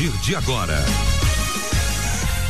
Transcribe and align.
partir 0.00 0.18
de 0.22 0.34
agora. 0.34 0.82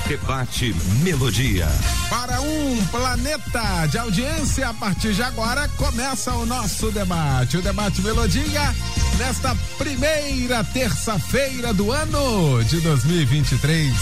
Debate 0.07 0.73
Melodia. 1.03 1.67
Para 2.09 2.41
um 2.41 2.87
planeta 2.87 3.87
de 3.87 3.99
audiência, 3.99 4.69
a 4.69 4.75
partir 4.75 5.15
de 5.15 5.23
agora 5.23 5.67
começa 5.71 6.33
o 6.33 6.47
nosso 6.47 6.93
debate. 6.93 7.57
O 7.57 7.63
debate 7.63 8.03
Melodia, 8.03 8.73
nesta 9.19 9.57
primeira 9.77 10.63
terça-feira 10.63 11.75
do 11.75 11.91
ano 11.91 12.63
de 12.65 12.81
2023. 12.83 13.97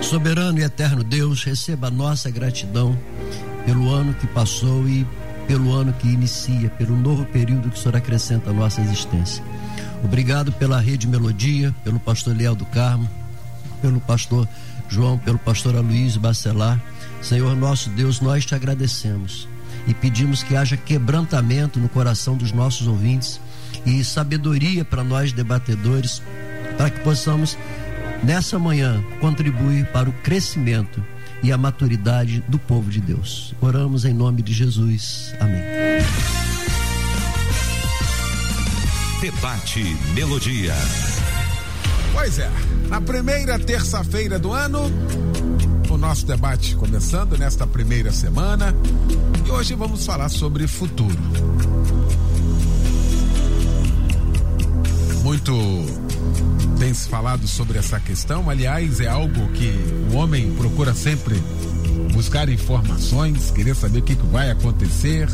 Soberano 0.00 0.60
e 0.60 0.62
eterno 0.62 1.02
Deus, 1.02 1.42
receba 1.42 1.88
a 1.88 1.90
nossa 1.90 2.30
gratidão 2.30 2.96
pelo 3.66 3.90
ano 3.90 4.14
que 4.14 4.28
passou 4.28 4.88
e 4.88 5.04
pelo 5.48 5.74
ano 5.74 5.92
que 5.92 6.06
inicia, 6.06 6.70
pelo 6.70 6.96
novo 6.96 7.24
período 7.24 7.68
que 7.68 7.76
o 7.76 7.82
Senhor 7.82 7.96
acrescenta 7.96 8.50
à 8.50 8.52
nossa 8.52 8.80
existência. 8.80 9.42
Obrigado 10.04 10.52
pela 10.52 10.78
Rede 10.78 11.08
Melodia, 11.08 11.74
pelo 11.82 11.98
pastor 11.98 12.36
Leal 12.36 12.54
do 12.54 12.64
Carmo, 12.66 13.10
pelo 13.82 14.00
pastor 14.00 14.48
João, 14.88 15.18
pelo 15.18 15.38
pastor 15.40 15.74
Aloysio 15.74 16.20
Bacelar. 16.20 16.80
Senhor 17.20 17.56
nosso 17.56 17.90
Deus, 17.90 18.20
nós 18.20 18.46
te 18.46 18.54
agradecemos 18.54 19.48
e 19.88 19.94
pedimos 19.94 20.42
que 20.42 20.54
haja 20.54 20.76
quebrantamento 20.76 21.80
no 21.80 21.88
coração 21.88 22.36
dos 22.36 22.52
nossos 22.52 22.86
ouvintes 22.86 23.40
e 23.86 24.04
sabedoria 24.04 24.84
para 24.84 25.02
nós 25.02 25.32
debatedores, 25.32 26.22
para 26.76 26.90
que 26.90 27.00
possamos 27.00 27.56
nessa 28.22 28.58
manhã 28.58 29.02
contribuir 29.20 29.86
para 29.86 30.08
o 30.08 30.12
crescimento 30.12 31.02
e 31.42 31.50
a 31.50 31.56
maturidade 31.56 32.44
do 32.48 32.58
povo 32.58 32.90
de 32.90 33.00
Deus. 33.00 33.54
Oramos 33.60 34.04
em 34.04 34.12
nome 34.12 34.42
de 34.42 34.52
Jesus. 34.52 35.34
Amém. 35.40 35.62
Debate 39.22 39.96
Melodia. 40.14 40.74
Pois 42.12 42.38
é, 42.38 42.50
na 42.88 43.00
primeira 43.00 43.58
terça-feira 43.58 44.38
do 44.38 44.52
ano, 44.52 44.90
nosso 45.98 46.24
debate 46.24 46.76
começando 46.76 47.36
nesta 47.36 47.66
primeira 47.66 48.12
semana. 48.12 48.74
E 49.44 49.50
hoje 49.50 49.74
vamos 49.74 50.06
falar 50.06 50.28
sobre 50.28 50.66
futuro. 50.68 51.18
Muito 55.22 55.52
tem 56.78 56.94
se 56.94 57.08
falado 57.08 57.48
sobre 57.48 57.76
essa 57.78 57.98
questão, 57.98 58.48
aliás, 58.48 59.00
é 59.00 59.08
algo 59.08 59.48
que 59.48 59.74
o 60.12 60.16
homem 60.16 60.54
procura 60.54 60.94
sempre 60.94 61.42
buscar 62.12 62.48
informações, 62.48 63.50
querer 63.50 63.74
saber 63.74 63.98
o 63.98 64.02
que, 64.02 64.14
que 64.14 64.26
vai 64.26 64.50
acontecer, 64.50 65.28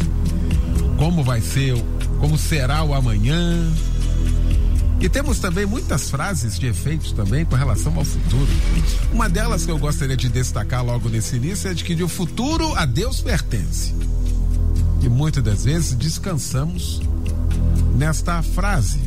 como 0.96 1.22
vai 1.22 1.42
ser, 1.42 1.74
como 2.18 2.38
será 2.38 2.82
o 2.82 2.94
amanhã, 2.94 3.70
e 5.00 5.08
temos 5.08 5.38
também 5.38 5.66
muitas 5.66 6.10
frases 6.10 6.58
de 6.58 6.66
efeitos 6.66 7.12
também 7.12 7.44
com 7.44 7.54
relação 7.54 7.94
ao 7.96 8.04
futuro. 8.04 8.48
Uma 9.12 9.28
delas 9.28 9.64
que 9.64 9.70
eu 9.70 9.78
gostaria 9.78 10.16
de 10.16 10.28
destacar 10.28 10.84
logo 10.84 11.08
nesse 11.08 11.36
início 11.36 11.70
é 11.70 11.74
de 11.74 11.84
que 11.84 12.02
o 12.02 12.08
futuro 12.08 12.74
a 12.74 12.86
Deus 12.86 13.20
pertence. 13.20 13.94
E 15.02 15.08
muitas 15.08 15.42
das 15.42 15.64
vezes 15.64 15.94
descansamos 15.94 17.02
nesta 17.96 18.42
frase. 18.42 19.00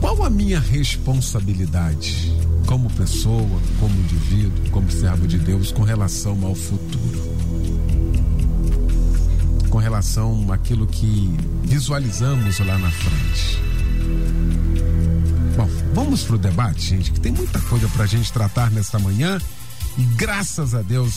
Qual 0.00 0.24
a 0.24 0.30
minha 0.30 0.58
responsabilidade 0.58 2.32
como 2.66 2.90
pessoa, 2.90 3.60
como 3.78 3.94
indivíduo, 3.94 4.70
como 4.72 4.90
servo 4.90 5.28
de 5.28 5.38
Deus 5.38 5.70
com 5.70 5.82
relação 5.82 6.44
ao 6.44 6.54
futuro? 6.56 7.32
Com 9.70 9.78
relação 9.78 10.52
àquilo 10.52 10.86
que 10.86 11.30
visualizamos 11.62 12.58
lá 12.58 12.76
na 12.78 12.90
frente. 12.90 13.71
Vamos 15.92 16.22
pro 16.22 16.38
debate, 16.38 16.80
gente, 16.80 17.12
que 17.12 17.20
tem 17.20 17.32
muita 17.32 17.60
coisa 17.60 17.86
pra 17.88 18.06
gente 18.06 18.32
tratar 18.32 18.70
nesta 18.70 18.98
manhã. 18.98 19.38
E 19.98 20.02
graças 20.02 20.74
a 20.74 20.80
Deus, 20.80 21.14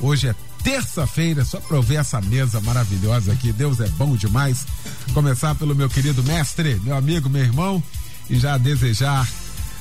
hoje 0.00 0.28
é 0.28 0.34
terça-feira, 0.64 1.44
só 1.44 1.60
pra 1.60 1.76
eu 1.76 1.82
ver 1.82 1.96
essa 1.96 2.20
mesa 2.20 2.60
maravilhosa 2.60 3.32
aqui. 3.32 3.52
Deus 3.52 3.80
é 3.80 3.88
bom 3.90 4.16
demais. 4.16 4.66
Começar 5.14 5.54
pelo 5.54 5.76
meu 5.76 5.88
querido 5.88 6.24
mestre, 6.24 6.80
meu 6.82 6.96
amigo, 6.96 7.28
meu 7.28 7.42
irmão, 7.42 7.82
e 8.28 8.36
já 8.36 8.58
desejar 8.58 9.28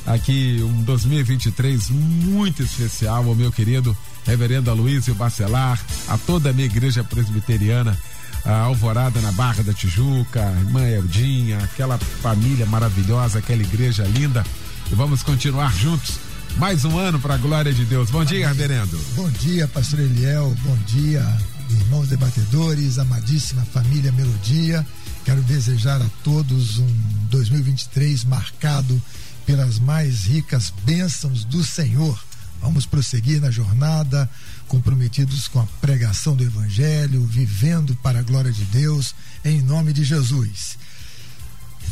aqui 0.06 0.62
um 0.62 0.84
2023 0.84 1.90
muito 1.90 2.62
especial 2.62 3.28
ao 3.28 3.34
meu 3.34 3.52
querido 3.52 3.98
reverendo 4.26 4.70
Aloysio 4.70 5.16
Bacelar, 5.16 5.80
a 6.08 6.18
toda 6.18 6.50
a 6.50 6.54
minha 6.54 6.66
igreja 6.66 7.04
presbiteriana 7.04 7.98
a 8.46 8.60
Alvorada 8.60 9.20
na 9.22 9.32
Barra 9.32 9.64
da 9.64 9.74
Tijuca, 9.74 10.48
a 10.48 10.52
irmã 10.52 10.88
Eldinha, 10.88 11.58
aquela 11.58 11.98
família 11.98 12.66
maravilhosa, 12.66 13.40
aquela 13.40 13.64
igreja 13.64 14.04
linda. 14.04 14.46
E 14.92 14.96
vamos 14.96 15.24
continuar 15.24 15.74
juntos. 15.76 16.20
Mais 16.58 16.86
um 16.86 16.98
ano 16.98 17.20
para 17.20 17.34
a 17.34 17.38
glória 17.38 17.74
de 17.74 17.84
Deus. 17.86 18.10
Bom 18.12 18.24
dia, 18.24 18.48
reverendo. 18.48 18.98
Bom 19.16 19.30
dia, 19.30 19.68
pastor 19.68 20.00
Eliel. 20.00 20.56
Bom 20.64 20.78
dia, 20.86 21.26
irmãos 21.72 22.08
debatedores, 22.08 23.00
amadíssima 23.00 23.66
família 23.66 24.12
Melodia. 24.12 24.86
Quero 25.26 25.42
desejar 25.42 26.02
a 26.02 26.10
todos 26.24 26.78
um 26.78 26.88
2023 27.32 28.24
marcado 28.26 29.02
pelas 29.46 29.80
mais 29.80 30.26
ricas 30.26 30.72
bênçãos 30.86 31.44
do 31.44 31.64
Senhor. 31.64 32.18
Vamos 32.62 32.86
prosseguir 32.86 33.42
na 33.42 33.52
jornada, 33.52 34.30
comprometidos 34.68 35.48
com 35.48 35.60
a 35.60 35.66
pregação 35.82 36.36
do 36.36 36.44
Evangelho, 36.44 37.26
vivendo 37.26 37.96
para 38.04 38.20
a 38.20 38.24
glória 38.24 38.52
de 38.52 38.66
Deus, 38.66 39.16
em 39.44 39.62
nome 39.62 39.94
de 39.94 40.04
Jesus. 40.04 40.78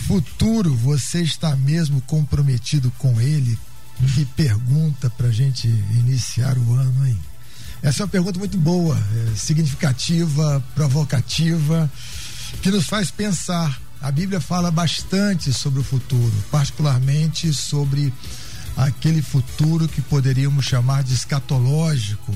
Futuro, 0.07 0.75
você 0.75 1.21
está 1.21 1.55
mesmo 1.55 2.01
comprometido 2.01 2.91
com 2.97 3.21
Ele? 3.21 3.57
Que 4.15 4.25
pergunta 4.25 5.09
para 5.09 5.27
a 5.27 5.31
gente 5.31 5.67
iniciar 5.67 6.57
o 6.57 6.73
ano, 6.73 7.07
hein? 7.07 7.17
Essa 7.81 8.01
é 8.01 8.05
uma 8.05 8.09
pergunta 8.09 8.39
muito 8.39 8.57
boa, 8.57 8.97
é, 8.97 9.35
significativa, 9.35 10.63
provocativa, 10.73 11.91
que 12.61 12.71
nos 12.71 12.85
faz 12.85 13.11
pensar. 13.11 13.79
A 14.01 14.11
Bíblia 14.11 14.39
fala 14.39 14.71
bastante 14.71 15.53
sobre 15.53 15.79
o 15.79 15.83
futuro, 15.83 16.33
particularmente 16.49 17.53
sobre 17.53 18.13
aquele 18.75 19.21
futuro 19.21 19.87
que 19.87 20.01
poderíamos 20.01 20.65
chamar 20.65 21.03
de 21.03 21.13
escatológico, 21.13 22.33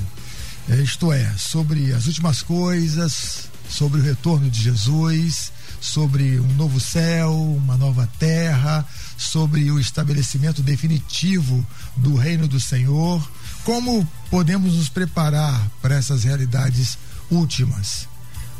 isto 0.75 1.14
é, 1.14 1.31
sobre 1.38 1.94
as 1.94 2.08
últimas 2.08 2.42
coisas, 2.42 3.50
sobre 3.69 4.00
o 4.00 4.04
retorno 4.04 4.50
de 4.50 4.62
Jesus, 4.62 5.52
sobre 5.80 6.40
um 6.40 6.54
novo 6.54 6.80
céu, 6.80 7.34
uma 7.34 7.78
nova 7.78 8.10
terra, 8.19 8.86
sobre 9.18 9.72
o 9.72 9.80
estabelecimento 9.80 10.62
definitivo 10.62 11.66
do 11.96 12.16
reino 12.16 12.48
do 12.48 12.60
Senhor. 12.60 13.25
Como 13.64 14.08
podemos 14.30 14.75
nos 14.75 14.90
preparar 14.90 15.69
para 15.81 15.96
essas 15.96 16.24
realidades 16.24 16.98
últimas? 17.30 18.08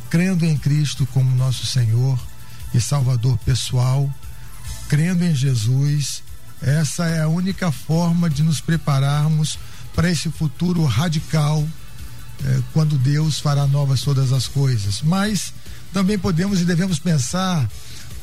Crendo 0.10 0.46
em 0.46 0.58
Cristo 0.58 1.06
como 1.08 1.36
nosso 1.36 1.66
Senhor 1.66 2.20
e 2.74 2.80
Salvador 2.80 3.38
pessoal, 3.40 4.10
crendo 4.88 5.26
em 5.26 5.36
Jesus 5.36 6.24
essa 6.62 7.06
é 7.06 7.22
a 7.22 7.28
única 7.28 7.72
forma 7.72 8.30
de 8.30 8.42
nos 8.42 8.60
prepararmos 8.60 9.60
para 9.96 10.10
esse 10.10 10.30
futuro 10.30 10.84
radical, 10.86 11.68
é, 12.46 12.62
quando 12.74 12.98
Deus 12.98 13.40
fará 13.40 13.66
novas 13.68 14.02
todas 14.02 14.32
as 14.32 14.48
coisas. 14.48 15.02
Mas 15.02 15.54
também 15.94 16.18
podemos 16.18 16.62
e 16.62 16.66
devemos 16.66 17.00
pensar 17.00 17.70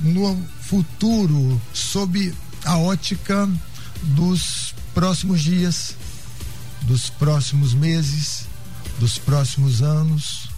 no 0.00 0.40
futuro 0.60 1.60
sob 1.72 2.34
a 2.64 2.76
ótica 2.76 3.48
dos 4.02 4.74
próximos 4.94 5.42
dias, 5.42 5.96
dos 6.82 7.10
próximos 7.10 7.74
meses, 7.74 8.46
dos 8.98 9.18
próximos 9.18 9.82
anos. 9.82 10.48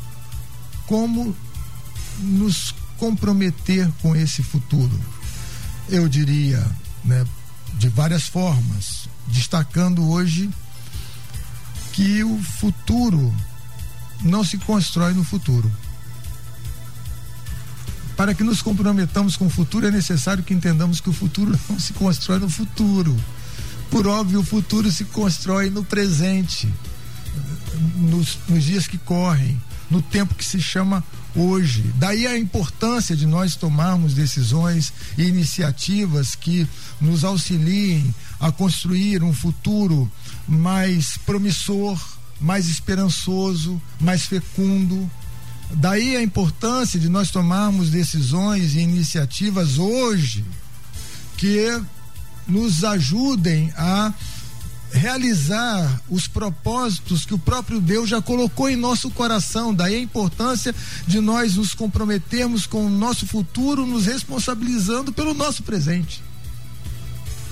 Como 0.87 1.35
nos 2.19 2.75
comprometer 2.99 3.91
com 4.01 4.15
esse 4.15 4.43
futuro? 4.43 4.99
Eu 5.89 6.09
diria, 6.09 6.65
né, 7.05 7.25
de 7.75 7.89
várias 7.89 8.25
formas, 8.25 9.09
destacando 9.29 10.09
hoje 10.09 10.51
que 11.97 12.23
o 12.23 12.37
futuro 12.43 13.35
não 14.21 14.45
se 14.45 14.59
constrói 14.59 15.15
no 15.15 15.25
futuro. 15.25 15.73
Para 18.15 18.35
que 18.35 18.45
nos 18.45 18.61
comprometamos 18.61 19.35
com 19.35 19.47
o 19.47 19.51
futuro, 19.51 19.87
é 19.87 19.91
necessário 19.91 20.45
que 20.45 20.53
entendamos 20.53 21.01
que 21.01 21.09
o 21.09 21.13
futuro 21.13 21.59
não 21.71 21.81
se 21.81 21.95
constrói 21.95 22.39
no 22.39 22.51
futuro. 22.51 23.17
Por 23.91 24.07
óbvio, 24.07 24.41
o 24.41 24.45
futuro 24.45 24.93
se 24.93 25.05
constrói 25.07 25.71
no 25.71 25.83
presente, 25.83 26.69
nos, 27.97 28.39
nos 28.47 28.63
dias 28.63 28.87
que 28.87 28.99
correm, 28.99 29.59
no 29.91 30.03
tempo 30.03 30.35
que 30.35 30.45
se 30.45 30.61
chama 30.61 31.03
hoje. 31.35 31.83
Daí 31.97 32.27
a 32.27 32.37
importância 32.37 33.17
de 33.17 33.25
nós 33.25 33.57
tomarmos 33.57 34.13
decisões 34.13 34.93
e 35.17 35.23
iniciativas 35.23 36.35
que 36.35 36.69
nos 37.01 37.25
auxiliem 37.25 38.15
a 38.39 38.53
construir 38.53 39.23
um 39.23 39.33
futuro 39.33 40.13
mais 40.49 41.17
promissor, 41.19 41.99
mais 42.41 42.69
esperançoso, 42.69 43.81
mais 44.01 44.27
fecundo. 44.27 45.11
Daí 45.71 46.17
a 46.17 46.23
importância 46.23 46.99
de 46.99 47.09
nós 47.09 47.31
tomarmos 47.31 47.91
decisões 47.91 48.75
e 48.75 48.81
iniciativas 48.81 49.79
hoje 49.79 50.45
que 51.37 51.81
nos 52.47 52.85
ajudem 52.85 53.73
a 53.77 54.13
realizar 54.93 56.01
os 56.09 56.29
propósitos 56.29 57.27
que 57.27 57.35
o 57.35 57.39
próprio 57.39 57.81
Deus 57.81 58.09
já 58.09 58.23
colocou 58.23 58.69
em 58.69 58.77
nosso 58.77 59.11
coração. 59.11 59.75
Daí 59.75 59.97
a 59.97 60.01
importância 60.01 60.75
de 61.07 61.21
nós 61.21 61.57
nos 61.57 61.75
comprometermos 61.75 62.67
com 62.67 62.87
o 62.87 62.91
nosso 62.91 63.27
futuro, 63.27 63.85
nos 63.85 64.07
responsabilizando 64.07 65.13
pelo 65.13 65.35
nosso 65.35 65.63
presente. 65.63 66.23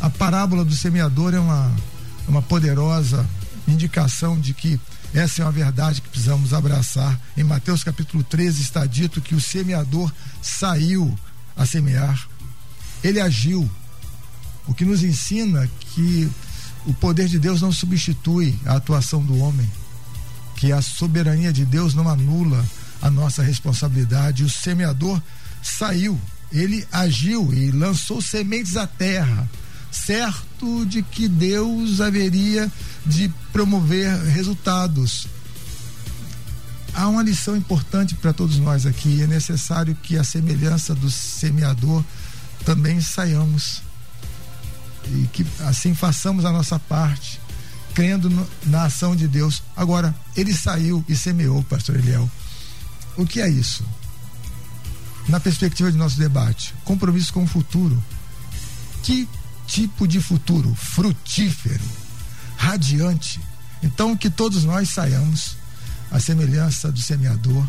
A 0.00 0.08
parábola 0.08 0.64
do 0.64 0.75
semeador 0.75 1.35
é 1.35 1.40
uma, 1.40 1.75
uma 2.26 2.43
poderosa 2.43 3.29
indicação 3.67 4.38
de 4.38 4.55
que 4.55 4.79
essa 5.12 5.43
é 5.43 5.44
uma 5.44 5.53
verdade 5.53 6.00
que 6.00 6.09
precisamos 6.09 6.53
abraçar. 6.53 7.19
Em 7.37 7.44
Mateus 7.44 7.85
capítulo 7.85 8.25
13 8.25 8.62
está 8.62 8.85
dito 8.85 9.21
que 9.21 9.35
o 9.35 9.41
semeador 9.41 10.12
saiu 10.43 11.17
a 11.56 11.65
semear. 11.65 12.29
Ele 13.03 13.21
agiu. 13.21 13.71
O 14.67 14.75
que 14.75 14.85
nos 14.85 15.05
ensina 15.05 15.69
que 15.93 16.29
o 16.87 16.94
poder 16.94 17.29
de 17.29 17.38
Deus 17.38 17.61
não 17.61 17.71
substitui 17.71 18.59
a 18.65 18.76
atuação 18.76 19.23
do 19.23 19.38
homem, 19.38 19.71
que 20.56 20.73
a 20.73 20.81
soberania 20.81 21.53
de 21.53 21.65
Deus 21.65 21.94
não 21.94 22.09
anula 22.09 22.65
a 23.00 23.11
nossa 23.11 23.43
responsabilidade. 23.43 24.43
O 24.43 24.50
semeador 24.50 25.21
saiu, 25.62 26.19
ele 26.50 26.87
agiu 26.91 27.53
e 27.53 27.71
lançou 27.71 28.21
sementes 28.23 28.76
à 28.76 28.87
terra, 28.87 29.49
certo 29.93 30.53
de 30.87 31.02
que 31.02 31.28
Deus 31.28 32.00
haveria 32.00 32.70
de 33.05 33.28
promover 33.52 34.16
resultados. 34.25 35.26
Há 36.94 37.08
uma 37.08 37.22
lição 37.22 37.56
importante 37.56 38.14
para 38.14 38.32
todos 38.32 38.58
nós 38.58 38.87
aqui. 38.87 39.22
É 39.22 39.26
necessário 39.26 39.94
que, 39.96 40.16
a 40.16 40.25
semelhança 40.25 40.94
do 40.94 41.11
semeador, 41.11 42.05
também 42.64 43.00
saiamos. 43.00 43.82
E 45.11 45.28
que 45.32 45.46
assim 45.61 45.94
façamos 45.94 46.44
a 46.44 46.52
nossa 46.52 46.78
parte, 46.78 47.40
crendo 47.94 48.31
no, 48.31 48.49
na 48.66 48.84
ação 48.84 49.14
de 49.14 49.28
Deus. 49.28 49.62
Agora, 49.76 50.14
ele 50.37 50.55
saiu 50.55 51.05
e 51.08 51.16
semeou, 51.16 51.62
Pastor 51.64 51.96
Eliel. 51.96 52.31
O 53.16 53.26
que 53.26 53.40
é 53.40 53.49
isso? 53.49 53.84
Na 55.28 55.40
perspectiva 55.40 55.90
de 55.90 55.99
nosso 55.99 56.19
debate, 56.19 56.75
compromisso 56.84 57.32
com 57.32 57.44
o 57.44 57.46
futuro. 57.46 58.02
Que 59.02 59.28
tipo 59.66 60.06
de 60.06 60.20
futuro? 60.20 60.75
Frutífero 60.75 61.84
radiante. 62.56 63.40
Então, 63.82 64.16
que 64.16 64.31
todos 64.31 64.64
nós 64.64 64.88
saiamos 64.88 65.56
à 66.11 66.19
semelhança 66.19 66.90
do 66.90 67.00
semeador 67.00 67.64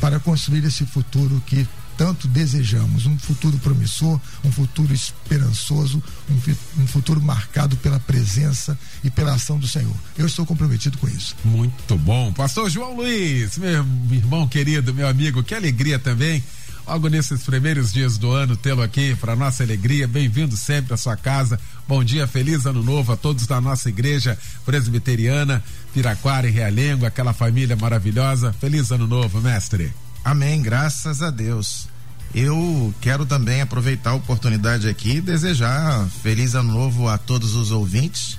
para 0.00 0.20
construir 0.20 0.64
esse 0.64 0.84
futuro 0.84 1.42
que 1.46 1.66
tanto 1.96 2.28
desejamos, 2.28 3.06
um 3.06 3.18
futuro 3.18 3.58
promissor, 3.58 4.20
um 4.44 4.52
futuro 4.52 4.94
esperançoso, 4.94 6.00
um, 6.30 6.82
um, 6.82 6.86
futuro 6.86 7.20
marcado 7.20 7.76
pela 7.78 7.98
presença 7.98 8.78
e 9.02 9.10
pela 9.10 9.34
ação 9.34 9.58
do 9.58 9.66
Senhor. 9.66 9.96
Eu 10.16 10.26
estou 10.26 10.46
comprometido 10.46 10.96
com 10.98 11.08
isso. 11.08 11.34
Muito 11.44 11.98
bom. 11.98 12.32
Pastor 12.32 12.70
João 12.70 12.94
Luiz, 12.94 13.58
meu 13.58 13.84
irmão 14.12 14.46
querido, 14.46 14.94
meu 14.94 15.08
amigo, 15.08 15.42
que 15.42 15.56
alegria 15.56 15.98
também 15.98 16.42
logo 16.88 17.08
nesses 17.08 17.42
primeiros 17.42 17.92
dias 17.92 18.16
do 18.16 18.30
ano, 18.30 18.56
tê-lo 18.56 18.82
aqui 18.82 19.14
para 19.16 19.36
nossa 19.36 19.62
alegria. 19.62 20.08
Bem-vindo 20.08 20.56
sempre 20.56 20.94
à 20.94 20.96
sua 20.96 21.18
casa. 21.18 21.60
Bom 21.86 22.02
dia, 22.02 22.26
feliz 22.26 22.64
ano 22.64 22.82
novo 22.82 23.12
a 23.12 23.16
todos 23.16 23.46
da 23.46 23.60
nossa 23.60 23.90
igreja 23.90 24.38
presbiteriana, 24.64 25.62
Piraquara 25.92 26.48
e 26.48 26.50
Realengo, 26.50 27.04
aquela 27.04 27.34
família 27.34 27.76
maravilhosa. 27.76 28.54
Feliz 28.54 28.90
ano 28.90 29.06
novo, 29.06 29.38
mestre. 29.38 29.92
Amém, 30.24 30.62
graças 30.62 31.20
a 31.20 31.30
Deus. 31.30 31.88
Eu 32.34 32.94
quero 33.02 33.26
também 33.26 33.60
aproveitar 33.60 34.10
a 34.10 34.14
oportunidade 34.14 34.88
aqui 34.88 35.16
e 35.16 35.20
desejar 35.20 36.06
feliz 36.22 36.54
ano 36.54 36.72
novo 36.72 37.06
a 37.06 37.18
todos 37.18 37.54
os 37.54 37.70
ouvintes 37.70 38.38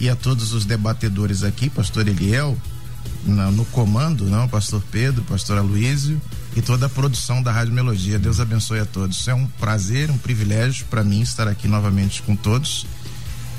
e 0.00 0.08
a 0.08 0.16
todos 0.16 0.52
os 0.52 0.64
debatedores 0.64 1.44
aqui, 1.44 1.70
pastor 1.70 2.08
Eliel, 2.08 2.58
no, 3.24 3.64
comando, 3.66 4.24
não, 4.24 4.48
pastor 4.48 4.82
Pedro, 4.90 5.22
pastor 5.22 5.58
Aloísio 5.58 6.20
e 6.56 6.62
toda 6.62 6.86
a 6.86 6.88
produção 6.88 7.42
da 7.42 7.50
Rádio 7.50 7.72
Melodia. 7.72 8.18
Deus 8.18 8.38
abençoe 8.38 8.80
a 8.80 8.86
todos. 8.86 9.26
É 9.26 9.34
um 9.34 9.46
prazer, 9.46 10.10
um 10.10 10.18
privilégio 10.18 10.86
para 10.86 11.02
mim 11.02 11.20
estar 11.20 11.48
aqui 11.48 11.66
novamente 11.66 12.22
com 12.22 12.36
todos, 12.36 12.86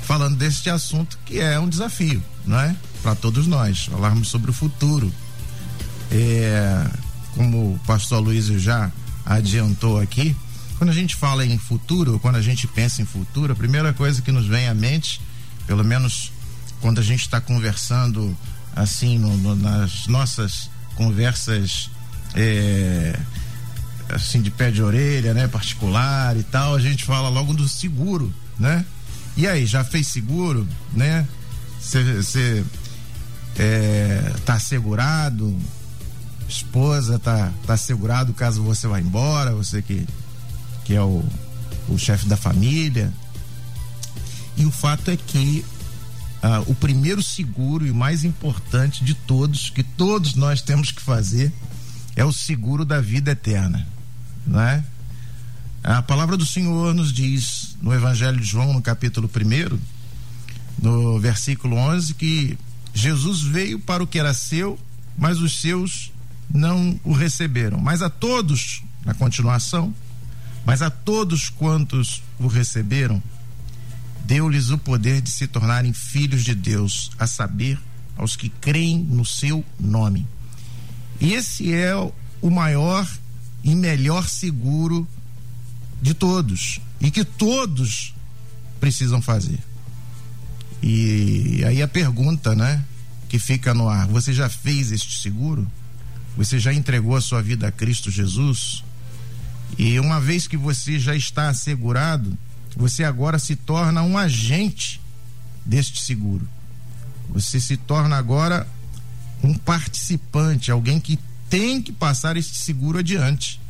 falando 0.02 0.36
deste 0.36 0.70
assunto 0.70 1.18
que 1.24 1.38
é 1.38 1.58
um 1.58 1.68
desafio, 1.68 2.22
não 2.46 2.58
é? 2.58 2.74
Para 3.02 3.14
todos 3.14 3.46
nós, 3.46 3.86
falarmos 3.86 4.28
sobre 4.28 4.50
o 4.50 4.54
futuro. 4.54 5.12
É, 6.10 6.86
como 7.34 7.74
o 7.74 7.80
pastor 7.86 8.20
Luiz 8.20 8.46
já 8.46 8.90
adiantou 9.24 10.00
aqui, 10.00 10.34
quando 10.78 10.90
a 10.90 10.94
gente 10.94 11.16
fala 11.16 11.44
em 11.44 11.58
futuro, 11.58 12.18
quando 12.20 12.36
a 12.36 12.42
gente 12.42 12.66
pensa 12.66 13.02
em 13.02 13.04
futuro, 13.04 13.52
a 13.52 13.56
primeira 13.56 13.92
coisa 13.92 14.22
que 14.22 14.30
nos 14.30 14.46
vem 14.46 14.68
à 14.68 14.74
mente, 14.74 15.20
pelo 15.66 15.84
menos 15.84 16.32
quando 16.80 16.98
a 16.98 17.02
gente 17.02 17.20
está 17.20 17.40
conversando 17.40 18.36
assim 18.74 19.18
no, 19.18 19.36
no, 19.38 19.56
nas 19.56 20.06
nossas 20.06 20.70
conversas 20.94 21.90
é, 22.34 23.18
assim 24.10 24.40
de 24.42 24.50
pé 24.50 24.70
de 24.70 24.82
orelha, 24.82 25.34
né, 25.34 25.48
particular 25.48 26.36
e 26.36 26.42
tal, 26.42 26.74
a 26.74 26.80
gente 26.80 27.04
fala 27.04 27.28
logo 27.28 27.54
do 27.54 27.68
seguro, 27.68 28.32
né? 28.58 28.84
E 29.36 29.46
aí, 29.46 29.66
já 29.66 29.84
fez 29.84 30.08
seguro, 30.08 30.66
né? 30.94 31.26
Você 31.80 32.64
é, 33.58 34.32
tá 34.44 34.54
assegurado, 34.54 35.56
esposa 36.48 37.18
tá 37.18 37.52
tá 37.66 37.74
assegurado 37.74 38.32
caso 38.32 38.62
você 38.62 38.86
vá 38.86 39.00
embora, 39.00 39.52
você 39.52 39.82
que 39.82 40.06
que 40.84 40.94
é 40.94 41.02
o, 41.02 41.24
o 41.88 41.98
chefe 41.98 42.26
da 42.26 42.36
família. 42.36 43.12
E 44.56 44.64
o 44.64 44.70
fato 44.70 45.10
é 45.10 45.16
que 45.16 45.64
ah, 46.40 46.62
o 46.66 46.74
primeiro 46.74 47.22
seguro 47.22 47.84
e 47.84 47.92
mais 47.92 48.24
importante 48.24 49.04
de 49.04 49.12
todos, 49.14 49.68
que 49.68 49.82
todos 49.82 50.34
nós 50.34 50.62
temos 50.62 50.92
que 50.92 51.02
fazer, 51.02 51.52
é 52.16 52.24
o 52.24 52.32
seguro 52.32 52.84
da 52.84 53.00
vida 53.00 53.32
eterna, 53.32 53.86
não 54.46 54.60
é? 54.60 54.82
A 55.84 56.02
palavra 56.02 56.36
do 56.36 56.46
Senhor 56.46 56.94
nos 56.94 57.12
diz 57.12 57.76
no 57.80 57.94
Evangelho 57.94 58.40
de 58.40 58.46
João, 58.46 58.72
no 58.72 58.82
capítulo 58.82 59.30
1, 59.32 59.78
no 60.82 61.20
versículo 61.20 61.76
11, 61.76 62.14
que 62.14 62.58
Jesus 62.92 63.42
veio 63.42 63.78
para 63.78 64.02
o 64.02 64.06
que 64.06 64.18
era 64.18 64.32
seu, 64.32 64.78
mas 65.16 65.38
os 65.38 65.60
seus 65.60 66.10
não 66.52 66.98
o 67.04 67.12
receberam. 67.12 67.78
Mas 67.78 68.02
a 68.02 68.08
todos, 68.08 68.82
na 69.04 69.14
continuação, 69.14 69.94
mas 70.64 70.82
a 70.82 70.90
todos 70.90 71.50
quantos 71.50 72.22
o 72.38 72.48
receberam, 72.48 73.22
deu-lhes 74.24 74.70
o 74.70 74.78
poder 74.78 75.20
de 75.20 75.30
se 75.30 75.46
tornarem 75.46 75.92
filhos 75.92 76.42
de 76.42 76.54
Deus, 76.54 77.12
a 77.18 77.26
saber, 77.26 77.78
aos 78.16 78.34
que 78.34 78.48
creem 78.48 78.98
no 78.98 79.24
seu 79.24 79.64
nome. 79.78 80.26
Esse 81.20 81.72
é 81.72 81.94
o 82.42 82.50
maior 82.50 83.08
e 83.64 83.74
melhor 83.74 84.28
seguro 84.28 85.06
de 86.00 86.14
todos 86.14 86.80
e 87.00 87.10
que 87.10 87.24
todos 87.24 88.14
precisam 88.78 89.20
fazer. 89.22 89.58
E 90.82 91.64
aí 91.64 91.82
a 91.82 91.88
pergunta, 91.88 92.54
né? 92.54 92.84
que 93.28 93.38
fica 93.38 93.74
no 93.74 93.88
ar. 93.88 94.06
Você 94.08 94.32
já 94.32 94.48
fez 94.48 94.92
este 94.92 95.20
seguro? 95.20 95.66
Você 96.36 96.58
já 96.58 96.72
entregou 96.72 97.16
a 97.16 97.20
sua 97.20 97.42
vida 97.42 97.68
a 97.68 97.72
Cristo 97.72 98.10
Jesus? 98.10 98.84
E 99.76 99.98
uma 99.98 100.20
vez 100.20 100.46
que 100.46 100.56
você 100.56 100.98
já 100.98 101.14
está 101.14 101.48
assegurado, 101.48 102.36
você 102.76 103.04
agora 103.04 103.38
se 103.38 103.56
torna 103.56 104.02
um 104.02 104.16
agente 104.16 105.00
deste 105.64 106.00
seguro. 106.00 106.48
Você 107.30 107.58
se 107.58 107.76
torna 107.76 108.16
agora 108.16 108.66
um 109.42 109.54
participante, 109.54 110.70
alguém 110.70 111.00
que 111.00 111.18
tem 111.48 111.80
que 111.80 111.92
passar 111.92 112.36
este 112.36 112.56
seguro 112.56 112.98
adiante, 112.98 113.60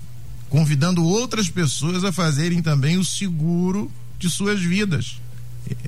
convidando 0.48 1.04
outras 1.04 1.50
pessoas 1.50 2.04
a 2.04 2.12
fazerem 2.12 2.62
também 2.62 2.96
o 2.96 3.04
seguro 3.04 3.90
de 4.18 4.30
suas 4.30 4.60
vidas. 4.60 5.20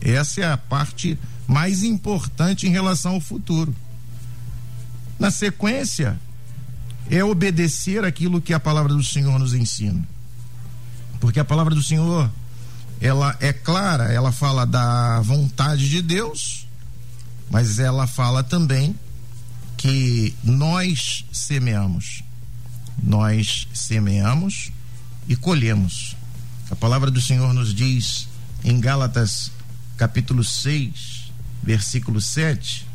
Essa 0.01 0.41
é 0.41 0.53
a 0.53 0.57
parte 0.57 1.19
mais 1.47 1.83
importante 1.83 2.67
em 2.67 2.71
relação 2.71 3.15
ao 3.15 3.21
futuro. 3.21 3.75
Na 5.19 5.31
sequência, 5.31 6.19
é 7.11 7.25
obedecer 7.25 8.05
aquilo 8.05 8.41
que 8.41 8.53
a 8.53 8.61
palavra 8.61 8.93
do 8.93 9.03
Senhor 9.03 9.39
nos 9.39 9.55
ensina. 9.55 10.07
Porque 11.21 11.41
a 11.41 11.45
palavra 11.45 11.75
do 11.75 11.83
Senhor, 11.83 12.31
ela 13.01 13.37
é 13.41 13.53
clara, 13.53 14.13
ela 14.13 14.31
fala 14.31 14.65
da 14.65 15.21
vontade 15.23 15.89
de 15.89 16.03
Deus, 16.03 16.67
mas 17.51 17.79
ela 17.79 18.07
fala 18.07 18.43
também 18.43 18.95
que 19.79 20.35
nós 20.43 21.25
semeamos. 21.33 22.23
Nós 23.03 23.67
semeamos 23.73 24.73
e 25.27 25.37
colhemos. 25.37 26.17
A 26.71 26.77
palavra 26.77 27.11
do 27.11 27.21
Senhor 27.21 27.55
nos 27.55 27.73
diz 27.73 28.29
em 28.63 28.79
Gálatas 28.79 29.51
capítulo 29.97 30.45
6, 30.45 31.33
versículo 31.63 32.21
7, 32.21 32.87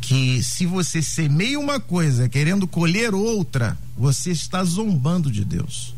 que 0.00 0.42
se 0.42 0.66
você 0.66 1.00
semeia 1.00 1.58
uma 1.58 1.80
coisa 1.80 2.28
querendo 2.28 2.68
colher 2.68 3.14
outra, 3.14 3.76
você 3.96 4.30
está 4.30 4.62
zombando 4.62 5.30
de 5.30 5.44
Deus. 5.44 5.94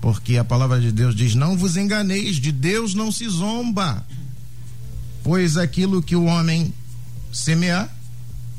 Porque 0.00 0.36
a 0.36 0.44
palavra 0.44 0.80
de 0.80 0.90
Deus 0.90 1.14
diz: 1.14 1.34
Não 1.36 1.56
vos 1.56 1.76
enganeis, 1.76 2.36
de 2.36 2.50
Deus 2.50 2.92
não 2.92 3.12
se 3.12 3.28
zomba. 3.28 4.04
Pois 5.22 5.56
aquilo 5.56 6.02
que 6.02 6.16
o 6.16 6.24
homem 6.24 6.74
semear, 7.32 7.93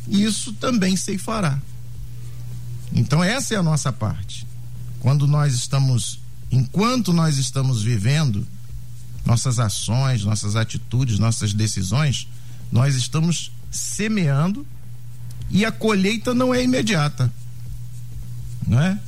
isso 0.08 0.54
também 0.54 0.96
se 0.96 1.18
fará. 1.18 1.60
Então, 2.94 3.24
essa 3.24 3.54
é 3.54 3.58
a 3.58 3.64
nossa 3.64 3.92
parte. 3.92 4.48
Quando 5.00 5.28
nós 5.28 5.54
estamos, 5.54 6.20
enquanto 6.52 7.12
nós 7.12 7.38
estamos 7.38 7.82
vivendo, 7.82 8.48
nossas 9.26 9.60
ações, 9.60 10.24
nossas 10.24 10.56
atitudes, 10.56 11.20
nossas 11.20 11.54
decisões, 11.54 12.28
nós 12.72 12.96
estamos 12.96 13.52
semeando 13.72 14.66
e 15.50 15.66
a 15.66 15.72
colheita 15.72 16.34
não 16.34 16.54
é 16.54 16.64
imediata. 16.64 17.32
Não 18.68 18.82
é? 18.82 19.00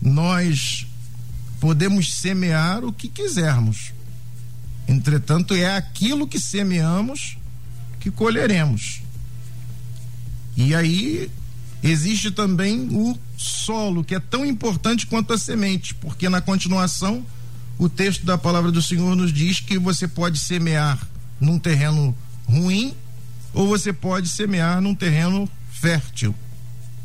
Nós 0.00 0.86
podemos 1.60 2.14
semear 2.14 2.84
o 2.84 2.92
que 2.92 3.08
quisermos. 3.08 3.92
Entretanto, 4.88 5.54
é 5.54 5.76
aquilo 5.76 6.26
que 6.26 6.38
semeamos 6.38 7.38
que 8.00 8.10
colheremos. 8.10 9.00
E 10.56 10.74
aí 10.74 11.30
existe 11.82 12.30
também 12.30 12.88
o 12.90 13.18
solo, 13.36 14.04
que 14.04 14.14
é 14.14 14.20
tão 14.20 14.44
importante 14.44 15.06
quanto 15.06 15.32
a 15.32 15.38
semente, 15.38 15.94
porque 15.94 16.28
na 16.28 16.40
continuação 16.40 17.24
o 17.78 17.88
texto 17.88 18.24
da 18.24 18.38
palavra 18.38 18.70
do 18.70 18.82
Senhor 18.82 19.16
nos 19.16 19.32
diz 19.32 19.60
que 19.60 19.78
você 19.78 20.06
pode 20.06 20.38
semear 20.38 20.98
num 21.40 21.58
terreno 21.58 22.14
ruim 22.46 22.94
ou 23.52 23.66
você 23.66 23.92
pode 23.92 24.28
semear 24.28 24.80
num 24.80 24.94
terreno 24.94 25.48
fértil. 25.70 26.34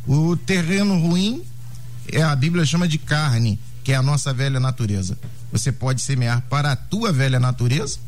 O 0.05 0.37
terreno 0.37 0.99
ruim 0.99 1.43
é 2.07 2.21
a 2.21 2.35
Bíblia 2.35 2.65
chama 2.65 2.87
de 2.87 2.97
carne, 2.97 3.59
que 3.83 3.91
é 3.91 3.95
a 3.95 4.03
nossa 4.03 4.33
velha 4.33 4.59
natureza. 4.59 5.17
Você 5.51 5.71
pode 5.71 6.01
semear 6.01 6.43
para 6.49 6.73
a 6.73 6.75
tua 6.75 7.11
velha 7.11 7.39
natureza 7.39 7.99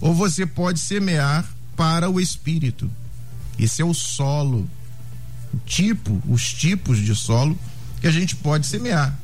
ou 0.00 0.14
você 0.14 0.46
pode 0.46 0.80
semear 0.80 1.48
para 1.76 2.08
o 2.08 2.20
espírito. 2.20 2.90
Esse 3.58 3.82
é 3.82 3.84
o 3.84 3.94
solo, 3.94 4.68
o 5.52 5.58
tipo, 5.66 6.22
os 6.26 6.52
tipos 6.52 6.98
de 6.98 7.14
solo 7.14 7.58
que 8.00 8.06
a 8.06 8.10
gente 8.10 8.34
pode 8.36 8.66
semear. 8.66 9.16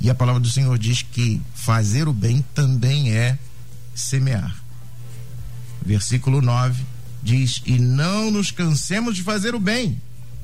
E 0.00 0.10
a 0.10 0.14
palavra 0.14 0.40
do 0.40 0.50
Senhor 0.50 0.78
diz 0.78 1.02
que 1.02 1.40
fazer 1.54 2.08
o 2.08 2.12
bem 2.12 2.44
também 2.54 3.12
é 3.12 3.38
semear. 3.94 4.54
Versículo 5.84 6.42
9 6.42 6.84
diz: 7.22 7.62
E 7.64 7.78
não 7.78 8.30
nos 8.30 8.50
cansemos 8.50 9.16
de 9.16 9.22
fazer 9.22 9.54
o 9.54 9.60
bem, 9.60 10.00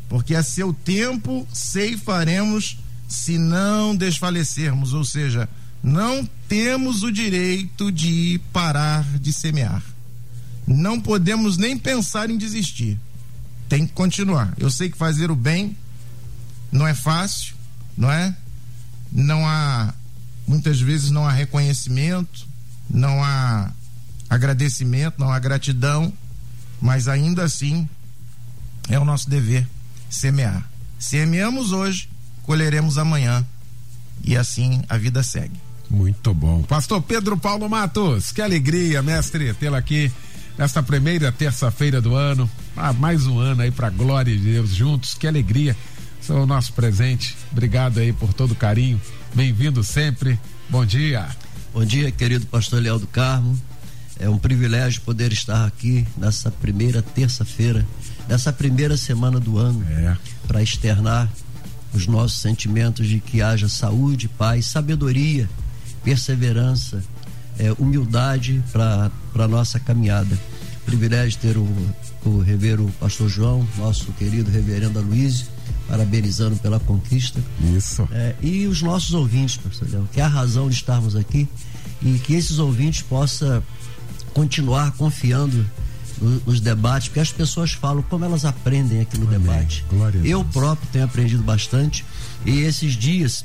porque 0.08 0.34
a 0.34 0.42
seu 0.42 0.72
tempo 0.72 1.46
ceifaremos 1.52 2.78
se 3.06 3.36
não 3.38 3.94
desfalecermos. 3.94 4.94
Ou 4.94 5.04
seja, 5.04 5.48
não 5.82 6.28
temos 6.48 7.02
o 7.02 7.12
direito 7.12 7.90
de 7.90 8.40
parar 8.52 9.04
de 9.18 9.32
semear. 9.32 9.82
Não 10.72 11.00
podemos 11.00 11.56
nem 11.56 11.76
pensar 11.76 12.30
em 12.30 12.38
desistir. 12.38 12.98
Tem 13.68 13.86
que 13.86 13.92
continuar. 13.92 14.54
Eu 14.58 14.70
sei 14.70 14.88
que 14.88 14.96
fazer 14.96 15.30
o 15.30 15.36
bem 15.36 15.76
não 16.70 16.86
é 16.86 16.94
fácil, 16.94 17.54
não 17.96 18.10
é? 18.10 18.34
não 19.12 19.46
há, 19.46 19.92
muitas 20.46 20.80
vezes 20.80 21.10
não 21.10 21.26
há 21.26 21.32
reconhecimento, 21.32 22.46
não 22.88 23.22
há 23.22 23.70
agradecimento, 24.28 25.16
não 25.18 25.32
há 25.32 25.38
gratidão, 25.38 26.12
mas 26.80 27.08
ainda 27.08 27.44
assim 27.44 27.88
é 28.88 28.98
o 28.98 29.04
nosso 29.04 29.28
dever 29.28 29.66
semear. 30.08 30.68
Semeamos 30.98 31.72
hoje, 31.72 32.08
colheremos 32.42 32.98
amanhã 32.98 33.44
e 34.22 34.36
assim 34.36 34.82
a 34.88 34.96
vida 34.96 35.22
segue. 35.22 35.58
Muito 35.88 36.32
bom. 36.32 36.62
Pastor 36.62 37.02
Pedro 37.02 37.36
Paulo 37.36 37.68
Matos, 37.68 38.30
que 38.30 38.40
alegria, 38.40 39.02
mestre, 39.02 39.52
tê-lo 39.54 39.74
aqui 39.74 40.12
nesta 40.56 40.82
primeira 40.82 41.32
terça-feira 41.32 42.00
do 42.00 42.14
ano. 42.14 42.50
Ah, 42.76 42.92
mais 42.92 43.26
um 43.26 43.38
ano 43.38 43.62
aí 43.62 43.70
para 43.70 43.90
glória 43.90 44.36
de 44.36 44.42
Deus 44.42 44.70
juntos. 44.70 45.14
Que 45.14 45.26
alegria 45.26 45.76
são 46.20 46.42
o 46.42 46.46
nosso 46.46 46.72
presente. 46.72 47.36
Obrigado 47.50 47.98
aí 47.98 48.12
por 48.12 48.32
todo 48.32 48.52
o 48.52 48.56
carinho. 48.56 49.00
Bem-vindo 49.34 49.82
sempre. 49.82 50.38
Bom 50.68 50.84
dia. 50.84 51.28
Bom 51.72 51.84
dia, 51.84 52.10
querido 52.10 52.46
pastor 52.46 52.82
Leal 52.82 52.98
do 52.98 53.06
Carmo. 53.06 53.60
É 54.18 54.28
um 54.28 54.38
privilégio 54.38 55.00
poder 55.02 55.32
estar 55.32 55.64
aqui 55.66 56.06
nessa 56.16 56.50
primeira 56.50 57.00
terça-feira, 57.00 57.86
nessa 58.28 58.52
primeira 58.52 58.96
semana 58.96 59.40
do 59.40 59.56
ano, 59.56 59.82
é. 59.88 60.16
para 60.46 60.62
externar 60.62 61.26
os 61.94 62.06
nossos 62.06 62.38
sentimentos 62.40 63.06
de 63.06 63.18
que 63.18 63.40
haja 63.40 63.68
saúde, 63.68 64.28
paz, 64.28 64.66
sabedoria, 64.66 65.48
perseverança, 66.04 67.02
é, 67.58 67.72
humildade 67.78 68.62
para 68.72 69.10
a 69.34 69.48
nossa 69.48 69.78
caminhada. 69.78 70.38
Privilégio 70.84 71.38
ter 71.38 71.56
o, 71.56 71.68
o 72.24 72.40
reverendo 72.40 72.90
pastor 72.98 73.28
João, 73.28 73.66
nosso 73.78 74.12
querido 74.12 74.50
reverendo 74.50 74.98
Aloysio, 74.98 75.46
parabenizando 75.86 76.56
pela 76.56 76.80
conquista. 76.80 77.40
Isso. 77.76 78.08
É, 78.12 78.34
e 78.40 78.66
os 78.66 78.82
nossos 78.82 79.12
ouvintes, 79.12 79.56
pastor 79.56 79.88
Léo, 79.90 80.08
que 80.12 80.20
é 80.20 80.24
a 80.24 80.28
razão 80.28 80.68
de 80.68 80.74
estarmos 80.74 81.14
aqui 81.14 81.48
e 82.02 82.18
que 82.18 82.34
esses 82.34 82.58
ouvintes 82.58 83.02
possam 83.02 83.62
continuar 84.32 84.92
confiando 84.92 85.66
nos 86.46 86.60
debates, 86.60 87.08
porque 87.08 87.20
as 87.20 87.32
pessoas 87.32 87.72
falam 87.72 88.02
como 88.02 88.24
elas 88.24 88.44
aprendem 88.44 89.00
aqui 89.00 89.18
no 89.18 89.26
Amém. 89.26 89.40
debate. 89.40 89.84
Eu 90.22 90.44
próprio 90.44 90.88
tenho 90.92 91.04
aprendido 91.04 91.42
bastante 91.42 92.04
e 92.44 92.60
esses 92.60 92.92
dias 92.92 93.44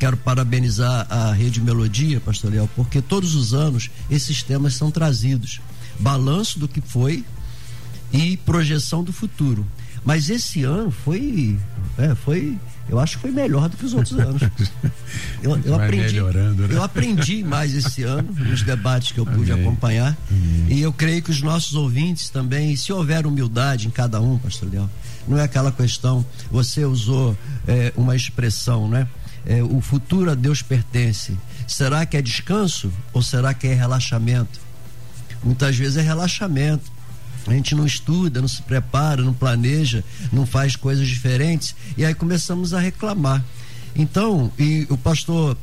quero 0.00 0.16
parabenizar 0.16 1.06
a 1.10 1.30
Rede 1.30 1.60
Melodia, 1.60 2.18
pastor 2.20 2.50
Léo, 2.50 2.68
porque 2.74 3.02
todos 3.02 3.34
os 3.34 3.52
anos 3.52 3.90
esses 4.10 4.42
temas 4.42 4.74
são 4.74 4.90
trazidos. 4.90 5.60
Balanço 5.98 6.58
do 6.58 6.66
que 6.66 6.80
foi 6.80 7.22
e 8.10 8.38
projeção 8.38 9.04
do 9.04 9.12
futuro. 9.12 9.66
Mas 10.02 10.30
esse 10.30 10.64
ano 10.64 10.90
foi, 10.90 11.58
é, 11.98 12.14
foi, 12.14 12.56
eu 12.88 12.98
acho 12.98 13.16
que 13.16 13.22
foi 13.22 13.30
melhor 13.30 13.68
do 13.68 13.76
que 13.76 13.84
os 13.84 13.92
outros 13.92 14.18
anos. 14.18 14.40
Eu, 15.42 15.58
eu 15.64 15.74
aprendi, 15.74 16.20
né? 16.20 16.66
eu 16.68 16.82
aprendi 16.82 17.42
mais 17.42 17.74
esse 17.74 18.02
ano 18.02 18.30
nos 18.30 18.62
debates 18.62 19.10
que 19.10 19.18
eu 19.18 19.24
pude 19.24 19.50
Amém. 19.50 19.66
acompanhar 19.66 20.14
e 20.68 20.82
eu 20.82 20.92
creio 20.92 21.22
que 21.22 21.30
os 21.30 21.40
nossos 21.40 21.74
ouvintes 21.74 22.28
também, 22.28 22.76
se 22.76 22.92
houver 22.92 23.26
humildade 23.26 23.86
em 23.86 23.90
cada 23.90 24.20
um, 24.20 24.36
Pastor 24.38 24.68
Leão, 24.70 24.88
não 25.26 25.38
é 25.38 25.42
aquela 25.42 25.72
questão. 25.72 26.24
Você 26.50 26.84
usou 26.84 27.34
é, 27.66 27.90
uma 27.96 28.14
expressão, 28.14 28.86
né? 28.86 29.08
É, 29.46 29.62
o 29.62 29.80
futuro 29.80 30.30
a 30.30 30.34
Deus 30.34 30.62
pertence. 30.62 31.36
Será 31.66 32.04
que 32.04 32.16
é 32.16 32.22
descanso 32.22 32.92
ou 33.12 33.22
será 33.22 33.54
que 33.54 33.66
é 33.66 33.74
relaxamento? 33.74 34.60
Muitas 35.42 35.76
vezes 35.76 35.96
é 35.96 36.02
relaxamento. 36.02 36.90
A 37.46 37.52
gente 37.52 37.74
não 37.74 37.86
estuda, 37.86 38.40
não 38.40 38.48
se 38.48 38.60
prepara, 38.62 39.22
não 39.22 39.32
planeja, 39.32 40.04
não 40.30 40.44
faz 40.44 40.76
coisas 40.76 41.08
diferentes 41.08 41.74
e 41.96 42.04
aí 42.04 42.14
começamos 42.14 42.74
a 42.74 42.80
reclamar. 42.80 43.42
Então, 43.96 44.52
e 44.58 44.86
o 44.90 44.96
pastor 44.96 45.56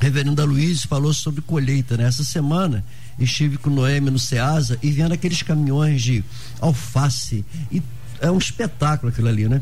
Reverendo 0.00 0.44
Luiz 0.44 0.84
falou 0.84 1.12
sobre 1.12 1.42
colheita, 1.42 1.96
né? 1.96 2.10
Semana 2.12 2.84
estive 3.18 3.58
com 3.58 3.68
Noemi 3.68 4.10
no 4.10 4.18
Ceasa 4.18 4.78
e 4.80 4.90
vendo 4.90 5.12
aqueles 5.12 5.42
caminhões 5.42 6.02
de 6.02 6.24
alface. 6.60 7.44
E 7.70 7.82
é 8.20 8.30
um 8.30 8.38
espetáculo 8.38 9.10
aquilo 9.10 9.28
ali, 9.28 9.48
né? 9.48 9.60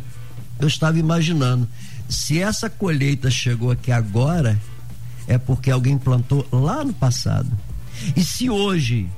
Eu 0.61 0.69
estava 0.69 0.99
imaginando, 0.99 1.69
se 2.09 2.41
essa 2.41 2.71
colheita 2.71 3.31
chegou 3.31 3.71
aqui 3.71 3.91
agora, 3.91 4.61
é 5.27 5.39
porque 5.39 5.71
alguém 5.71 5.99
plantou 5.99 6.47
lá 6.53 6.85
no 6.85 6.93
passado. 6.93 7.51
E 8.15 8.23
se 8.23 8.49
hoje 8.49 9.09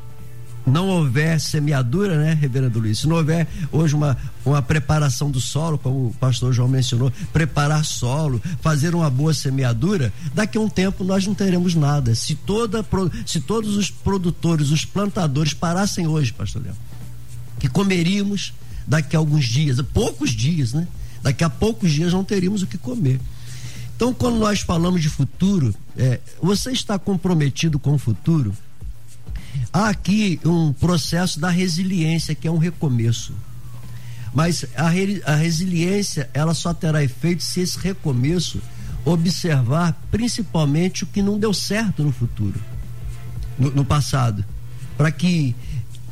não 0.68 0.88
houver 0.88 1.40
semeadura, 1.40 2.18
né, 2.18 2.34
Reverendo 2.34 2.78
Luiz? 2.78 3.00
Se 3.00 3.06
não 3.06 3.16
houver 3.16 3.46
hoje 3.72 3.94
uma, 3.94 4.16
uma 4.44 4.60
preparação 4.60 5.30
do 5.30 5.40
solo, 5.40 5.78
como 5.78 6.08
o 6.08 6.14
pastor 6.14 6.52
João 6.52 6.68
mencionou, 6.68 7.12
preparar 7.32 7.84
solo, 7.84 8.40
fazer 8.60 8.94
uma 8.94 9.10
boa 9.10 9.32
semeadura, 9.32 10.12
daqui 10.34 10.58
a 10.58 10.60
um 10.60 10.68
tempo 10.68 11.02
nós 11.04 11.26
não 11.26 11.34
teremos 11.34 11.74
nada. 11.74 12.14
Se, 12.14 12.34
toda, 12.34 12.84
se 13.26 13.40
todos 13.40 13.76
os 13.76 13.90
produtores, 13.90 14.70
os 14.70 14.84
plantadores 14.84 15.54
parassem 15.54 16.06
hoje, 16.06 16.32
pastor 16.32 16.62
Leão, 16.62 16.76
que 17.58 17.68
comeríamos 17.68 18.52
daqui 18.86 19.16
a 19.16 19.18
alguns 19.18 19.46
dias, 19.46 19.80
poucos 19.92 20.30
dias, 20.30 20.72
né? 20.72 20.86
Daqui 21.28 21.44
a 21.44 21.50
poucos 21.50 21.92
dias 21.92 22.14
não 22.14 22.24
teríamos 22.24 22.62
o 22.62 22.66
que 22.66 22.78
comer. 22.78 23.20
Então, 23.94 24.14
quando 24.14 24.38
nós 24.38 24.60
falamos 24.60 25.02
de 25.02 25.10
futuro, 25.10 25.74
é, 25.94 26.20
você 26.40 26.70
está 26.72 26.98
comprometido 26.98 27.78
com 27.78 27.92
o 27.92 27.98
futuro? 27.98 28.56
Há 29.70 29.90
aqui 29.90 30.40
um 30.42 30.72
processo 30.72 31.38
da 31.38 31.50
resiliência, 31.50 32.34
que 32.34 32.48
é 32.48 32.50
um 32.50 32.56
recomeço. 32.56 33.34
Mas 34.32 34.64
a, 34.74 34.88
re, 34.88 35.22
a 35.26 35.34
resiliência, 35.34 36.30
ela 36.32 36.54
só 36.54 36.72
terá 36.72 37.04
efeito 37.04 37.42
se 37.42 37.60
esse 37.60 37.78
recomeço 37.78 38.62
observar 39.04 40.00
principalmente 40.10 41.04
o 41.04 41.06
que 41.08 41.20
não 41.20 41.38
deu 41.38 41.52
certo 41.52 42.02
no 42.02 42.10
futuro, 42.10 42.58
no, 43.58 43.70
no 43.70 43.84
passado. 43.84 44.42
Para 44.96 45.12
que 45.12 45.54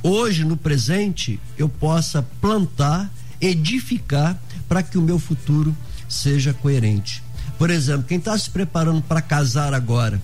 hoje, 0.02 0.44
no 0.44 0.58
presente, 0.58 1.40
eu 1.56 1.70
possa 1.70 2.22
plantar, 2.38 3.10
edificar, 3.40 4.38
para 4.68 4.82
que 4.82 4.98
o 4.98 5.02
meu 5.02 5.18
futuro 5.18 5.76
seja 6.08 6.52
coerente. 6.52 7.22
Por 7.58 7.70
exemplo, 7.70 8.04
quem 8.04 8.18
está 8.18 8.36
se 8.36 8.50
preparando 8.50 9.02
para 9.02 9.22
casar 9.22 9.72
agora, 9.72 10.20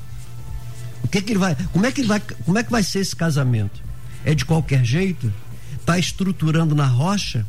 o 1.02 1.08
que, 1.08 1.20
que 1.20 1.32
ele 1.32 1.38
vai, 1.38 1.56
como 1.72 1.86
é 1.86 1.92
que 1.92 2.00
ele 2.00 2.08
vai, 2.08 2.20
como 2.20 2.58
é 2.58 2.62
que 2.62 2.70
vai 2.70 2.82
ser 2.82 3.00
esse 3.00 3.14
casamento? 3.14 3.80
É 4.24 4.34
de 4.34 4.44
qualquer 4.44 4.84
jeito? 4.84 5.32
Está 5.80 5.98
estruturando 5.98 6.74
na 6.74 6.86
rocha? 6.86 7.46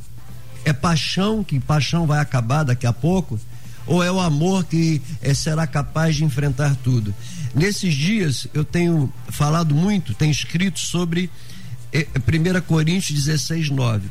É 0.66 0.74
paixão 0.74 1.44
que 1.44 1.60
paixão 1.60 2.08
vai 2.08 2.20
acabar 2.20 2.64
daqui 2.64 2.88
a 2.88 2.94
pouco? 2.94 3.40
Ou 3.86 4.02
é 4.02 4.12
o 4.12 4.20
amor 4.20 4.64
que 4.64 5.02
é, 5.22 5.34
será 5.34 5.68
capaz 5.68 6.16
de 6.16 6.24
enfrentar 6.24 6.76
tudo? 6.78 7.14
Nesses 7.54 7.94
dias 7.94 8.48
eu 8.54 8.64
tenho 8.64 9.12
falado 9.30 9.76
muito, 9.76 10.14
tenho 10.14 10.32
escrito 10.32 10.80
sobre 10.80 11.30
é, 11.92 12.08
1 12.18 12.62
Coríntios 12.62 13.26
16, 13.26 13.70
9. 13.70 14.10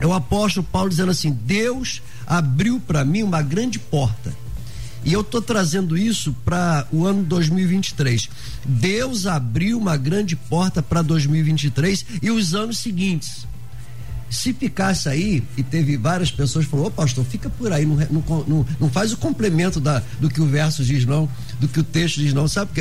É 0.00 0.06
o 0.06 0.12
apóstolo 0.12 0.66
Paulo 0.70 0.90
dizendo 0.90 1.10
assim: 1.10 1.30
Deus 1.30 2.02
abriu 2.26 2.80
para 2.80 3.04
mim 3.04 3.22
uma 3.22 3.42
grande 3.42 3.78
porta 3.78 4.32
e 5.04 5.12
eu 5.12 5.20
estou 5.20 5.42
trazendo 5.42 5.98
isso 5.98 6.32
para 6.44 6.86
o 6.90 7.06
ano 7.06 7.22
2023. 7.24 8.30
Deus 8.64 9.26
abriu 9.26 9.78
uma 9.78 9.96
grande 9.96 10.34
porta 10.34 10.82
para 10.82 11.02
2023 11.02 12.06
e 12.22 12.30
os 12.30 12.54
anos 12.54 12.78
seguintes. 12.78 13.46
Se 14.30 14.52
ficasse 14.52 15.08
aí, 15.08 15.44
e 15.56 15.62
teve 15.62 15.96
várias 15.96 16.30
pessoas 16.30 16.64
que 16.64 16.70
falaram, 16.70 16.88
ô 16.88 16.90
pastor, 16.90 17.24
fica 17.24 17.50
por 17.50 17.70
aí, 17.70 17.84
não, 17.84 17.96
não, 17.96 18.44
não, 18.48 18.66
não, 18.80 18.90
faz 18.90 19.12
o 19.12 19.16
complemento 19.16 19.78
da, 19.78 20.02
do 20.18 20.28
que 20.28 20.40
o 20.40 20.46
verso 20.46 20.82
diz, 20.82 21.04
não, 21.04 21.28
do 21.60 21.68
que 21.68 21.78
o 21.78 21.84
texto 21.84 22.16
diz, 22.16 22.32
não. 22.32 22.48
Sabe 22.48 22.72
que, 22.72 22.80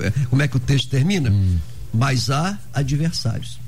é, 0.00 0.10
como 0.28 0.42
é 0.42 0.46
que 0.46 0.56
o 0.56 0.60
texto 0.60 0.88
termina? 0.88 1.30
Hum. 1.30 1.56
Mas 1.92 2.30
há 2.30 2.58
adversários. 2.74 3.58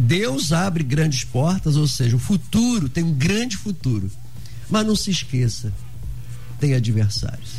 Deus 0.00 0.50
abre 0.50 0.82
grandes 0.82 1.24
portas, 1.24 1.76
ou 1.76 1.86
seja, 1.86 2.16
o 2.16 2.18
futuro 2.18 2.88
tem 2.88 3.04
um 3.04 3.12
grande 3.12 3.56
futuro. 3.56 4.10
Mas 4.68 4.86
não 4.86 4.96
se 4.96 5.10
esqueça, 5.10 5.72
tem 6.58 6.74
adversários. 6.74 7.50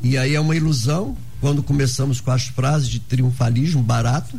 E 0.00 0.16
aí 0.16 0.36
é 0.36 0.40
uma 0.40 0.54
ilusão 0.54 1.16
quando 1.40 1.60
começamos 1.60 2.20
com 2.20 2.30
as 2.30 2.44
frases 2.44 2.88
de 2.88 3.00
triunfalismo 3.00 3.82
barato, 3.82 4.38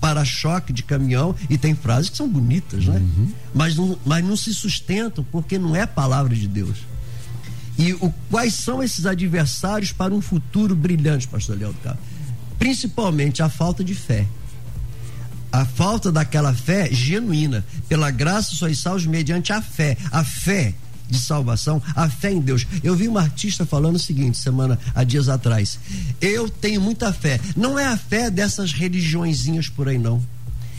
para-choque 0.00 0.72
de 0.72 0.82
caminhão, 0.82 1.34
e 1.48 1.56
tem 1.56 1.74
frases 1.74 2.10
que 2.10 2.16
são 2.16 2.28
bonitas, 2.28 2.84
né? 2.84 2.98
Uhum. 2.98 3.32
Mas, 3.54 3.74
não, 3.74 3.98
mas 4.04 4.24
não 4.24 4.36
se 4.36 4.52
sustentam 4.52 5.24
porque 5.32 5.58
não 5.58 5.74
é 5.74 5.86
palavra 5.86 6.34
de 6.34 6.46
Deus. 6.46 6.76
E 7.78 7.94
o, 7.94 8.12
quais 8.30 8.54
são 8.54 8.82
esses 8.82 9.06
adversários 9.06 9.92
para 9.92 10.12
um 10.12 10.20
futuro 10.20 10.76
brilhante, 10.76 11.26
pastor 11.26 11.58
Léo 11.58 11.72
do 11.72 11.78
Carmo? 11.80 12.00
Principalmente 12.58 13.42
a 13.42 13.48
falta 13.48 13.82
de 13.82 13.94
fé. 13.94 14.26
A 15.50 15.64
falta 15.64 16.12
daquela 16.12 16.54
fé 16.54 16.88
genuína. 16.92 17.64
Pela 17.88 18.10
graça 18.10 18.54
sois 18.54 18.78
salvos 18.78 19.06
mediante 19.06 19.52
a 19.52 19.62
fé. 19.62 19.96
A 20.10 20.22
fé 20.24 20.74
de 21.08 21.18
salvação, 21.18 21.82
a 21.96 22.08
fé 22.08 22.32
em 22.32 22.40
Deus. 22.40 22.66
Eu 22.82 22.94
vi 22.94 23.08
uma 23.08 23.22
artista 23.22 23.64
falando 23.64 23.96
o 23.96 23.98
seguinte, 23.98 24.36
semana, 24.36 24.78
há 24.94 25.02
dias 25.04 25.28
atrás. 25.28 25.78
Eu 26.20 26.48
tenho 26.48 26.80
muita 26.80 27.12
fé. 27.12 27.40
Não 27.56 27.78
é 27.78 27.86
a 27.86 27.96
fé 27.96 28.30
dessas 28.30 28.72
religiõezinhas 28.72 29.68
por 29.68 29.88
aí, 29.88 29.98
não. 29.98 30.22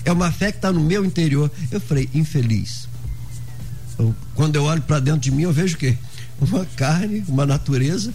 É 0.06 0.12
uma 0.12 0.32
fé 0.32 0.52
que 0.52 0.60
está 0.60 0.72
no 0.72 0.82
meu 0.82 1.04
interior. 1.04 1.52
Eu 1.72 1.82
falei, 1.82 2.10
infeliz. 2.14 2.88
Eu, 3.98 4.16
quando 4.36 4.56
eu 4.56 4.64
olho 4.64 4.82
para 4.82 5.00
dentro 5.00 5.22
de 5.22 5.32
mim, 5.32 5.44
eu 5.44 5.52
vejo 5.52 5.76
o 5.76 5.80
quê? 5.80 5.98
Uma 6.40 6.66
carne, 6.66 7.24
uma 7.28 7.46
natureza, 7.46 8.14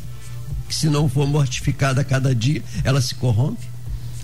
que 0.69 0.75
se 0.75 0.89
não 0.89 1.09
for 1.09 1.27
mortificada 1.27 2.01
a 2.01 2.05
cada 2.05 2.35
dia, 2.35 2.63
ela 2.83 3.01
se 3.01 3.15
corrompe. 3.15 3.67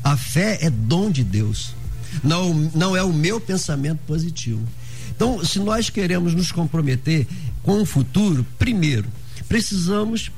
A 0.02 0.16
fé 0.16 0.58
é 0.62 0.70
dom 0.70 1.10
de 1.10 1.22
Deus. 1.22 1.74
Não, 2.22 2.54
não 2.74 2.96
é 2.96 3.02
o 3.02 3.12
meu 3.12 3.40
pensamento 3.40 4.00
positivo. 4.06 4.66
Então, 5.14 5.44
se 5.44 5.58
nós 5.58 5.90
queremos 5.90 6.34
nos 6.34 6.50
comprometer 6.50 7.26
com 7.62 7.82
o 7.82 7.86
futuro, 7.86 8.46
primeiro, 8.58 9.06
precisamos 9.48 10.30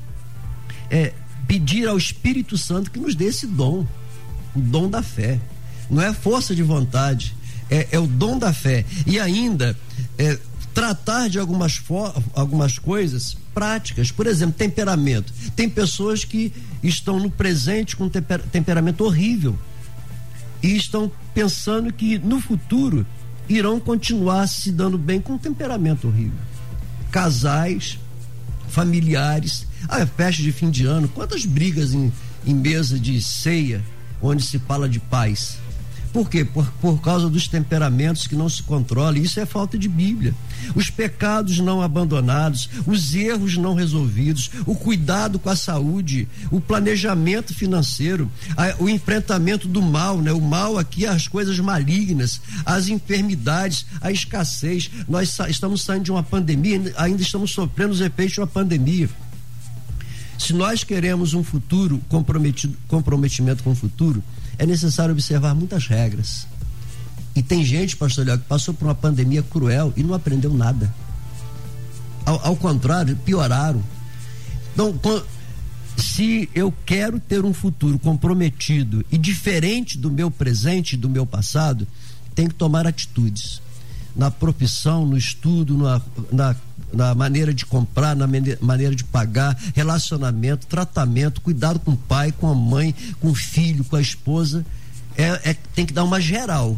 é, 0.90 1.12
pedir 1.46 1.88
ao 1.88 1.96
Espírito 1.96 2.58
Santo 2.58 2.90
que 2.90 2.98
nos 2.98 3.14
dê 3.14 3.26
esse 3.26 3.46
dom, 3.46 3.86
o 4.54 4.60
dom 4.60 4.88
da 4.88 5.02
fé. 5.02 5.38
Não 5.90 6.02
é 6.02 6.12
força 6.12 6.54
de 6.54 6.62
vontade, 6.62 7.34
é, 7.70 7.88
é 7.92 7.98
o 7.98 8.06
dom 8.06 8.38
da 8.38 8.52
fé. 8.52 8.84
E 9.06 9.20
ainda, 9.20 9.78
é, 10.18 10.38
tratar 10.74 11.28
de 11.28 11.38
algumas, 11.38 11.80
algumas 12.34 12.78
coisas 12.78 13.36
práticas, 13.54 14.10
por 14.10 14.26
exemplo, 14.26 14.54
temperamento. 14.56 15.32
Tem 15.54 15.68
pessoas 15.68 16.24
que 16.24 16.52
estão 16.82 17.20
no 17.20 17.30
presente 17.30 17.94
com 17.94 18.08
temper 18.08 18.40
temperamento 18.50 19.04
horrível 19.04 19.58
e 20.62 20.76
estão 20.76 21.10
pensando 21.34 21.92
que 21.92 22.18
no 22.18 22.40
futuro 22.40 23.06
irão 23.48 23.80
continuar 23.80 24.46
se 24.46 24.70
dando 24.70 24.96
bem 24.96 25.20
com 25.20 25.34
um 25.34 25.38
temperamento 25.38 26.08
horrível. 26.08 26.38
Casais, 27.10 27.98
familiares, 28.68 29.66
a 29.88 30.06
festa 30.06 30.42
de 30.42 30.52
fim 30.52 30.70
de 30.70 30.86
ano, 30.86 31.08
quantas 31.08 31.44
brigas 31.44 31.92
em, 31.92 32.12
em 32.46 32.54
mesa 32.54 32.98
de 32.98 33.20
ceia 33.20 33.82
onde 34.22 34.44
se 34.44 34.58
fala 34.60 34.88
de 34.88 35.00
paz. 35.00 35.58
Por 36.12 36.28
quê? 36.28 36.44
Por, 36.44 36.70
por 36.72 37.00
causa 37.00 37.30
dos 37.30 37.48
temperamentos 37.48 38.26
que 38.26 38.36
não 38.36 38.48
se 38.48 38.62
controlam. 38.62 39.16
Isso 39.16 39.40
é 39.40 39.46
falta 39.46 39.78
de 39.78 39.88
Bíblia. 39.88 40.34
Os 40.74 40.90
pecados 40.90 41.58
não 41.58 41.80
abandonados, 41.80 42.68
os 42.86 43.14
erros 43.14 43.56
não 43.56 43.74
resolvidos, 43.74 44.50
o 44.66 44.74
cuidado 44.74 45.38
com 45.38 45.48
a 45.48 45.56
saúde, 45.56 46.28
o 46.50 46.60
planejamento 46.60 47.54
financeiro, 47.54 48.30
a, 48.56 48.82
o 48.82 48.90
enfrentamento 48.90 49.66
do 49.66 49.80
mal, 49.80 50.18
né? 50.18 50.32
O 50.32 50.40
mal 50.40 50.76
aqui, 50.76 51.06
as 51.06 51.26
coisas 51.26 51.58
malignas, 51.58 52.42
as 52.66 52.88
enfermidades, 52.88 53.86
a 54.00 54.12
escassez. 54.12 54.90
Nós 55.08 55.30
sa 55.30 55.48
estamos 55.48 55.82
saindo 55.82 56.04
de 56.04 56.10
uma 56.10 56.22
pandemia, 56.22 56.92
ainda 56.96 57.22
estamos 57.22 57.52
sofrendo 57.52 57.92
os 57.92 58.02
efeitos 58.02 58.34
de 58.34 58.40
uma 58.40 58.46
pandemia. 58.46 59.08
Se 60.38 60.52
nós 60.52 60.84
queremos 60.84 61.34
um 61.34 61.44
futuro 61.44 62.02
comprometido, 62.08 62.76
comprometimento 62.88 63.62
com 63.62 63.70
o 63.70 63.76
futuro, 63.76 64.22
é 64.58 64.66
necessário 64.66 65.12
observar 65.12 65.54
muitas 65.54 65.86
regras. 65.86 66.46
E 67.34 67.42
tem 67.42 67.64
gente, 67.64 67.96
pastor 67.96 68.26
Léo, 68.26 68.38
que 68.38 68.44
passou 68.44 68.74
por 68.74 68.86
uma 68.86 68.94
pandemia 68.94 69.42
cruel 69.42 69.92
e 69.96 70.02
não 70.02 70.14
aprendeu 70.14 70.52
nada. 70.52 70.92
Ao, 72.26 72.46
ao 72.46 72.56
contrário, 72.56 73.16
pioraram. 73.16 73.82
Então, 74.74 74.94
se 75.96 76.48
eu 76.54 76.72
quero 76.84 77.18
ter 77.18 77.44
um 77.44 77.52
futuro 77.52 77.98
comprometido 77.98 79.04
e 79.10 79.18
diferente 79.18 79.96
do 79.98 80.10
meu 80.10 80.30
presente, 80.30 80.96
do 80.96 81.08
meu 81.08 81.26
passado, 81.26 81.86
tenho 82.34 82.48
que 82.48 82.54
tomar 82.54 82.86
atitudes 82.86 83.60
na 84.14 84.30
profissão, 84.30 85.06
no 85.06 85.16
estudo, 85.16 85.76
na, 85.76 86.00
na, 86.30 86.56
na 86.92 87.14
maneira 87.14 87.52
de 87.52 87.64
comprar, 87.64 88.14
na 88.14 88.26
maneira 88.60 88.94
de 88.94 89.04
pagar, 89.04 89.56
relacionamento, 89.74 90.66
tratamento, 90.66 91.40
cuidado 91.40 91.78
com 91.78 91.92
o 91.92 91.96
pai, 91.96 92.32
com 92.32 92.48
a 92.48 92.54
mãe, 92.54 92.94
com 93.20 93.30
o 93.30 93.34
filho, 93.34 93.84
com 93.84 93.96
a 93.96 94.00
esposa. 94.00 94.64
É, 95.16 95.50
é 95.50 95.56
tem 95.74 95.86
que 95.86 95.92
dar 95.92 96.04
uma 96.04 96.20
geral. 96.20 96.76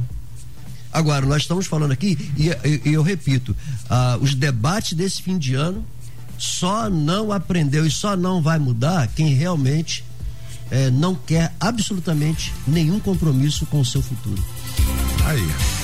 Agora, 0.92 1.27
nós 1.27 1.42
estamos 1.42 1.66
falando 1.66 1.90
aqui, 1.90 2.16
e, 2.37 2.50
e, 2.88 2.92
eu 2.92 3.03
repito, 3.03 3.57
ah, 3.90 4.16
os 4.20 4.35
debates 4.35 4.92
desse 4.92 5.20
fim 5.20 5.37
de 5.37 5.55
ano 5.55 5.85
só 6.38 6.88
não 6.88 7.33
aprendeu 7.33 7.85
e 7.85 7.90
só 7.90 8.16
não 8.16 8.40
vai 8.40 8.59
mudar 8.59 9.09
quem 9.09 9.35
realmente 9.35 10.05
eh, 10.70 10.90
não 10.90 11.14
quer 11.14 11.53
absolutamente 11.61 12.53
nenhum 12.66 12.98
compromisso 12.98 13.66
com 13.66 13.81
o 13.81 13.85
seu 13.85 14.03
futuro. 14.03 14.42
Aí. 15.24 15.84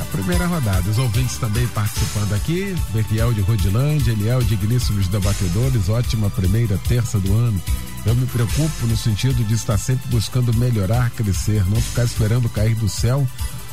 A 0.00 0.04
primeira 0.06 0.46
rodada. 0.46 0.90
Os 0.90 0.98
ouvintes 0.98 1.36
também 1.36 1.66
participando 1.68 2.32
aqui. 2.34 2.74
Berriel 2.92 3.32
de 3.32 3.40
Rodilândia, 3.40 4.12
Eliel, 4.12 4.42
digníssimos 4.42 5.06
debatedores. 5.08 5.88
Ótima 5.88 6.28
primeira 6.30 6.78
terça 6.88 7.18
do 7.18 7.32
ano. 7.32 7.60
Eu 8.04 8.14
me 8.14 8.26
preocupo 8.26 8.86
no 8.86 8.96
sentido 8.96 9.42
de 9.44 9.54
estar 9.54 9.78
sempre 9.78 10.08
buscando 10.08 10.52
melhorar, 10.54 11.10
crescer, 11.10 11.64
não 11.70 11.80
ficar 11.80 12.04
esperando 12.04 12.48
cair 12.48 12.74
do 12.74 12.88
céu 12.88 13.26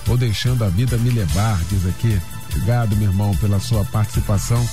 ou 0.08 0.18
deixando 0.18 0.64
a 0.64 0.70
vida 0.70 0.98
me 0.98 1.10
levar, 1.10 1.60
diz 1.70 1.86
aqui. 1.86 2.20
Obrigado, 2.50 2.96
meu 2.96 3.10
irmão, 3.10 3.36
pela 3.38 3.60
sua 3.60 3.84
participação 3.86 4.66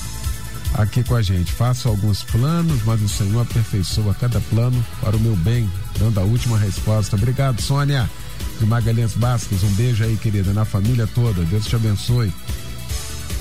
aqui 0.75 1.03
com 1.03 1.15
a 1.15 1.21
gente. 1.21 1.51
Faço 1.51 1.87
alguns 1.87 2.23
planos, 2.23 2.83
mas 2.85 3.01
o 3.01 3.09
Senhor 3.09 3.41
aperfeiçoa 3.41 4.13
cada 4.13 4.39
plano 4.39 4.85
para 5.01 5.15
o 5.15 5.19
meu 5.19 5.35
bem, 5.35 5.69
dando 5.97 6.19
a 6.19 6.23
última 6.23 6.57
resposta. 6.57 7.15
Obrigado, 7.15 7.61
Sônia 7.61 8.09
de 8.59 8.65
Magalhães 8.65 9.13
Bastos. 9.13 9.63
Um 9.63 9.71
beijo 9.73 10.03
aí, 10.03 10.17
querida, 10.17 10.53
na 10.53 10.65
família 10.65 11.07
toda. 11.07 11.43
Deus 11.45 11.65
te 11.65 11.75
abençoe. 11.75 12.31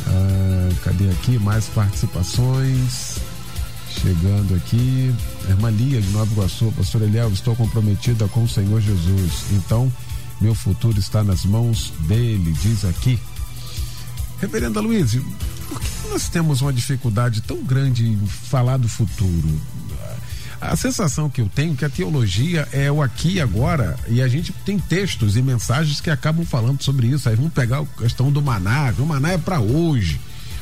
Ah, 0.06 0.68
cadê 0.84 1.10
aqui 1.10 1.38
mais 1.38 1.66
participações? 1.66 3.16
Chegando 3.90 4.54
aqui, 4.54 5.12
irmã 5.48 5.70
Lia 5.70 6.00
de 6.00 6.08
Nova 6.10 6.30
Iguaçu, 6.32 6.72
pastor 6.76 7.02
Eliel, 7.02 7.32
estou 7.32 7.56
comprometida 7.56 8.28
com 8.28 8.44
o 8.44 8.48
Senhor 8.48 8.80
Jesus. 8.80 9.46
Então, 9.52 9.92
meu 10.40 10.54
futuro 10.54 10.98
está 10.98 11.24
nas 11.24 11.44
mãos 11.44 11.92
dele, 12.00 12.54
diz 12.62 12.84
aqui. 12.84 13.18
Reverenda 14.40 14.80
Luiz, 14.80 15.16
por 15.68 15.80
que 15.80 16.08
nós 16.10 16.28
temos 16.28 16.60
uma 16.60 16.72
dificuldade 16.72 17.40
tão 17.40 17.64
grande 17.64 18.06
em 18.06 18.16
falar 18.26 18.76
do 18.76 18.88
futuro? 18.88 19.60
A 20.60 20.74
sensação 20.76 21.30
que 21.30 21.40
eu 21.40 21.48
tenho 21.52 21.74
é 21.74 21.76
que 21.76 21.84
a 21.84 21.90
teologia 21.90 22.68
é 22.72 22.90
o 22.90 23.00
aqui 23.00 23.34
e 23.34 23.40
agora, 23.40 23.96
e 24.08 24.20
a 24.20 24.28
gente 24.28 24.52
tem 24.68 24.78
textos 24.78 25.34
e 25.34 25.40
mensagens 25.40 25.98
que 25.98 26.10
acabam 26.10 26.44
falando 26.44 26.82
sobre 26.82 27.06
isso. 27.06 27.26
Aí 27.26 27.34
vamos 27.34 27.54
pegar 27.54 27.80
a 27.80 27.86
questão 28.02 28.30
do 28.30 28.42
maná, 28.42 28.92
o 28.98 29.06
maná 29.06 29.30
é 29.30 29.38
para 29.38 29.58
hoje. 29.60 30.20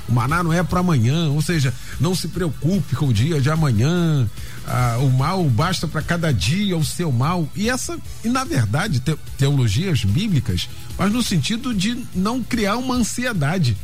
O 0.09 0.13
maná 0.13 0.45
não 0.45 0.53
é 0.53 0.63
para 0.63 0.79
amanhã, 0.79 1.29
ou 1.31 1.43
seja, 1.43 1.75
não 1.99 2.15
se 2.15 2.29
preocupe 2.29 2.95
com 2.95 3.09
o 3.09 3.13
dia 3.13 3.41
de 3.41 3.51
amanhã. 3.51 4.31
Ah, 4.65 4.99
o 5.01 5.11
mal 5.11 5.43
basta 5.51 5.89
para 5.89 6.01
cada 6.03 6.33
dia 6.33 6.77
o 6.77 6.85
seu 6.85 7.11
mal. 7.11 7.49
E 7.57 7.69
essa, 7.69 7.99
e 8.25 8.29
na 8.29 8.45
verdade, 8.45 9.01
te, 9.01 9.19
teologias 9.37 10.05
bíblicas, 10.05 10.69
mas 10.97 11.13
no 11.13 11.21
sentido 11.21 11.75
de 11.75 12.01
não 12.15 12.41
criar 12.41 12.77
uma 12.77 12.95
ansiedade. 12.95 13.77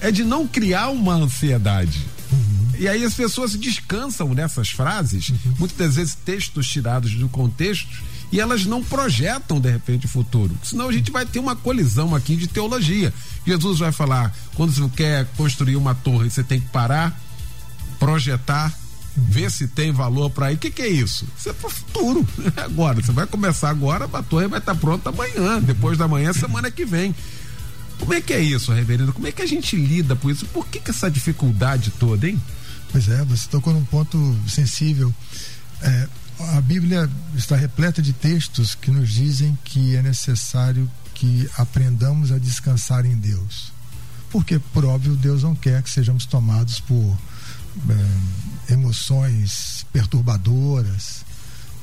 É 0.00 0.10
de 0.10 0.24
não 0.24 0.48
criar 0.48 0.88
uma 0.88 1.14
ansiedade. 1.14 2.04
Uhum. 2.32 2.72
E 2.80 2.88
aí 2.88 3.04
as 3.04 3.14
pessoas 3.14 3.54
descansam 3.54 4.34
nessas 4.34 4.70
frases, 4.70 5.28
uhum. 5.28 5.54
muitas 5.60 5.94
vezes 5.94 6.16
textos 6.16 6.66
tirados 6.66 7.14
do 7.14 7.28
contexto, 7.28 8.09
e 8.32 8.40
elas 8.40 8.64
não 8.64 8.82
projetam 8.82 9.60
de 9.60 9.70
repente 9.70 10.06
o 10.06 10.08
futuro. 10.08 10.56
Senão 10.62 10.88
a 10.88 10.92
gente 10.92 11.10
vai 11.10 11.26
ter 11.26 11.38
uma 11.38 11.56
colisão 11.56 12.14
aqui 12.14 12.36
de 12.36 12.46
teologia. 12.46 13.12
Jesus 13.46 13.78
vai 13.78 13.92
falar: 13.92 14.34
quando 14.54 14.72
você 14.72 14.88
quer 14.96 15.26
construir 15.36 15.76
uma 15.76 15.94
torre, 15.94 16.30
você 16.30 16.44
tem 16.44 16.60
que 16.60 16.68
parar, 16.68 17.18
projetar, 17.98 18.72
ver 19.16 19.50
se 19.50 19.66
tem 19.66 19.92
valor 19.92 20.30
para 20.30 20.52
ir. 20.52 20.56
O 20.56 20.58
que, 20.58 20.70
que, 20.70 20.82
é 20.82 20.88
isso? 20.88 21.26
Isso 21.36 21.48
é 21.48 21.52
para 21.52 21.66
o 21.66 21.70
futuro. 21.70 22.26
Agora, 22.56 23.00
você 23.02 23.12
vai 23.12 23.26
começar 23.26 23.70
agora, 23.70 24.08
a 24.12 24.22
torre 24.22 24.46
vai 24.46 24.58
estar 24.60 24.74
tá 24.74 24.80
pronta 24.80 25.10
amanhã, 25.10 25.60
depois 25.60 25.98
da 25.98 26.06
manhã, 26.06 26.32
semana 26.32 26.70
que 26.70 26.84
vem. 26.84 27.14
Como 27.98 28.14
é 28.14 28.20
que 28.20 28.32
é 28.32 28.40
isso, 28.40 28.72
reverendo? 28.72 29.12
Como 29.12 29.26
é 29.26 29.32
que 29.32 29.42
a 29.42 29.46
gente 29.46 29.76
lida 29.76 30.16
com 30.16 30.30
isso? 30.30 30.46
Por 30.46 30.66
que, 30.66 30.80
que 30.80 30.90
essa 30.90 31.10
dificuldade 31.10 31.92
toda, 31.98 32.28
hein? 32.28 32.40
Pois 32.90 33.08
é, 33.08 33.22
você 33.24 33.46
tocou 33.48 33.72
num 33.74 33.84
ponto 33.84 34.36
sensível. 34.48 35.14
É, 35.82 36.08
a 36.56 36.60
Bíblia 36.60 37.08
está 37.34 37.56
repleta 37.56 38.00
de 38.02 38.12
textos 38.12 38.74
que 38.74 38.90
nos 38.90 39.10
dizem 39.10 39.58
que 39.64 39.96
é 39.96 40.02
necessário 40.02 40.90
que 41.14 41.48
aprendamos 41.56 42.32
a 42.32 42.38
descansar 42.38 43.04
em 43.04 43.16
Deus. 43.16 43.72
Porque, 44.30 44.58
por 44.58 44.84
óbvio, 44.84 45.16
Deus 45.16 45.42
não 45.42 45.54
quer 45.54 45.82
que 45.82 45.90
sejamos 45.90 46.24
tomados 46.24 46.80
por 46.80 47.18
é, 47.88 48.72
emoções 48.72 49.84
perturbadoras, 49.92 51.24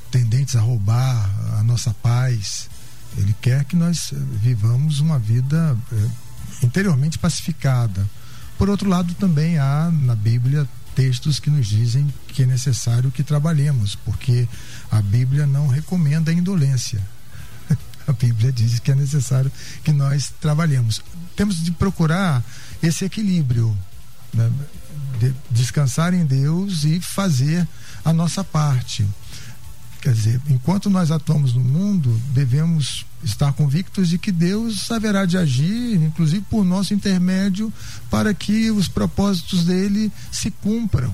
tendentes 0.09 0.55
a 0.55 0.61
roubar 0.61 1.29
a 1.59 1.63
nossa 1.63 1.93
paz. 1.93 2.69
Ele 3.17 3.35
quer 3.41 3.65
que 3.65 3.75
nós 3.75 4.13
vivamos 4.41 4.99
uma 4.99 5.19
vida 5.19 5.77
é, 5.91 6.65
interiormente 6.65 7.19
pacificada. 7.19 8.09
Por 8.57 8.69
outro 8.69 8.89
lado, 8.89 9.13
também 9.15 9.59
há 9.59 9.91
na 9.91 10.15
Bíblia 10.15 10.67
textos 10.97 11.39
que 11.39 11.51
nos 11.51 11.67
dizem 11.67 12.11
que 12.29 12.41
é 12.41 12.45
necessário 12.47 13.11
que 13.11 13.21
trabalhemos, 13.21 13.93
porque 13.93 14.49
a 14.89 14.99
Bíblia 14.99 15.45
não 15.45 15.67
recomenda 15.67 16.31
a 16.31 16.33
indolência. 16.33 16.99
A 18.07 18.13
Bíblia 18.13 18.51
diz 18.51 18.79
que 18.79 18.89
é 18.89 18.95
necessário 18.95 19.51
que 19.83 19.91
nós 19.91 20.33
trabalhemos. 20.41 21.03
Temos 21.35 21.63
de 21.63 21.71
procurar 21.71 22.43
esse 22.81 23.05
equilíbrio, 23.05 23.77
né? 24.33 24.49
de 25.19 25.35
descansar 25.51 26.15
em 26.15 26.25
Deus 26.25 26.83
e 26.83 26.99
fazer 26.99 27.67
a 28.03 28.11
nossa 28.11 28.43
parte. 28.43 29.05
Quer 30.01 30.13
dizer, 30.13 30.41
enquanto 30.47 30.89
nós 30.89 31.11
atuamos 31.11 31.53
no 31.53 31.63
mundo, 31.63 32.21
devemos 32.31 33.05
estar 33.23 33.51
convictos 33.53 34.09
de 34.09 34.17
que 34.17 34.31
Deus 34.31 34.89
haverá 34.91 35.25
de 35.25 35.37
agir, 35.37 35.95
inclusive 35.95 36.45
por 36.49 36.63
nosso 36.63 36.93
intermédio, 36.93 37.73
para 38.09 38.33
que 38.33 38.69
os 38.71 38.87
propósitos 38.87 39.65
dele 39.65 40.11
se 40.31 40.51
cumpram. 40.51 41.13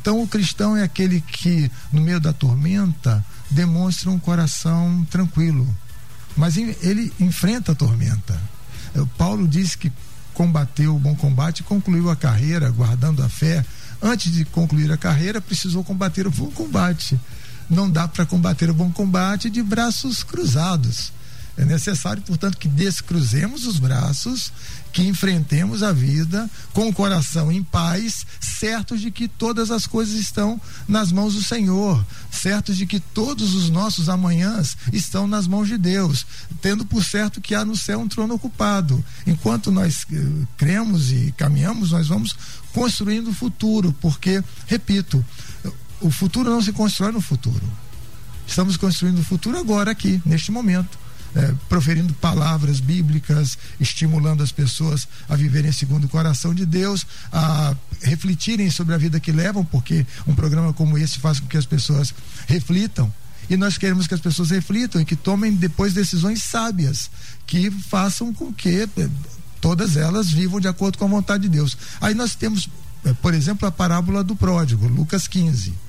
Então, 0.00 0.22
o 0.22 0.28
cristão 0.28 0.76
é 0.76 0.82
aquele 0.82 1.20
que, 1.20 1.70
no 1.92 2.00
meio 2.00 2.20
da 2.20 2.32
tormenta, 2.32 3.24
demonstra 3.50 4.10
um 4.10 4.18
coração 4.18 5.06
tranquilo, 5.10 5.66
mas 6.36 6.56
ele 6.56 7.12
enfrenta 7.18 7.72
a 7.72 7.74
tormenta. 7.74 8.40
É, 8.94 9.04
Paulo 9.16 9.48
diz 9.48 9.74
que 9.74 9.90
combateu 10.34 10.94
o 10.94 10.98
bom 10.98 11.14
combate 11.14 11.60
e 11.60 11.64
concluiu 11.64 12.10
a 12.10 12.16
carreira 12.16 12.70
guardando 12.70 13.22
a 13.22 13.28
fé. 13.28 13.64
Antes 14.02 14.32
de 14.32 14.44
concluir 14.44 14.92
a 14.92 14.96
carreira, 14.96 15.40
precisou 15.40 15.82
combater 15.82 16.26
o 16.26 16.30
bom 16.30 16.50
combate. 16.50 17.18
Não 17.68 17.90
dá 17.90 18.06
para 18.06 18.26
combater 18.26 18.70
o 18.70 18.74
bom 18.74 18.90
combate 18.90 19.50
de 19.50 19.62
braços 19.62 20.22
cruzados. 20.22 21.12
É 21.58 21.64
necessário, 21.64 22.22
portanto, 22.22 22.58
que 22.58 22.68
descruzemos 22.68 23.66
os 23.66 23.78
braços, 23.78 24.52
que 24.92 25.02
enfrentemos 25.02 25.82
a 25.82 25.90
vida 25.90 26.50
com 26.74 26.86
o 26.88 26.92
coração 26.92 27.50
em 27.50 27.62
paz, 27.62 28.26
certos 28.38 29.00
de 29.00 29.10
que 29.10 29.26
todas 29.26 29.70
as 29.70 29.86
coisas 29.86 30.14
estão 30.16 30.60
nas 30.86 31.10
mãos 31.10 31.32
do 31.32 31.42
Senhor, 31.42 32.04
certos 32.30 32.76
de 32.76 32.84
que 32.84 33.00
todos 33.00 33.54
os 33.54 33.70
nossos 33.70 34.10
amanhãs 34.10 34.76
estão 34.92 35.26
nas 35.26 35.46
mãos 35.46 35.66
de 35.66 35.78
Deus, 35.78 36.26
tendo 36.60 36.84
por 36.84 37.02
certo 37.02 37.40
que 37.40 37.54
há 37.54 37.64
no 37.64 37.74
céu 37.76 38.00
um 38.00 38.08
trono 38.08 38.34
ocupado. 38.34 39.02
Enquanto 39.26 39.72
nós 39.72 40.06
eh, 40.12 40.16
cremos 40.58 41.10
e 41.10 41.32
caminhamos, 41.38 41.92
nós 41.92 42.08
vamos 42.08 42.36
construindo 42.74 43.30
o 43.30 43.34
futuro, 43.34 43.96
porque, 43.98 44.44
repito, 44.66 45.24
o 46.00 46.10
futuro 46.10 46.50
não 46.50 46.62
se 46.62 46.72
constrói 46.72 47.12
no 47.12 47.20
futuro. 47.20 47.62
Estamos 48.46 48.76
construindo 48.76 49.18
o 49.18 49.24
futuro 49.24 49.58
agora, 49.58 49.90
aqui, 49.90 50.20
neste 50.24 50.52
momento 50.52 50.98
é, 51.36 51.54
proferindo 51.68 52.14
palavras 52.14 52.80
bíblicas, 52.80 53.58
estimulando 53.78 54.42
as 54.42 54.50
pessoas 54.50 55.06
a 55.28 55.36
viverem 55.36 55.70
segundo 55.70 56.04
o 56.04 56.08
coração 56.08 56.54
de 56.54 56.64
Deus, 56.64 57.06
a 57.30 57.76
refletirem 58.00 58.70
sobre 58.70 58.94
a 58.94 58.98
vida 58.98 59.20
que 59.20 59.30
levam, 59.30 59.62
porque 59.62 60.06
um 60.26 60.34
programa 60.34 60.72
como 60.72 60.96
esse 60.96 61.18
faz 61.18 61.38
com 61.38 61.46
que 61.46 61.58
as 61.58 61.66
pessoas 61.66 62.14
reflitam. 62.46 63.12
E 63.50 63.56
nós 63.56 63.76
queremos 63.76 64.06
que 64.06 64.14
as 64.14 64.20
pessoas 64.20 64.50
reflitam 64.50 65.00
e 65.00 65.04
que 65.04 65.14
tomem 65.14 65.52
depois 65.52 65.92
decisões 65.92 66.42
sábias, 66.42 67.10
que 67.46 67.70
façam 67.70 68.32
com 68.32 68.52
que 68.52 68.88
é, 68.96 69.08
todas 69.60 69.96
elas 69.96 70.30
vivam 70.30 70.58
de 70.58 70.68
acordo 70.68 70.96
com 70.96 71.04
a 71.04 71.08
vontade 71.08 71.42
de 71.44 71.50
Deus. 71.50 71.76
Aí 72.00 72.14
nós 72.14 72.34
temos, 72.34 72.68
por 73.14 73.34
exemplo, 73.34 73.66
a 73.66 73.72
parábola 73.72 74.22
do 74.22 74.34
pródigo, 74.36 74.86
Lucas 74.86 75.26
15 75.28 75.86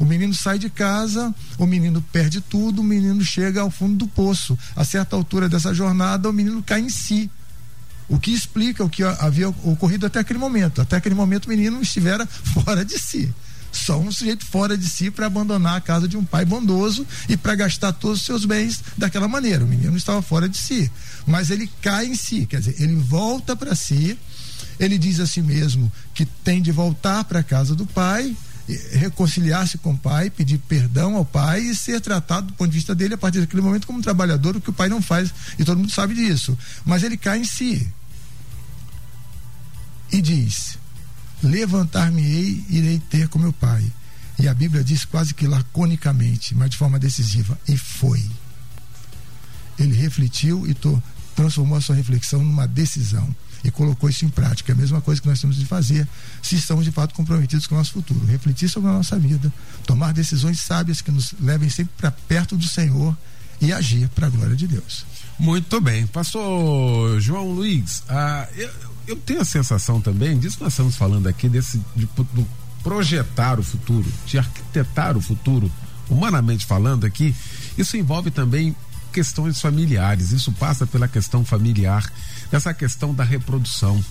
o 0.00 0.04
menino 0.06 0.32
sai 0.32 0.58
de 0.58 0.70
casa, 0.70 1.32
o 1.58 1.66
menino 1.66 2.00
perde 2.10 2.40
tudo, 2.40 2.80
o 2.80 2.84
menino 2.84 3.22
chega 3.22 3.60
ao 3.60 3.70
fundo 3.70 3.96
do 3.96 4.08
poço. 4.08 4.58
A 4.74 4.82
certa 4.82 5.14
altura 5.14 5.46
dessa 5.46 5.74
jornada, 5.74 6.26
o 6.26 6.32
menino 6.32 6.62
cai 6.62 6.80
em 6.80 6.88
si. 6.88 7.30
O 8.08 8.18
que 8.18 8.32
explica 8.32 8.82
o 8.82 8.88
que 8.88 9.04
havia 9.04 9.50
ocorrido 9.50 10.06
até 10.06 10.18
aquele 10.18 10.38
momento. 10.38 10.80
Até 10.80 10.96
aquele 10.96 11.14
momento, 11.14 11.44
o 11.44 11.48
menino 11.50 11.82
estivera 11.82 12.24
fora 12.26 12.82
de 12.82 12.98
si 12.98 13.30
só 13.72 13.98
um 13.98 14.10
sujeito 14.10 14.44
fora 14.44 14.76
de 14.76 14.86
si 14.88 15.10
para 15.10 15.26
abandonar 15.26 15.76
a 15.76 15.80
casa 15.80 16.08
de 16.08 16.16
um 16.16 16.24
pai 16.24 16.44
bondoso 16.44 17.06
e 17.28 17.36
para 17.36 17.54
gastar 17.54 17.92
todos 17.92 18.20
os 18.20 18.26
seus 18.26 18.44
bens 18.44 18.82
daquela 18.96 19.28
maneira. 19.28 19.64
O 19.64 19.68
menino 19.68 19.96
estava 19.96 20.20
fora 20.20 20.48
de 20.48 20.56
si, 20.56 20.90
mas 21.26 21.50
ele 21.50 21.70
cai 21.80 22.06
em 22.06 22.14
si, 22.14 22.46
quer 22.46 22.60
dizer, 22.60 22.76
ele 22.82 22.96
volta 22.96 23.54
para 23.54 23.74
si. 23.74 24.18
Ele 24.80 24.96
diz 24.96 25.20
a 25.20 25.26
si 25.26 25.42
mesmo 25.42 25.92
que 26.14 26.24
tem 26.24 26.62
de 26.62 26.72
voltar 26.72 27.22
para 27.24 27.40
a 27.40 27.44
casa 27.44 27.74
do 27.76 27.84
pai, 27.84 28.34
reconciliar-se 28.92 29.76
com 29.76 29.92
o 29.92 29.98
pai, 29.98 30.30
pedir 30.30 30.56
perdão 30.56 31.16
ao 31.16 31.24
pai 31.24 31.60
e 31.60 31.74
ser 31.74 32.00
tratado 32.00 32.46
do 32.46 32.52
ponto 32.54 32.70
de 32.70 32.78
vista 32.78 32.94
dele 32.94 33.12
a 33.12 33.18
partir 33.18 33.40
daquele 33.40 33.60
momento 33.60 33.86
como 33.86 34.00
trabalhador, 34.00 34.56
o 34.56 34.60
que 34.60 34.70
o 34.70 34.72
pai 34.72 34.88
não 34.88 35.02
faz, 35.02 35.34
e 35.58 35.64
todo 35.64 35.76
mundo 35.76 35.92
sabe 35.92 36.14
disso. 36.14 36.56
Mas 36.82 37.02
ele 37.02 37.18
cai 37.18 37.40
em 37.40 37.44
si 37.44 37.86
e 40.10 40.22
diz: 40.22 40.78
Levantar-me-ei, 41.42 42.64
irei 42.70 42.98
ter 43.10 43.28
com 43.28 43.38
meu 43.38 43.52
pai. 43.52 43.84
E 44.38 44.48
a 44.48 44.54
Bíblia 44.54 44.82
diz 44.82 45.04
quase 45.04 45.34
que 45.34 45.46
laconicamente, 45.46 46.54
mas 46.54 46.70
de 46.70 46.78
forma 46.78 46.98
decisiva: 46.98 47.58
e 47.68 47.76
foi. 47.76 48.24
Ele 49.78 49.94
refletiu 49.94 50.66
e 50.66 50.74
transformou 51.34 51.76
a 51.76 51.82
sua 51.82 51.96
reflexão 51.96 52.42
numa 52.42 52.66
decisão 52.66 53.28
e 53.64 53.70
colocou 53.70 54.08
isso 54.08 54.24
em 54.24 54.28
prática. 54.28 54.72
É 54.72 54.74
a 54.74 54.78
mesma 54.78 55.00
coisa 55.00 55.20
que 55.20 55.28
nós 55.28 55.40
temos 55.40 55.56
de 55.56 55.66
fazer 55.66 56.06
se 56.42 56.56
estamos 56.56 56.84
de 56.84 56.90
fato 56.90 57.14
comprometidos 57.14 57.66
com 57.66 57.74
o 57.74 57.78
nosso 57.78 57.92
futuro. 57.92 58.24
Refletir 58.26 58.68
sobre 58.68 58.90
a 58.90 58.92
nossa 58.92 59.18
vida, 59.18 59.52
tomar 59.86 60.12
decisões 60.12 60.60
sábias 60.60 61.00
que 61.00 61.10
nos 61.10 61.34
levem 61.40 61.68
sempre 61.68 61.92
para 61.96 62.10
perto 62.10 62.56
do 62.56 62.66
Senhor 62.66 63.16
e 63.60 63.72
agir 63.72 64.08
para 64.08 64.26
a 64.26 64.30
glória 64.30 64.56
de 64.56 64.66
Deus. 64.66 65.04
Muito 65.38 65.80
bem. 65.80 66.06
Pastor 66.06 67.20
João 67.20 67.50
Luiz, 67.52 68.02
ah, 68.08 68.46
eu, 68.56 68.70
eu, 69.08 69.16
tenho 69.16 69.40
a 69.40 69.44
sensação 69.44 70.00
também, 70.00 70.38
disso 70.38 70.58
nós 70.60 70.72
estamos 70.72 70.96
falando 70.96 71.26
aqui, 71.26 71.48
desse 71.48 71.80
de, 71.96 72.06
de 72.06 72.46
projetar 72.82 73.58
o 73.58 73.62
futuro, 73.62 74.10
de 74.26 74.38
arquitetar 74.38 75.16
o 75.16 75.20
futuro, 75.20 75.70
humanamente 76.08 76.66
falando 76.66 77.04
aqui, 77.04 77.34
isso 77.76 77.96
envolve 77.96 78.30
também 78.30 78.74
questões 79.10 79.60
familiares, 79.60 80.32
isso 80.32 80.52
passa 80.52 80.86
pela 80.86 81.08
questão 81.08 81.44
familiar, 81.44 82.10
essa 82.50 82.72
questão 82.72 83.14
da 83.14 83.24
reprodução. 83.24 84.02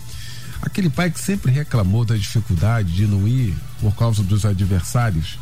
Aquele 0.62 0.90
pai 0.90 1.10
que 1.10 1.20
sempre 1.20 1.52
reclamou 1.52 2.04
da 2.04 2.16
dificuldade 2.16 2.92
de 2.92 3.08
não 3.08 3.28
ir 3.28 3.56
por 3.80 3.96
causa 3.96 4.22
dos 4.22 4.46
adversários, 4.46 5.40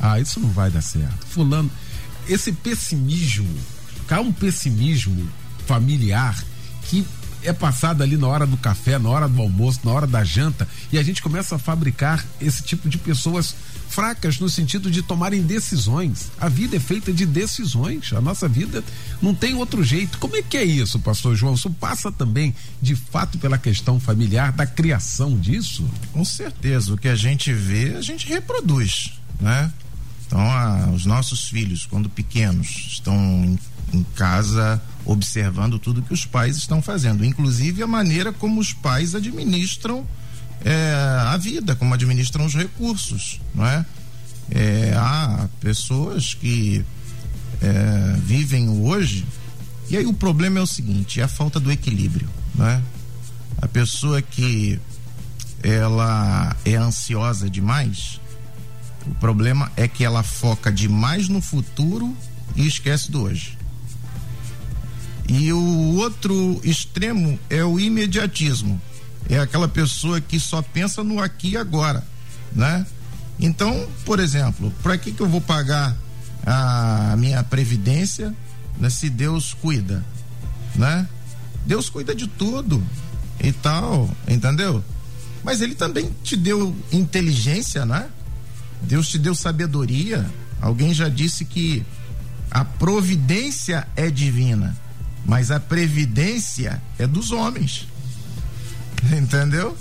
ah, 0.00 0.18
isso 0.18 0.40
não 0.40 0.50
vai 0.50 0.70
dar 0.70 0.80
certo. 0.80 1.26
Fulano, 1.26 1.70
esse 2.28 2.52
pessimismo, 2.52 3.48
há 4.08 4.20
um 4.20 4.32
pessimismo 4.32 5.28
familiar 5.66 6.42
que 6.84 7.06
é 7.42 7.52
passado 7.52 8.02
ali 8.02 8.16
na 8.16 8.26
hora 8.26 8.46
do 8.46 8.56
café, 8.56 8.98
na 8.98 9.10
hora 9.10 9.28
do 9.28 9.40
almoço, 9.40 9.80
na 9.84 9.92
hora 9.92 10.06
da 10.06 10.24
janta, 10.24 10.66
e 10.90 10.98
a 10.98 11.02
gente 11.02 11.22
começa 11.22 11.56
a 11.56 11.58
fabricar 11.58 12.24
esse 12.40 12.62
tipo 12.62 12.88
de 12.88 12.96
pessoas 12.96 13.54
fracas 13.88 14.38
no 14.38 14.48
sentido 14.48 14.90
de 14.90 15.02
tomarem 15.02 15.42
decisões. 15.42 16.30
A 16.40 16.48
vida 16.48 16.76
é 16.76 16.80
feita 16.80 17.12
de 17.12 17.24
decisões. 17.24 18.12
A 18.12 18.20
nossa 18.20 18.48
vida 18.48 18.82
não 19.20 19.34
tem 19.34 19.54
outro 19.54 19.82
jeito. 19.84 20.18
Como 20.18 20.36
é 20.36 20.42
que 20.42 20.56
é 20.56 20.64
isso, 20.64 20.98
pastor 20.98 21.36
João? 21.36 21.54
Isso 21.54 21.70
passa 21.70 22.10
também, 22.10 22.54
de 22.80 22.96
fato, 22.96 23.38
pela 23.38 23.58
questão 23.58 24.00
familiar, 24.00 24.52
da 24.52 24.66
criação 24.66 25.38
disso? 25.38 25.88
Com 26.12 26.24
certeza. 26.24 26.94
O 26.94 26.98
que 26.98 27.08
a 27.08 27.16
gente 27.16 27.52
vê, 27.52 27.94
a 27.96 28.02
gente 28.02 28.26
reproduz, 28.26 29.12
né? 29.40 29.72
Então, 30.26 30.40
a, 30.40 30.90
os 30.92 31.06
nossos 31.06 31.48
filhos, 31.48 31.86
quando 31.86 32.08
pequenos, 32.08 32.86
estão 32.88 33.14
em, 33.14 33.58
em 33.92 34.02
casa 34.14 34.82
observando 35.04 35.78
tudo 35.78 36.02
que 36.02 36.12
os 36.12 36.24
pais 36.24 36.56
estão 36.56 36.80
fazendo, 36.80 37.24
inclusive 37.24 37.82
a 37.82 37.86
maneira 37.86 38.32
como 38.32 38.60
os 38.60 38.72
pais 38.72 39.14
administram 39.14 40.06
é, 40.64 40.94
a 41.28 41.36
vida, 41.36 41.76
como 41.76 41.94
administram 41.94 42.44
os 42.46 42.54
recursos, 42.54 43.40
não 43.54 43.66
é? 43.66 43.84
é 44.50 44.94
há 44.96 45.48
pessoas 45.60 46.34
que 46.34 46.84
é, 47.60 48.16
vivem 48.24 48.68
hoje 48.68 49.24
e 49.88 49.96
aí 49.96 50.06
o 50.06 50.14
problema 50.14 50.58
é 50.58 50.62
o 50.62 50.66
seguinte, 50.66 51.20
é 51.20 51.24
a 51.24 51.28
falta 51.28 51.60
do 51.60 51.70
equilíbrio, 51.70 52.28
é? 52.60 52.80
A 53.60 53.68
pessoa 53.68 54.20
que 54.22 54.80
ela 55.62 56.56
é 56.64 56.74
ansiosa 56.74 57.48
demais, 57.48 58.20
o 59.06 59.14
problema 59.16 59.70
é 59.76 59.86
que 59.86 60.04
ela 60.04 60.22
foca 60.22 60.72
demais 60.72 61.28
no 61.28 61.40
futuro 61.40 62.16
e 62.56 62.66
esquece 62.66 63.10
do 63.10 63.22
hoje. 63.22 63.58
E 65.28 65.52
o 65.52 65.96
outro 65.96 66.60
extremo 66.64 67.38
é 67.48 67.64
o 67.64 67.78
imediatismo. 67.78 68.80
É 69.28 69.38
aquela 69.38 69.68
pessoa 69.68 70.20
que 70.20 70.38
só 70.38 70.60
pensa 70.60 71.02
no 71.02 71.20
aqui 71.20 71.50
e 71.50 71.56
agora, 71.56 72.02
né? 72.52 72.86
Então, 73.38 73.88
por 74.04 74.20
exemplo, 74.20 74.72
para 74.82 74.96
que 74.98 75.12
que 75.12 75.20
eu 75.20 75.28
vou 75.28 75.40
pagar 75.40 75.96
a 76.46 77.14
minha 77.16 77.42
previdência, 77.42 78.34
né, 78.78 78.90
se 78.90 79.08
Deus 79.08 79.54
cuida, 79.54 80.04
né? 80.74 81.08
Deus 81.66 81.88
cuida 81.88 82.14
de 82.14 82.26
tudo 82.26 82.82
e 83.42 83.50
tal, 83.50 84.10
entendeu? 84.28 84.84
Mas 85.42 85.60
ele 85.60 85.74
também 85.74 86.10
te 86.22 86.36
deu 86.36 86.76
inteligência, 86.92 87.84
né? 87.84 88.08
Deus 88.82 89.08
te 89.08 89.18
deu 89.18 89.34
sabedoria. 89.34 90.24
Alguém 90.60 90.92
já 90.92 91.08
disse 91.08 91.44
que 91.44 91.84
a 92.50 92.64
providência 92.64 93.86
é 93.96 94.10
divina 94.10 94.76
mas 95.24 95.50
a 95.50 95.58
previdência 95.58 96.82
é 96.98 97.06
dos 97.06 97.32
homens. 97.32 97.88
Entendeu? 99.16 99.76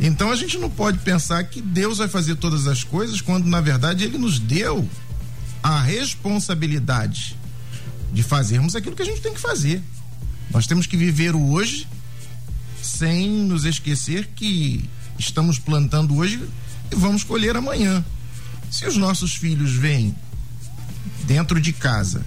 Então 0.00 0.30
a 0.30 0.36
gente 0.36 0.58
não 0.58 0.70
pode 0.70 0.98
pensar 0.98 1.42
que 1.44 1.60
Deus 1.60 1.98
vai 1.98 2.08
fazer 2.08 2.36
todas 2.36 2.66
as 2.66 2.84
coisas 2.84 3.20
quando 3.20 3.46
na 3.46 3.60
verdade 3.60 4.04
ele 4.04 4.16
nos 4.16 4.38
deu 4.38 4.88
a 5.62 5.80
responsabilidade 5.80 7.36
de 8.12 8.22
fazermos 8.22 8.76
aquilo 8.76 8.94
que 8.94 9.02
a 9.02 9.04
gente 9.04 9.20
tem 9.20 9.34
que 9.34 9.40
fazer. 9.40 9.82
Nós 10.50 10.66
temos 10.66 10.86
que 10.86 10.96
viver 10.96 11.34
o 11.34 11.50
hoje 11.50 11.86
sem 12.80 13.28
nos 13.28 13.64
esquecer 13.64 14.28
que 14.34 14.88
estamos 15.18 15.58
plantando 15.58 16.16
hoje 16.16 16.40
e 16.90 16.94
vamos 16.94 17.24
colher 17.24 17.56
amanhã. 17.56 18.04
Se 18.70 18.86
os 18.86 18.96
nossos 18.96 19.34
filhos 19.34 19.72
veem 19.72 20.14
dentro 21.26 21.60
de 21.60 21.72
casa 21.72 22.24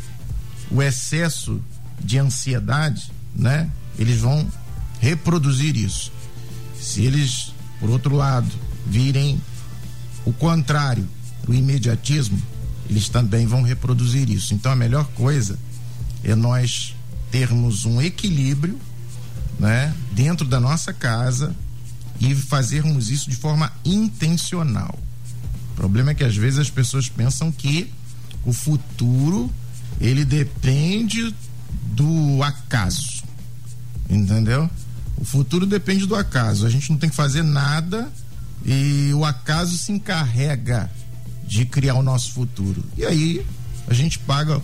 o 0.70 0.82
excesso 0.82 1.62
de 2.00 2.17
ansiedade, 2.17 3.12
né? 3.36 3.70
Eles 3.98 4.20
vão 4.20 4.48
reproduzir 5.00 5.76
isso. 5.76 6.12
Se 6.82 7.06
eles, 7.06 7.54
por 7.80 7.89
outro 7.89 8.15
lado, 8.15 8.52
virem 8.88 9.39
o 10.26 10.34
contrário, 10.34 11.08
o 11.48 11.54
imediatismo, 11.54 12.41
eles 12.89 13.08
também 13.08 13.46
vão 13.46 13.62
reproduzir 13.62 14.30
isso. 14.30 14.54
Então 14.54 14.72
a 14.72 14.76
melhor 14.76 15.06
coisa 15.15 15.58
é 16.24 16.36
nós 16.36 16.96
termos 17.30 17.86
um 17.86 18.02
equilíbrio, 18.02 18.78
né, 19.60 19.94
dentro 20.12 20.48
da 20.48 20.60
nossa 20.60 20.91
casa 20.91 21.56
e 22.20 22.34
fazermos 22.34 23.10
isso 23.10 23.30
de 23.30 23.36
forma 23.36 23.72
intencional. 23.86 24.98
O 25.72 25.76
problema 25.76 26.12
é 26.12 26.15
que 26.15 26.24
às 26.24 26.36
vezes 26.36 26.60
as 26.60 26.70
pessoas 26.70 27.08
pensam 27.08 27.52
que 27.52 27.91
o 28.44 28.52
futuro 28.52 29.52
ele 30.00 30.26
depende 30.26 31.34
do 31.94 32.44
acaso. 32.44 33.24
Entendeu? 34.10 34.70
O 35.22 35.24
futuro 35.24 35.68
depende 35.68 36.08
do 36.08 36.16
acaso. 36.16 36.66
A 36.66 36.70
gente 36.70 36.90
não 36.90 36.98
tem 36.98 37.08
que 37.08 37.16
fazer 37.16 37.44
nada 37.44 38.12
e 38.66 39.12
o 39.14 39.24
acaso 39.24 39.78
se 39.78 39.92
encarrega 39.92 40.90
de 41.46 41.64
criar 41.64 41.94
o 41.94 42.02
nosso 42.02 42.32
futuro. 42.32 42.84
E 42.98 43.06
aí 43.06 43.46
a 43.88 43.94
gente 43.94 44.18
paga, 44.18 44.60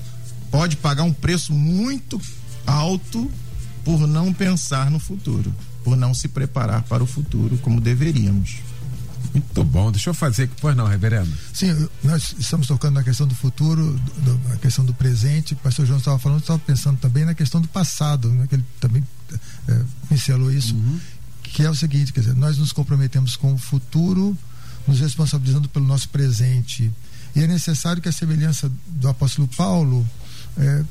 pode 0.49 0.75
pagar 0.75 1.03
um 1.03 1.13
preço 1.13 1.53
muito 1.53 2.19
alto 2.65 3.31
por 3.85 4.07
não 4.07 4.33
pensar 4.33 4.89
no 4.89 4.97
futuro, 4.97 5.53
por 5.83 5.95
não 5.95 6.11
se 6.15 6.27
preparar 6.27 6.81
para 6.83 7.03
o 7.03 7.07
futuro 7.07 7.59
como 7.59 7.79
deveríamos. 7.79 8.55
Muito 9.33 9.63
bom. 9.63 9.91
Deixa 9.91 10.09
eu 10.09 10.13
fazer 10.13 10.49
pois 10.59 10.75
não, 10.75 10.85
reverendo? 10.85 11.31
Sim, 11.53 11.87
nós 12.03 12.35
estamos 12.39 12.67
tocando 12.67 12.95
na 12.95 13.03
questão 13.03 13.27
do 13.27 13.35
futuro, 13.35 13.99
do, 14.17 14.49
na 14.49 14.57
questão 14.57 14.85
do 14.85 14.93
presente. 14.93 15.53
O 15.53 15.57
pastor 15.57 15.85
João 15.85 15.99
estava 15.99 16.17
falando, 16.19 16.39
estava 16.39 16.59
pensando 16.59 16.97
também 16.99 17.25
na 17.25 17.33
questão 17.33 17.61
do 17.61 17.67
passado, 17.67 18.29
né, 18.29 18.47
que 18.47 18.55
ele 18.55 18.65
também 18.79 19.03
é, 19.67 19.81
pincelou 20.09 20.51
isso, 20.51 20.75
uhum. 20.75 20.99
que 21.43 21.63
é 21.63 21.69
o 21.69 21.75
seguinte, 21.75 22.13
quer 22.13 22.21
dizer, 22.21 22.35
nós 22.35 22.57
nos 22.57 22.71
comprometemos 22.71 23.35
com 23.35 23.53
o 23.53 23.57
futuro, 23.57 24.37
nos 24.87 24.99
responsabilizando 24.99 25.67
pelo 25.69 25.85
nosso 25.85 26.09
presente. 26.09 26.91
E 27.35 27.41
é 27.43 27.47
necessário 27.47 28.01
que 28.01 28.09
a 28.09 28.11
semelhança 28.11 28.71
do 28.87 29.07
apóstolo 29.07 29.47
Paulo 29.49 30.07
é, 30.57 30.83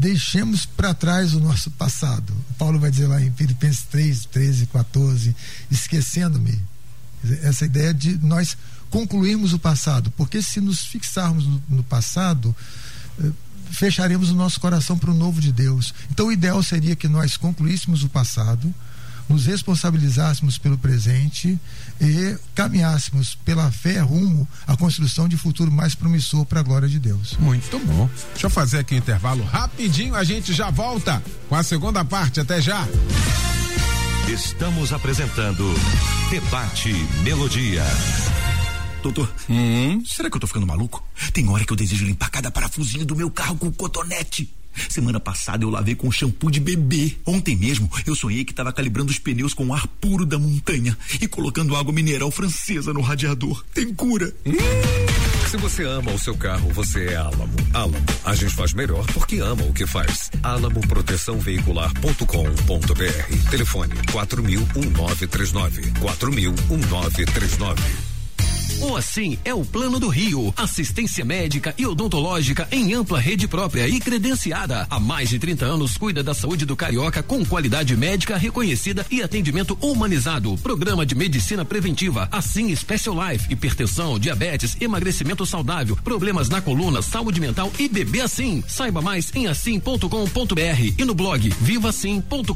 deixemos 0.00 0.64
para 0.64 0.94
trás 0.94 1.34
o 1.34 1.40
nosso 1.40 1.70
passado. 1.72 2.32
Paulo 2.58 2.78
vai 2.78 2.90
dizer 2.90 3.06
lá 3.06 3.20
em 3.20 3.32
Filipenses 3.32 3.82
3, 3.90 4.24
13, 4.26 4.66
14, 4.66 5.36
esquecendo-me 5.70 6.58
essa 7.42 7.64
ideia 7.64 7.92
de 7.92 8.18
nós 8.18 8.56
concluirmos 8.90 9.52
o 9.52 9.58
passado, 9.58 10.10
porque 10.16 10.42
se 10.42 10.60
nos 10.60 10.80
fixarmos 10.80 11.46
no, 11.46 11.62
no 11.68 11.82
passado, 11.82 12.54
eh, 13.20 13.30
fecharemos 13.70 14.30
o 14.30 14.34
nosso 14.34 14.60
coração 14.60 14.96
para 14.98 15.10
o 15.10 15.14
novo 15.14 15.40
de 15.40 15.52
Deus. 15.52 15.92
Então, 16.10 16.28
o 16.28 16.32
ideal 16.32 16.62
seria 16.62 16.96
que 16.96 17.08
nós 17.08 17.36
concluíssemos 17.36 18.02
o 18.02 18.08
passado, 18.08 18.72
nos 19.28 19.44
responsabilizássemos 19.46 20.56
pelo 20.56 20.78
presente 20.78 21.58
e 22.00 22.38
caminhássemos 22.54 23.34
pela 23.44 23.70
fé 23.72 24.00
rumo 24.00 24.48
à 24.66 24.76
construção 24.76 25.28
de 25.28 25.36
futuro 25.36 25.70
mais 25.70 25.94
promissor 25.94 26.44
para 26.46 26.60
a 26.60 26.62
glória 26.62 26.88
de 26.88 26.98
Deus. 26.98 27.36
Muito 27.38 27.78
bom. 27.80 28.08
Deixa 28.30 28.46
eu 28.46 28.50
fazer 28.50 28.78
aqui 28.78 28.94
um 28.94 28.98
intervalo 28.98 29.44
rapidinho, 29.44 30.14
a 30.14 30.22
gente 30.22 30.52
já 30.52 30.70
volta 30.70 31.22
com 31.48 31.56
a 31.56 31.62
segunda 31.62 32.04
parte. 32.04 32.38
Até 32.38 32.60
já. 32.60 32.86
Estamos 34.28 34.92
apresentando 34.92 35.62
Debate 36.30 36.92
Melodia. 37.22 37.84
Doutor, 39.00 39.32
hum? 39.48 40.02
será 40.04 40.28
que 40.28 40.36
eu 40.36 40.40
tô 40.40 40.48
ficando 40.48 40.66
maluco? 40.66 41.00
Tem 41.32 41.48
hora 41.48 41.64
que 41.64 41.72
eu 41.72 41.76
desejo 41.76 42.04
limpar 42.04 42.28
cada 42.30 42.50
parafusinho 42.50 43.06
do 43.06 43.14
meu 43.14 43.30
carro 43.30 43.56
com 43.56 43.70
cotonete. 43.70 44.52
Semana 44.90 45.20
passada 45.20 45.64
eu 45.64 45.70
lavei 45.70 45.94
com 45.94 46.10
shampoo 46.10 46.50
de 46.50 46.58
bebê. 46.58 47.16
Ontem 47.24 47.54
mesmo 47.54 47.88
eu 48.04 48.16
sonhei 48.16 48.44
que 48.44 48.50
estava 48.50 48.72
calibrando 48.72 49.12
os 49.12 49.18
pneus 49.20 49.54
com 49.54 49.72
ar 49.72 49.86
puro 49.86 50.26
da 50.26 50.40
montanha 50.40 50.98
e 51.20 51.28
colocando 51.28 51.76
água 51.76 51.92
mineral 51.92 52.32
francesa 52.32 52.92
no 52.92 53.02
radiador. 53.02 53.64
Tem 53.72 53.94
cura. 53.94 54.34
Hum. 54.44 55.15
Se 55.48 55.56
você 55.56 55.84
ama 55.84 56.12
o 56.12 56.18
seu 56.18 56.36
carro, 56.36 56.68
você 56.70 57.06
é 57.06 57.16
Álamo. 57.16 57.54
Álamo, 57.72 58.04
a 58.24 58.34
gente 58.34 58.54
faz 58.54 58.74
melhor 58.74 59.06
porque 59.14 59.38
ama 59.38 59.62
o 59.62 59.72
que 59.72 59.86
faz. 59.86 60.28
Álamo 60.42 60.80
Proteção 60.80 61.38
Veicular.com.br. 61.38 63.50
Telefone 63.50 63.94
40001939. 64.12 65.92
40001939. 66.00 68.15
O 68.80 68.94
Assim 68.94 69.38
é 69.44 69.54
o 69.54 69.64
Plano 69.64 69.98
do 69.98 70.08
Rio. 70.08 70.52
Assistência 70.56 71.24
médica 71.24 71.74
e 71.78 71.86
odontológica 71.86 72.68
em 72.70 72.92
ampla 72.92 73.18
rede 73.18 73.48
própria 73.48 73.88
e 73.88 73.98
credenciada. 73.98 74.86
Há 74.90 75.00
mais 75.00 75.30
de 75.30 75.38
30 75.38 75.64
anos 75.64 75.96
cuida 75.96 76.22
da 76.22 76.34
saúde 76.34 76.66
do 76.66 76.76
carioca 76.76 77.22
com 77.22 77.44
qualidade 77.44 77.96
médica 77.96 78.36
reconhecida 78.36 79.06
e 79.10 79.22
atendimento 79.22 79.78
humanizado. 79.80 80.56
Programa 80.58 81.06
de 81.06 81.14
medicina 81.14 81.64
preventiva, 81.64 82.28
Assim 82.30 82.74
Special 82.76 83.16
Life, 83.30 83.50
hipertensão, 83.50 84.18
diabetes, 84.18 84.76
emagrecimento 84.80 85.46
saudável, 85.46 85.96
problemas 86.04 86.48
na 86.48 86.60
coluna, 86.60 87.00
saúde 87.00 87.40
mental 87.40 87.72
e 87.78 87.88
bebê 87.88 88.20
assim. 88.20 88.62
Saiba 88.68 89.00
mais 89.00 89.34
em 89.34 89.46
assim.com.br 89.46 90.94
e 90.98 91.04
no 91.04 91.14
blog 91.14 91.48
vivasim.com.br. 91.60 92.52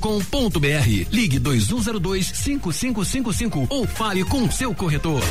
Ligue 1.10 1.38
2102 1.38 2.26
5555 2.26 3.66
ou 3.70 3.86
fale 3.86 4.22
com 4.24 4.50
seu 4.50 4.74
corretor. 4.74 5.22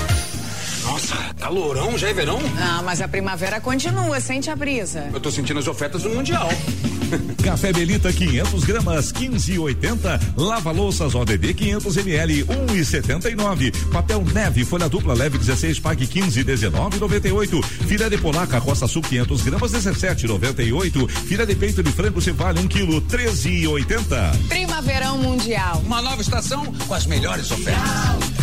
Nossa, 0.84 1.16
calorão, 1.40 1.98
já 1.98 2.10
é 2.10 2.14
verão? 2.14 2.40
Ah, 2.58 2.82
mas 2.84 3.02
a 3.02 3.08
primavera 3.08 3.60
continua, 3.60 4.20
sente 4.20 4.50
a 4.50 4.56
brisa. 4.56 5.10
Eu 5.14 5.20
tô 5.20 5.32
sentindo 5.32 5.60
as 5.60 5.68
ofertas 5.68 6.04
do 6.04 6.10
Mundial. 6.10 6.50
Café 7.44 7.74
Belita 7.74 8.12
500 8.12 8.64
gramas 8.64 9.12
15,80. 9.12 10.20
Lava 10.38 10.72
louças 10.72 11.16
ODD 11.16 11.54
500 11.54 11.98
ml 11.98 12.46
1,79. 12.46 13.92
Papel 13.92 14.24
neve 14.34 14.66
folha 14.66 14.88
dupla 14.88 15.14
leve 15.14 15.38
16 15.38 15.80
pague 15.80 16.06
15 16.08 16.44
19,98. 16.44 17.64
Filé 17.64 18.10
de 18.10 18.18
polaca 18.18 18.62
Costa 18.62 18.88
Sul 18.88 19.02
500 19.02 19.42
gramas 19.42 19.72
17,98. 19.72 21.10
Filé 21.10 21.46
de 21.46 21.56
peito 21.56 21.84
de 21.84 21.92
frango 21.92 22.20
vale 22.34 22.60
1 22.60 22.68
quilo 22.68 23.02
13,80. 23.02 24.48
Primaverão 24.48 25.18
Mundial. 25.18 25.82
Uma 25.86 26.02
nova 26.02 26.22
estação 26.22 26.66
com 26.88 26.94
as 26.94 27.06
melhores 27.06 27.50
ofertas. 27.52 27.82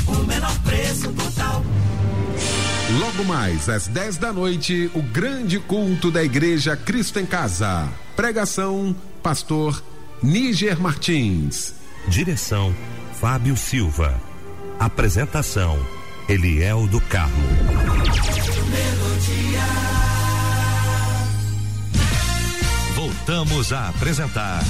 O 0.07 0.25
menor 0.25 0.59
preço 0.61 1.13
total. 1.13 1.65
Logo 2.89 3.25
mais, 3.25 3.69
às 3.69 3.89
10 3.89 4.17
da 4.17 4.33
noite, 4.33 4.89
o 4.95 5.03
grande 5.03 5.59
culto 5.59 6.09
da 6.09 6.23
Igreja 6.23 6.77
Cristo 6.77 7.19
em 7.19 7.27
Casa. 7.27 7.89
Pregação, 8.15 8.95
pastor 9.23 9.83
Níger 10.23 10.81
Martins. 10.81 11.75
Direção, 12.07 12.73
Fábio 13.21 13.57
Silva. 13.57 14.15
Apresentação, 14.79 15.77
Eliel 16.29 16.87
do 16.87 17.01
Carmo. 17.01 17.49
Voltamos 22.95 23.73
a 23.73 23.89
apresentar 23.89 24.63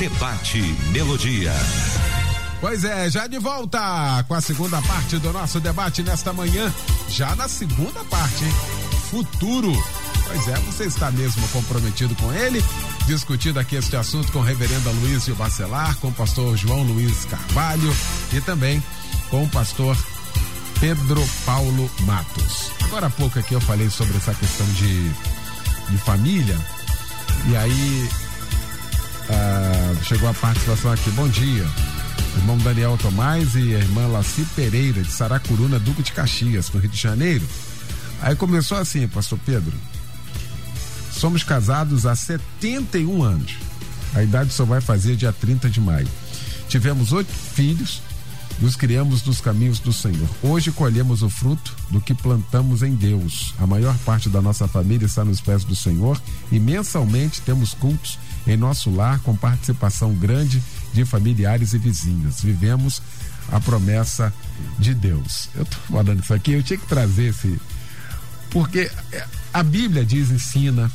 Debate 0.00 0.60
Melodia. 0.90 1.52
Pois 2.60 2.84
é, 2.84 3.08
já 3.08 3.26
de 3.28 3.38
volta 3.38 4.24
com 4.26 4.34
a 4.34 4.40
segunda 4.40 4.82
parte 4.82 5.18
do 5.18 5.32
nosso 5.32 5.60
debate 5.60 6.02
nesta 6.02 6.32
manhã. 6.32 6.70
Já 7.10 7.34
na 7.34 7.48
segunda 7.48 8.04
parte, 8.04 8.44
hein? 8.44 8.52
Futuro. 9.10 9.72
Pois 10.26 10.48
é, 10.48 10.54
você 10.60 10.84
está 10.84 11.10
mesmo 11.10 11.46
comprometido 11.48 12.14
com 12.14 12.32
ele? 12.32 12.64
Discutindo 13.06 13.58
aqui 13.58 13.74
este 13.74 13.96
assunto 13.96 14.30
com 14.30 14.38
o 14.38 14.42
reverendo 14.42 14.90
Luiz 14.92 15.26
Bacelar, 15.30 15.96
com 15.96 16.08
o 16.08 16.12
pastor 16.12 16.56
João 16.56 16.84
Luiz 16.84 17.24
Carvalho 17.24 17.94
e 18.32 18.40
também 18.40 18.82
com 19.28 19.42
o 19.42 19.48
pastor 19.48 19.96
Pedro 20.78 21.20
Paulo 21.44 21.90
Matos. 22.02 22.70
Agora 22.84 23.08
há 23.08 23.10
pouco 23.10 23.38
aqui 23.38 23.54
eu 23.54 23.60
falei 23.60 23.90
sobre 23.90 24.16
essa 24.16 24.32
questão 24.32 24.66
de, 24.68 25.08
de 25.88 25.98
família 25.98 26.56
e 27.48 27.56
aí 27.56 28.08
ah, 29.30 29.94
chegou 30.04 30.28
a 30.28 30.34
participação 30.34 30.92
aqui. 30.92 31.10
Bom 31.10 31.28
dia 31.28 31.66
irmão 32.36 32.58
Daniel 32.58 32.96
Tomás 33.00 33.54
e 33.54 33.74
a 33.74 33.78
irmã 33.78 34.06
Laci 34.06 34.46
Pereira, 34.54 35.02
de 35.02 35.10
Saracuruna, 35.10 35.78
Duque 35.78 36.02
de 36.02 36.12
Caxias, 36.12 36.70
no 36.70 36.80
Rio 36.80 36.90
de 36.90 36.96
Janeiro. 36.96 37.46
Aí 38.20 38.36
começou 38.36 38.78
assim, 38.78 39.06
pastor 39.08 39.38
Pedro. 39.44 39.72
Somos 41.12 41.42
casados 41.42 42.06
há 42.06 42.14
71 42.14 43.22
anos. 43.22 43.56
A 44.14 44.22
idade 44.22 44.52
só 44.52 44.64
vai 44.64 44.80
fazer 44.80 45.16
dia 45.16 45.32
30 45.32 45.68
de 45.68 45.80
maio. 45.80 46.08
Tivemos 46.68 47.12
oito 47.12 47.32
filhos, 47.32 48.00
nos 48.60 48.76
criamos 48.76 49.24
nos 49.24 49.40
caminhos 49.40 49.78
do 49.80 49.92
Senhor. 49.92 50.28
Hoje 50.42 50.70
colhemos 50.70 51.22
o 51.22 51.30
fruto 51.30 51.74
do 51.90 52.00
que 52.00 52.14
plantamos 52.14 52.82
em 52.82 52.94
Deus. 52.94 53.54
A 53.58 53.66
maior 53.66 53.96
parte 53.98 54.28
da 54.28 54.40
nossa 54.40 54.68
família 54.68 55.06
está 55.06 55.24
nos 55.24 55.40
pés 55.40 55.64
do 55.64 55.74
Senhor 55.74 56.20
e 56.52 56.58
mensalmente 56.58 57.40
temos 57.40 57.74
cultos 57.74 58.18
em 58.46 58.56
nosso 58.56 58.90
lar 58.90 59.18
com 59.20 59.34
participação 59.34 60.12
grande 60.14 60.62
de 60.92 61.04
familiares 61.04 61.72
e 61.72 61.78
vizinhos. 61.78 62.40
Vivemos 62.42 63.02
a 63.50 63.60
promessa 63.60 64.32
de 64.78 64.94
Deus. 64.94 65.48
Eu 65.54 65.62
estou 65.62 65.80
falando 65.88 66.22
isso 66.22 66.34
aqui, 66.34 66.52
eu 66.52 66.62
tinha 66.62 66.78
que 66.78 66.86
trazer 66.86 67.30
esse. 67.30 67.60
Porque 68.50 68.90
a 69.52 69.62
Bíblia 69.62 70.04
diz 70.04 70.30
ensina. 70.30 70.90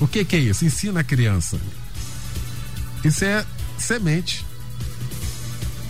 O 0.00 0.08
que, 0.08 0.24
que 0.24 0.36
é 0.36 0.40
isso? 0.40 0.64
Ensina 0.64 1.00
a 1.00 1.04
criança. 1.04 1.58
Isso 3.04 3.24
é 3.24 3.44
semente. 3.78 4.44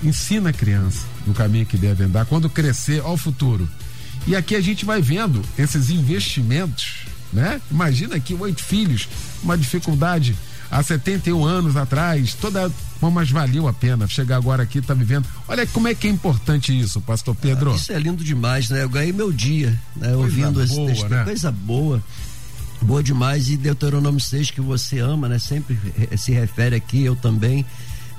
Ensina 0.03 0.51
a 0.51 0.53
criança 0.53 1.07
no 1.27 1.33
caminho 1.33 1.65
que 1.65 1.77
deve 1.77 2.05
andar, 2.05 2.27
quando 2.27 2.51
crescer 2.51 3.01
ao 3.01 3.17
futuro. 3.17 3.69
E 4.27 4.35
aqui 4.35 4.55
a 4.55 4.61
gente 4.61 4.85
vai 4.85 5.01
vendo 5.01 5.43
esses 5.59 5.91
investimentos, 5.91 7.07
né? 7.33 7.61
Imagina 7.71 8.17
aqui 8.17 8.35
oito 8.35 8.63
filhos, 8.63 9.09
uma 9.43 9.57
dificuldade 9.57 10.37
há 10.71 10.83
71 10.83 11.45
anos 11.45 11.77
atrás, 11.77 12.35
toda 12.35 12.71
mas 13.11 13.31
valeu 13.31 13.67
a 13.69 13.73
pena 13.73 14.07
chegar 14.07 14.37
agora 14.37 14.63
aqui, 14.63 14.81
tá 14.81 14.95
vivendo. 14.95 15.27
Olha 15.49 15.67
como 15.67 15.89
é 15.89 15.95
que 15.95 16.07
é 16.07 16.11
importante 16.11 16.79
isso, 16.79 17.01
pastor 17.01 17.35
Pedro. 17.35 17.73
Ah, 17.73 17.77
isso 17.77 17.93
é 17.93 17.99
lindo 17.99 18.25
demais, 18.25 18.71
né? 18.71 18.83
Eu 18.83 18.89
ganhei 18.89 19.13
meu 19.13 19.33
dia, 19.33 19.71
né? 19.97 20.09
Coisa 20.09 20.17
Ouvindo 20.17 20.63
esse 20.63 20.87
texto, 20.87 21.09
né? 21.09 21.25
coisa 21.25 21.51
boa. 21.51 22.03
Boa 22.81 23.03
demais 23.03 23.49
e 23.49 23.57
Deuteronômio 23.57 24.21
6 24.21 24.51
que 24.51 24.61
você 24.61 24.99
ama, 24.99 25.29
né? 25.29 25.39
Sempre 25.39 25.79
se 26.17 26.33
refere 26.33 26.77
aqui, 26.77 27.03
eu 27.03 27.17
também, 27.17 27.65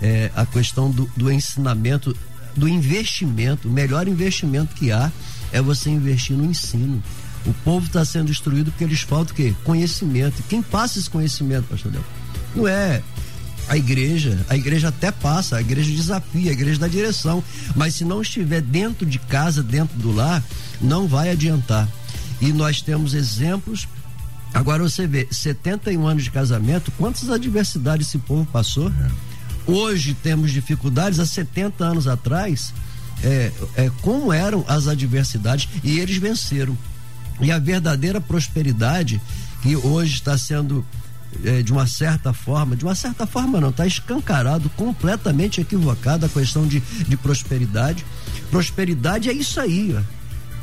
é, 0.02 0.32
a 0.36 0.46
questão 0.46 0.90
do, 0.90 1.10
do 1.16 1.32
ensinamento, 1.32 2.16
do 2.56 2.68
investimento. 2.68 3.68
O 3.68 3.72
melhor 3.72 4.08
investimento 4.08 4.74
que 4.74 4.92
há 4.92 5.12
é 5.52 5.62
você 5.62 5.90
investir 5.90 6.36
no 6.36 6.46
ensino. 6.46 7.02
O 7.46 7.54
povo 7.54 7.86
está 7.86 8.04
sendo 8.04 8.28
destruído 8.28 8.72
porque 8.72 8.84
eles 8.84 9.02
faltam 9.02 9.34
o 9.34 9.36
quê? 9.36 9.54
Conhecimento. 9.64 10.42
Quem 10.50 10.62
passa 10.64 10.98
esse 10.98 11.10
conhecimento, 11.10 11.68
pastor 11.68 11.94
Léo? 11.94 12.04
Não 12.56 12.68
é 12.68 13.04
a 13.68 13.76
igreja, 13.78 14.46
a 14.48 14.56
igreja 14.56 14.90
até 14.90 15.12
passa, 15.12 15.58
a 15.58 15.62
igreja 15.62 15.92
desafia, 15.92 16.52
a 16.52 16.54
igreja 16.54 16.80
dá 16.80 16.88
direção, 16.88 17.44
mas 17.76 17.96
se 17.96 18.06
não 18.06 18.22
estiver 18.22 18.62
dentro 18.62 19.06
de 19.06 19.18
casa, 19.18 19.64
dentro 19.64 19.98
do 19.98 20.12
lar, 20.12 20.44
não 20.80 21.08
vai 21.08 21.32
adiantar. 21.32 21.88
E 22.40 22.54
nós 22.54 22.82
temos 22.82 23.14
exemplos. 23.14 23.88
Agora 24.54 24.84
você 24.84 25.08
vê, 25.08 25.28
71 25.32 26.06
anos 26.06 26.24
de 26.24 26.32
casamento, 26.32 26.92
quantas 26.98 27.30
adversidades 27.30 28.08
esse 28.08 28.18
povo 28.20 28.46
passou? 28.46 28.90
É. 28.90 29.72
Hoje 29.72 30.14
temos 30.14 30.52
dificuldades, 30.52 31.20
há 31.20 31.26
70 31.26 31.84
anos 31.84 32.08
atrás, 32.08 32.72
é, 33.24 33.52
é, 33.76 33.92
como 34.02 34.32
eram 34.32 34.64
as 34.68 34.88
adversidades 34.88 35.68
e 35.84 36.00
eles 36.00 36.18
venceram. 36.18 36.78
E 37.42 37.52
a 37.52 37.60
verdadeira 37.60 38.22
prosperidade 38.22 39.20
que 39.62 39.76
hoje 39.76 40.14
está 40.14 40.38
sendo 40.38 40.86
é, 41.44 41.62
de 41.62 41.72
uma 41.72 41.88
certa 41.88 42.34
forma, 42.34 42.76
de 42.76 42.84
uma 42.84 42.96
certa 42.96 43.26
forma 43.26 43.60
não, 43.60 43.70
está 43.70 43.86
escancarado, 43.86 44.70
completamente 44.72 45.62
equivocado 45.62 46.26
a 46.26 46.30
questão 46.30 46.68
de, 46.68 46.80
de 46.80 47.18
prosperidade. 47.18 48.06
Prosperidade 48.50 49.30
é 49.30 49.34
isso 49.34 49.60
aí, 49.60 49.96
ó. 49.98 50.02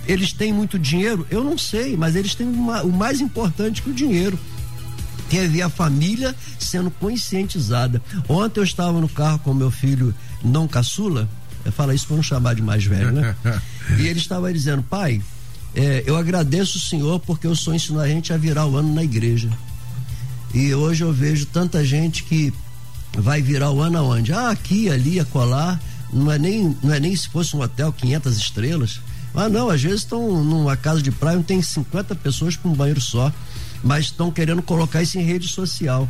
Eles 0.07 0.33
têm 0.33 0.53
muito 0.53 0.79
dinheiro? 0.79 1.27
Eu 1.31 1.45
não 1.45 1.57
sei, 1.57 1.97
mas 1.97 2.17
eles 2.17 2.35
têm 2.35 2.47
uma, 2.47 2.83
o 2.83 2.91
mais 2.91 3.21
importante 3.21 3.83
que 3.83 3.91
o 3.91 3.95
dinheiro 3.95 4.39
que 5.31 5.39
é 5.39 5.47
ver 5.47 5.63
a 5.63 5.71
família 5.71 6.37
sendo 6.59 6.91
conscientizada. 6.91 8.03
Ontem 8.29 8.61
eu 8.61 8.65
estava 8.65 9.01
no 9.01 9.09
carro 9.09 9.39
com 9.39 9.55
meu 9.55 9.71
filho 9.71 10.15
não 10.45 10.69
caçula, 10.69 11.27
fala 11.71 11.95
isso 11.95 12.07
para 12.07 12.17
não 12.17 12.23
chamar 12.23 12.55
de 12.55 12.61
mais 12.61 12.85
velho, 12.85 13.13
né? 13.13 13.35
e 13.99 14.07
ele 14.07 14.19
estava 14.19 14.53
dizendo, 14.53 14.83
pai, 14.83 15.23
é, 15.75 16.03
eu 16.05 16.17
agradeço 16.17 16.77
o 16.77 16.81
senhor 16.81 17.19
porque 17.21 17.47
o 17.47 17.57
senhor 17.57 17.77
ensinou 17.77 18.03
a 18.03 18.09
gente 18.09 18.31
a 18.33 18.37
virar 18.37 18.67
o 18.67 18.77
ano 18.77 18.93
na 18.93 19.03
igreja. 19.03 19.49
E 20.55 20.75
hoje 20.75 21.03
eu 21.03 21.13
vejo 21.13 21.47
tanta 21.47 21.85
gente 21.85 22.25
que 22.25 22.53
vai 23.17 23.41
virar 23.41 23.71
o 23.71 23.81
ano 23.81 23.99
aonde? 23.99 24.33
Ah, 24.33 24.51
aqui, 24.51 24.91
ali, 24.91 25.19
acolá. 25.19 25.81
Não 26.13 26.31
é 26.31 26.39
nem, 26.39 26.77
não 26.83 26.93
é 26.93 27.01
nem 27.01 27.17
se 27.17 27.29
fosse 27.29 27.57
um 27.57 27.63
hotel 27.63 27.93
500 27.93 28.37
estrelas. 28.37 29.01
Ah, 29.35 29.49
não, 29.49 29.71
às 29.71 29.83
vezes 29.83 30.01
estão 30.01 30.45
numa 30.45 30.77
casa 30.77 31.01
de 31.01 31.11
praia 31.11 31.39
onde 31.39 31.47
tem 31.47 31.63
50 31.63 32.15
pessoas 32.17 32.55
para 32.55 32.71
um 32.71 32.75
banheiro 32.75 33.01
só, 33.01 33.33
mas 33.83 34.07
estão 34.07 34.31
querendo 34.31 34.63
colocar 34.63 35.03
isso 35.03 35.19
em 35.19 35.23
rede 35.23 35.49
social. 35.49 36.07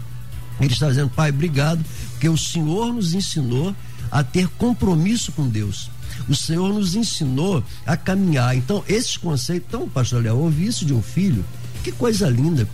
Ele 0.61 0.73
está 0.73 0.89
dizendo, 0.89 1.11
pai, 1.11 1.31
obrigado, 1.31 1.85
porque 2.11 2.29
o 2.29 2.37
Senhor 2.37 2.93
nos 2.93 3.15
ensinou 3.15 3.75
a 4.11 4.25
ter 4.25 4.49
compromisso 4.49 5.31
com 5.33 5.49
Deus. 5.49 5.89
O 6.29 6.35
Senhor 6.35 6.73
nos 6.75 6.97
ensinou 6.97 7.65
a 7.87 7.97
caminhar. 7.97 8.57
Então, 8.57 8.85
esses 8.89 9.17
conceitos, 9.17 9.69
então, 9.69 9.89
pastor 9.89 10.23
Léo, 10.23 10.39
ouvi 10.39 10.67
isso 10.67 10.85
de 10.85 10.93
um 10.93 11.03
filho 11.03 11.45
Que 11.83 11.91
coisa 11.91 12.29
linda. 12.29 12.69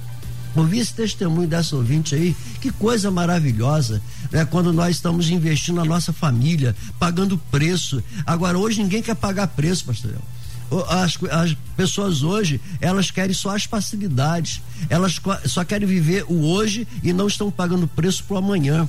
Ouvir 0.59 0.81
esse 0.81 0.93
testemunho 0.93 1.47
dessa 1.47 1.77
ouvinte 1.77 2.17
aí, 2.17 2.35
que 2.61 2.73
coisa 2.73 3.11
maravilhosa, 3.13 4.03
né? 4.33 4.45
Quando 4.45 4.73
nós 4.73 4.97
estamos 4.97 5.31
investindo 5.31 5.77
na 5.77 5.85
nossa 5.85 6.13
família, 6.13 6.75
pagando 6.99 7.39
preço. 7.39 8.03
Agora, 8.27 8.59
hoje 8.59 8.83
ninguém 8.83 9.01
quer 9.01 9.15
pagar 9.15 9.47
preço, 9.47 9.85
pastor. 9.85 10.17
As, 10.89 11.17
as 11.31 11.57
pessoas 11.77 12.23
hoje, 12.23 12.61
elas 12.81 13.11
querem 13.11 13.33
só 13.33 13.55
as 13.55 13.65
facilidades. 13.65 14.61
Elas 14.91 15.21
só 15.47 15.65
querem 15.65 15.87
viver 15.87 16.25
o 16.29 16.45
hoje 16.45 16.87
e 17.05 17.13
não 17.13 17.29
estão 17.29 17.51
pagando 17.53 17.87
preço 17.87 18.25
pro 18.25 18.37
amanhã. 18.37 18.89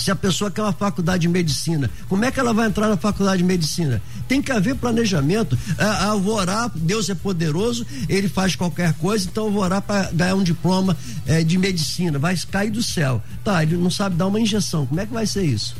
Se 0.00 0.10
a 0.10 0.16
pessoa 0.16 0.50
quer 0.50 0.62
uma 0.62 0.72
faculdade 0.72 1.22
de 1.22 1.28
medicina, 1.28 1.90
como 2.08 2.24
é 2.24 2.30
que 2.30 2.40
ela 2.40 2.54
vai 2.54 2.66
entrar 2.66 2.88
na 2.88 2.96
faculdade 2.96 3.42
de 3.42 3.44
medicina? 3.44 4.00
Tem 4.26 4.40
que 4.40 4.50
haver 4.50 4.74
planejamento. 4.74 5.58
Ah, 5.78 6.08
eu 6.14 6.20
vou 6.20 6.36
orar, 6.36 6.70
Deus 6.74 7.10
é 7.10 7.14
poderoso, 7.14 7.86
ele 8.08 8.28
faz 8.28 8.56
qualquer 8.56 8.94
coisa, 8.94 9.28
então 9.30 9.46
eu 9.46 9.52
vou 9.52 9.62
orar 9.62 9.82
para 9.82 10.10
ganhar 10.10 10.34
um 10.36 10.42
diploma 10.42 10.96
eh, 11.26 11.44
de 11.44 11.58
medicina. 11.58 12.18
Vai 12.18 12.34
cair 12.50 12.70
do 12.70 12.82
céu. 12.82 13.22
Tá, 13.44 13.62
ele 13.62 13.76
não 13.76 13.90
sabe 13.90 14.16
dar 14.16 14.26
uma 14.26 14.40
injeção. 14.40 14.86
Como 14.86 15.00
é 15.00 15.04
que 15.04 15.12
vai 15.12 15.26
ser 15.26 15.44
isso? 15.44 15.76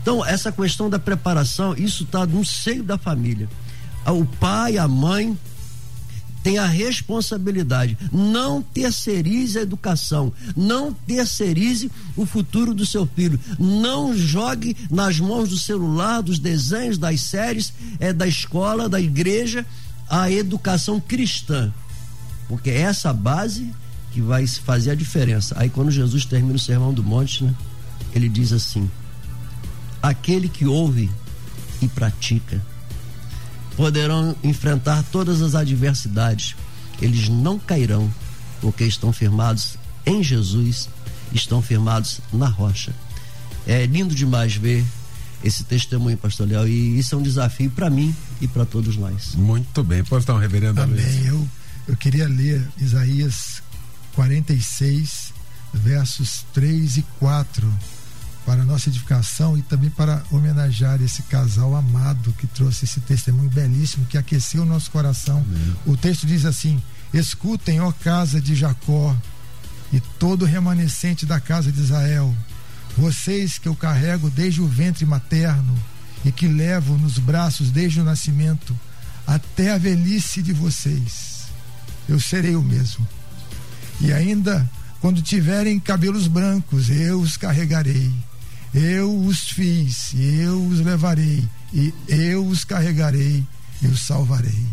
Então, 0.00 0.24
essa 0.24 0.50
questão 0.50 0.88
da 0.88 0.98
preparação, 0.98 1.74
isso 1.76 2.04
está 2.04 2.24
no 2.24 2.44
seio 2.46 2.82
da 2.82 2.96
família. 2.96 3.48
Ah, 4.02 4.12
o 4.12 4.24
pai, 4.24 4.78
a 4.78 4.88
mãe, 4.88 5.38
tem 6.42 6.58
a 6.58 6.66
responsabilidade. 6.66 7.96
Não 8.12 8.62
terceirize 8.62 9.58
a 9.58 9.62
educação, 9.62 10.32
não 10.56 10.92
terceirize 10.92 11.90
o 12.16 12.24
futuro 12.24 12.74
do 12.74 12.86
seu 12.86 13.06
filho. 13.06 13.38
Não 13.58 14.16
jogue 14.16 14.76
nas 14.90 15.18
mãos 15.20 15.48
do 15.48 15.58
celular, 15.58 16.22
dos 16.22 16.38
desenhos, 16.38 16.98
das 16.98 17.20
séries, 17.20 17.72
é, 17.98 18.12
da 18.12 18.26
escola, 18.26 18.88
da 18.88 19.00
igreja, 19.00 19.66
a 20.08 20.30
educação 20.30 21.00
cristã. 21.00 21.72
Porque 22.48 22.70
é 22.70 22.80
essa 22.80 23.12
base 23.12 23.70
que 24.12 24.20
vai 24.20 24.46
fazer 24.46 24.92
a 24.92 24.94
diferença. 24.94 25.54
Aí 25.58 25.68
quando 25.68 25.90
Jesus 25.90 26.24
termina 26.24 26.54
o 26.54 26.58
sermão 26.58 26.92
do 26.94 27.02
monte, 27.02 27.44
né, 27.44 27.54
ele 28.14 28.28
diz 28.28 28.52
assim: 28.52 28.90
aquele 30.02 30.48
que 30.48 30.66
ouve 30.66 31.10
e 31.82 31.88
pratica 31.88 32.60
poderão 33.78 34.34
enfrentar 34.42 35.04
todas 35.04 35.40
as 35.40 35.54
adversidades. 35.54 36.56
Eles 37.00 37.28
não 37.28 37.60
cairão, 37.60 38.12
porque 38.60 38.82
estão 38.82 39.12
firmados 39.12 39.78
em 40.04 40.20
Jesus, 40.20 40.88
estão 41.32 41.62
firmados 41.62 42.20
na 42.32 42.48
rocha. 42.48 42.92
É 43.64 43.86
lindo 43.86 44.16
demais 44.16 44.56
ver 44.56 44.84
esse 45.44 45.62
testemunho, 45.62 46.16
pastor 46.16 46.48
Léo, 46.48 46.66
e 46.66 46.98
isso 46.98 47.14
é 47.14 47.18
um 47.18 47.22
desafio 47.22 47.70
para 47.70 47.88
mim 47.88 48.12
e 48.40 48.48
para 48.48 48.66
todos 48.66 48.96
nós. 48.96 49.36
Muito 49.36 49.84
bem. 49.84 50.02
Pode 50.02 50.24
estar 50.24 50.34
um 50.34 50.38
reverendo 50.38 50.82
Amém. 50.82 51.24
Eu, 51.24 51.48
eu 51.86 51.96
queria 51.96 52.26
ler 52.26 52.66
Isaías 52.78 53.62
46, 54.16 55.32
versos 55.72 56.44
3 56.52 56.96
e 56.96 57.02
4 57.20 57.72
para 58.48 58.64
nossa 58.64 58.88
edificação 58.88 59.58
e 59.58 59.62
também 59.62 59.90
para 59.90 60.22
homenagear 60.30 61.02
esse 61.02 61.22
casal 61.24 61.76
amado 61.76 62.32
que 62.38 62.46
trouxe 62.46 62.86
esse 62.86 62.98
testemunho 62.98 63.50
belíssimo 63.50 64.06
que 64.06 64.16
aqueceu 64.16 64.62
o 64.62 64.64
nosso 64.64 64.90
coração. 64.90 65.44
Amém. 65.46 65.76
O 65.84 65.98
texto 65.98 66.26
diz 66.26 66.46
assim: 66.46 66.82
Escutem, 67.12 67.78
ó 67.78 67.92
casa 67.92 68.40
de 68.40 68.54
Jacó 68.54 69.14
e 69.92 70.00
todo 70.00 70.46
remanescente 70.46 71.26
da 71.26 71.38
casa 71.38 71.70
de 71.70 71.78
Israel, 71.78 72.34
vocês 72.96 73.58
que 73.58 73.68
eu 73.68 73.76
carrego 73.76 74.30
desde 74.30 74.62
o 74.62 74.66
ventre 74.66 75.04
materno 75.04 75.76
e 76.24 76.32
que 76.32 76.48
levo 76.48 76.96
nos 76.96 77.18
braços 77.18 77.70
desde 77.70 78.00
o 78.00 78.04
nascimento 78.04 78.74
até 79.26 79.72
a 79.72 79.78
velhice 79.78 80.40
de 80.40 80.54
vocês. 80.54 81.48
Eu 82.08 82.18
serei 82.18 82.56
o 82.56 82.62
mesmo. 82.62 83.06
E 84.00 84.10
ainda 84.10 84.66
quando 85.02 85.20
tiverem 85.20 85.78
cabelos 85.78 86.26
brancos, 86.26 86.88
eu 86.88 87.20
os 87.20 87.36
carregarei 87.36 88.10
eu 88.74 89.18
os 89.24 89.50
fiz, 89.50 90.14
eu 90.14 90.64
os 90.66 90.80
levarei, 90.80 91.48
e 91.72 91.92
eu 92.06 92.46
os 92.46 92.64
carregarei 92.64 93.44
e 93.82 93.86
os 93.86 94.00
salvarei. 94.00 94.66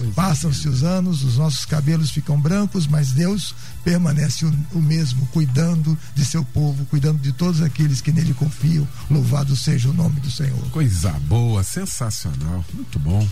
É. 0.00 0.10
Passam-se 0.10 0.68
os 0.68 0.82
anos, 0.82 1.24
os 1.24 1.38
nossos 1.38 1.64
cabelos 1.64 2.10
ficam 2.10 2.38
brancos, 2.38 2.86
mas 2.86 3.12
Deus 3.12 3.54
permanece 3.82 4.44
o, 4.44 4.54
o, 4.74 4.82
mesmo, 4.82 5.26
cuidando 5.28 5.96
de 6.14 6.24
seu 6.24 6.44
povo, 6.44 6.84
cuidando 6.86 7.18
de 7.18 7.32
todos 7.32 7.62
aqueles 7.62 8.00
que 8.00 8.12
nele 8.12 8.34
confiam. 8.34 8.86
Louvado 9.10 9.56
seja 9.56 9.88
o 9.88 9.94
nome 9.94 10.20
do 10.20 10.30
Senhor. 10.30 10.70
Coisa 10.70 11.12
boa, 11.26 11.62
sensacional, 11.62 12.64
muito 12.74 12.98
bom. 12.98 13.26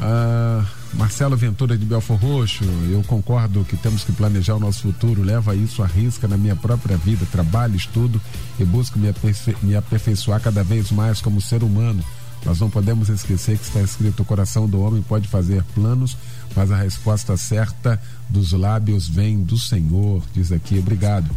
Ah, 0.00 0.64
Marcelo 0.94 1.36
Ventura 1.36 1.76
de 1.76 1.86
Belfor 1.86 2.16
Roxo, 2.16 2.64
eu 2.90 3.02
concordo 3.04 3.64
que 3.64 3.76
temos 3.76 4.04
que 4.04 4.12
planejar 4.12 4.56
o 4.56 4.60
nosso 4.60 4.82
futuro, 4.82 5.22
leva 5.22 5.56
isso 5.56 5.82
à 5.82 5.86
risca 5.86 6.28
na 6.28 6.36
minha 6.36 6.54
própria 6.54 6.96
vida, 6.96 7.26
trabalho, 7.32 7.74
estudo 7.74 8.20
e 8.58 8.64
busco 8.64 8.98
me, 8.98 9.08
aperfei 9.08 9.56
me 9.62 9.74
aperfeiçoar 9.74 10.40
cada 10.40 10.62
vez 10.62 10.90
mais 10.90 11.20
como 11.20 11.40
ser 11.40 11.62
humano. 11.62 12.04
Nós 12.44 12.60
não 12.60 12.68
podemos 12.68 13.08
esquecer 13.08 13.56
que 13.56 13.64
está 13.64 13.80
escrito: 13.80 14.22
o 14.22 14.24
coração 14.24 14.68
do 14.68 14.80
homem 14.80 15.00
pode 15.00 15.28
fazer 15.28 15.62
planos, 15.74 16.16
mas 16.54 16.70
a 16.70 16.76
resposta 16.76 17.36
certa 17.36 18.00
dos 18.28 18.52
lábios 18.52 19.08
vem 19.08 19.42
do 19.42 19.56
Senhor. 19.56 20.22
Diz 20.34 20.52
aqui, 20.52 20.78
obrigado. 20.78 21.30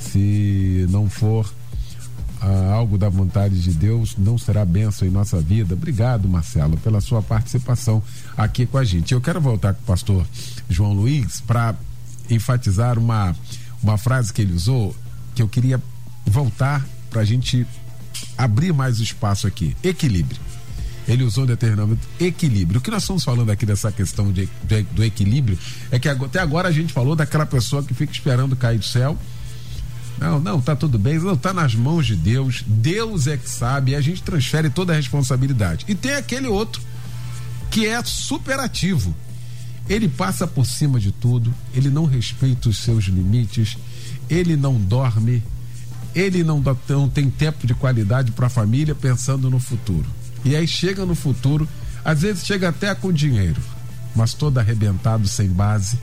Se 0.00 0.86
não 0.90 1.08
for 1.08 1.50
ah, 2.40 2.72
algo 2.72 2.96
da 2.96 3.08
vontade 3.08 3.60
de 3.60 3.72
Deus, 3.72 4.14
não 4.16 4.38
será 4.38 4.64
bênção 4.64 5.06
em 5.06 5.10
nossa 5.10 5.40
vida. 5.40 5.74
Obrigado, 5.74 6.28
Marcelo, 6.28 6.76
pela 6.78 7.00
sua 7.00 7.20
participação 7.20 8.02
aqui 8.36 8.64
com 8.66 8.78
a 8.78 8.84
gente. 8.84 9.12
Eu 9.12 9.20
quero 9.20 9.40
voltar 9.40 9.74
com 9.74 9.82
o 9.82 9.86
pastor 9.86 10.26
João 10.68 10.92
Luiz 10.92 11.40
para 11.40 11.74
enfatizar 12.30 12.98
uma, 12.98 13.34
uma 13.82 13.98
frase 13.98 14.32
que 14.32 14.42
ele 14.42 14.54
usou, 14.54 14.94
que 15.34 15.42
eu 15.42 15.48
queria 15.48 15.82
voltar 16.26 16.86
para 17.10 17.22
a 17.22 17.24
gente 17.24 17.66
abrir 18.36 18.72
mais 18.72 19.00
o 19.00 19.02
espaço 19.02 19.46
aqui. 19.46 19.76
Equilíbrio. 19.82 20.40
Ele 21.08 21.24
usou 21.24 21.46
determinado 21.46 21.98
equilíbrio. 22.20 22.78
O 22.78 22.82
que 22.82 22.90
nós 22.90 23.02
estamos 23.02 23.24
falando 23.24 23.50
aqui 23.50 23.64
dessa 23.64 23.90
questão 23.90 24.30
de, 24.30 24.46
de, 24.62 24.82
do 24.82 25.02
equilíbrio 25.02 25.58
é 25.90 25.98
que 25.98 26.08
até 26.08 26.38
agora 26.38 26.68
a 26.68 26.72
gente 26.72 26.92
falou 26.92 27.16
daquela 27.16 27.46
pessoa 27.46 27.82
que 27.82 27.94
fica 27.94 28.12
esperando 28.12 28.54
cair 28.54 28.78
do 28.78 28.84
céu 28.84 29.16
não, 30.20 30.40
não, 30.40 30.60
tá 30.60 30.74
tudo 30.74 30.98
bem, 30.98 31.18
não 31.18 31.36
tá 31.36 31.52
nas 31.52 31.74
mãos 31.74 32.06
de 32.06 32.16
Deus. 32.16 32.64
Deus 32.66 33.26
é 33.26 33.36
que 33.36 33.48
sabe 33.48 33.94
a 33.94 34.00
gente 34.00 34.22
transfere 34.22 34.68
toda 34.68 34.92
a 34.92 34.96
responsabilidade. 34.96 35.84
E 35.88 35.94
tem 35.94 36.12
aquele 36.12 36.48
outro 36.48 36.82
que 37.70 37.86
é 37.86 38.02
superativo. 38.04 39.14
Ele 39.88 40.08
passa 40.08 40.46
por 40.46 40.66
cima 40.66 41.00
de 41.00 41.12
tudo, 41.12 41.54
ele 41.72 41.88
não 41.88 42.04
respeita 42.04 42.68
os 42.68 42.78
seus 42.78 43.04
limites, 43.04 43.78
ele 44.28 44.54
não 44.54 44.74
dorme, 44.74 45.42
ele 46.14 46.44
não, 46.44 46.62
não 46.88 47.08
tem 47.08 47.30
tempo 47.30 47.66
de 47.66 47.74
qualidade 47.74 48.32
para 48.32 48.48
a 48.48 48.50
família 48.50 48.94
pensando 48.94 49.48
no 49.48 49.58
futuro. 49.58 50.06
E 50.44 50.54
aí 50.54 50.66
chega 50.66 51.06
no 51.06 51.14
futuro, 51.14 51.66
às 52.04 52.20
vezes 52.20 52.44
chega 52.44 52.68
até 52.68 52.94
com 52.94 53.12
dinheiro, 53.12 53.60
mas 54.14 54.34
todo 54.34 54.58
arrebentado, 54.58 55.26
sem 55.26 55.48
base, 55.48 55.98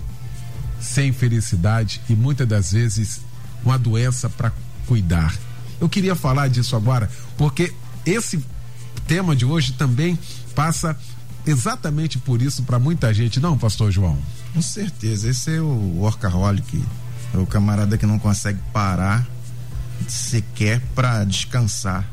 sem 0.80 1.12
felicidade 1.12 2.02
e 2.10 2.16
muitas 2.16 2.48
das 2.48 2.72
vezes 2.72 3.22
uma 3.66 3.78
doença 3.78 4.30
para 4.30 4.52
cuidar. 4.88 5.36
Eu 5.82 5.90
queria 5.90 6.16
falar 6.16 6.48
disso 6.48 6.76
agora, 6.76 7.10
porque 7.38 7.74
esse 8.06 8.44
tema 9.08 9.36
de 9.36 9.44
hoje 9.44 9.74
também 9.74 10.18
passa 10.54 10.96
exatamente 11.46 12.18
por 12.18 12.42
isso 12.42 12.64
para 12.64 12.80
muita 12.80 13.14
gente, 13.14 13.40
não, 13.40 13.58
pastor 13.58 13.92
João? 13.92 14.18
Com 14.54 14.62
certeza, 14.62 15.30
esse 15.30 15.56
é 15.56 15.60
o 15.60 15.98
workaholic, 15.98 16.84
é 17.34 17.38
o 17.38 17.46
camarada 17.46 17.98
que 17.98 18.06
não 18.06 18.18
consegue 18.18 18.60
parar 18.72 19.26
sequer 20.08 20.82
para 20.94 21.24
descansar, 21.24 22.08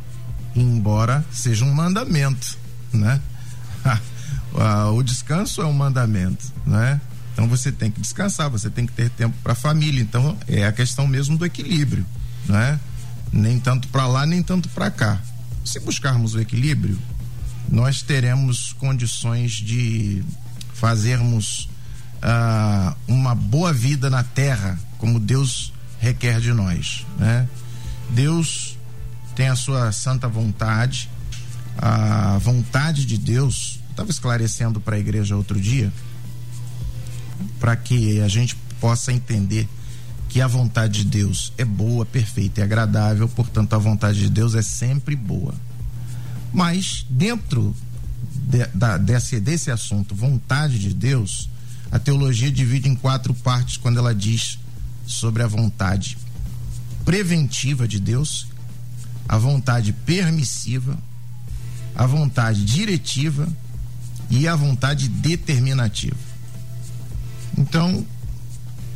embora 0.55 1.24
seja 1.30 1.64
um 1.64 1.72
mandamento, 1.72 2.59
né? 2.92 3.20
o 4.94 5.03
descanso 5.03 5.62
é 5.62 5.66
um 5.66 5.72
mandamento, 5.72 6.44
né? 6.66 7.00
Então 7.33 7.49
você 7.49 7.72
tem 7.72 7.91
que 7.91 8.01
descansar, 8.01 8.49
você 8.51 8.70
tem 8.70 8.87
que 8.87 8.93
ter 8.93 9.11
tempo 9.11 9.37
para 9.43 9.53
a 9.53 9.57
família. 9.57 10.01
Então 10.01 10.37
é 10.47 10.66
a 10.66 10.72
questão 10.72 11.07
mesmo 11.07 11.37
do 11.37 11.45
equilíbrio, 11.47 12.07
não 12.47 12.57
é? 12.59 12.78
Nem 13.33 13.59
tanto 13.59 13.89
para 13.89 14.07
lá, 14.07 14.26
nem 14.26 14.43
tanto 14.43 14.68
para 14.68 14.91
cá. 14.91 15.20
Se 15.64 15.80
buscarmos 15.80 16.35
o 16.35 16.41
equilíbrio, 16.41 16.99
nós 17.68 18.03
teremos 18.03 18.74
condições 18.74 19.53
de 19.53 20.22
fazermos 20.74 21.68
uh, 22.22 22.95
uma 23.09 23.35
boa 23.35 23.72
vida 23.72 24.11
na 24.11 24.22
terra, 24.22 24.78
como 24.99 25.18
Deus 25.18 25.72
requer 26.01 26.41
de 26.41 26.53
nós, 26.53 27.07
né? 27.18 27.49
Deus 28.11 28.76
tem 29.35 29.49
a 29.49 29.57
sua 29.57 29.91
santa 29.93 30.28
vontade, 30.28 31.09
a 31.78 32.37
vontade 32.39 33.07
de 33.07 33.16
Deus. 33.16 33.80
Estava 33.91 34.11
esclarecendo 34.11 34.80
para 34.80 34.97
a 34.97 34.99
igreja 34.99 35.37
outro 35.37 35.61
dia 35.61 35.93
para 37.59 37.76
que 37.76 38.20
a 38.20 38.28
gente 38.28 38.57
possa 38.80 39.12
entender 39.12 39.68
que 40.28 40.40
a 40.40 40.47
vontade 40.47 41.05
de 41.05 41.11
Deus 41.11 41.53
é 41.59 41.64
boa, 41.64 42.07
perfeita 42.07 42.61
e 42.61 42.64
agradável, 42.64 43.28
portanto, 43.28 43.74
a 43.74 43.78
vontade 43.78 44.18
de 44.18 44.30
Deus 44.30 44.55
é 44.55 44.62
sempre 44.62 45.14
boa. 45.14 45.55
Mas, 46.53 47.07
dentro 47.11 47.74
de, 48.34 48.66
da, 48.74 48.97
desse, 48.97 49.38
desse 49.38 49.70
assunto, 49.70 50.14
vontade 50.14 50.78
de 50.78 50.95
Deus, 50.95 51.51
a 51.90 51.99
teologia 51.99 52.51
divide 52.51 52.88
em 52.88 52.95
quatro 52.95 53.34
partes 53.34 53.76
quando 53.76 53.99
ela 53.99 54.14
diz 54.14 54.59
sobre 55.07 55.43
a 55.43 55.47
vontade 55.47 56.16
preventiva 57.05 57.86
de 57.86 58.01
Deus, 58.01 58.47
a 59.28 59.36
vontade 59.36 59.93
permissiva, 59.93 60.97
a 61.95 62.07
vontade 62.07 62.64
diretiva 62.64 63.47
e 64.30 64.49
a 64.49 64.57
vontade 64.57 65.09
determinativa. 65.09 66.32
Então, 67.57 68.05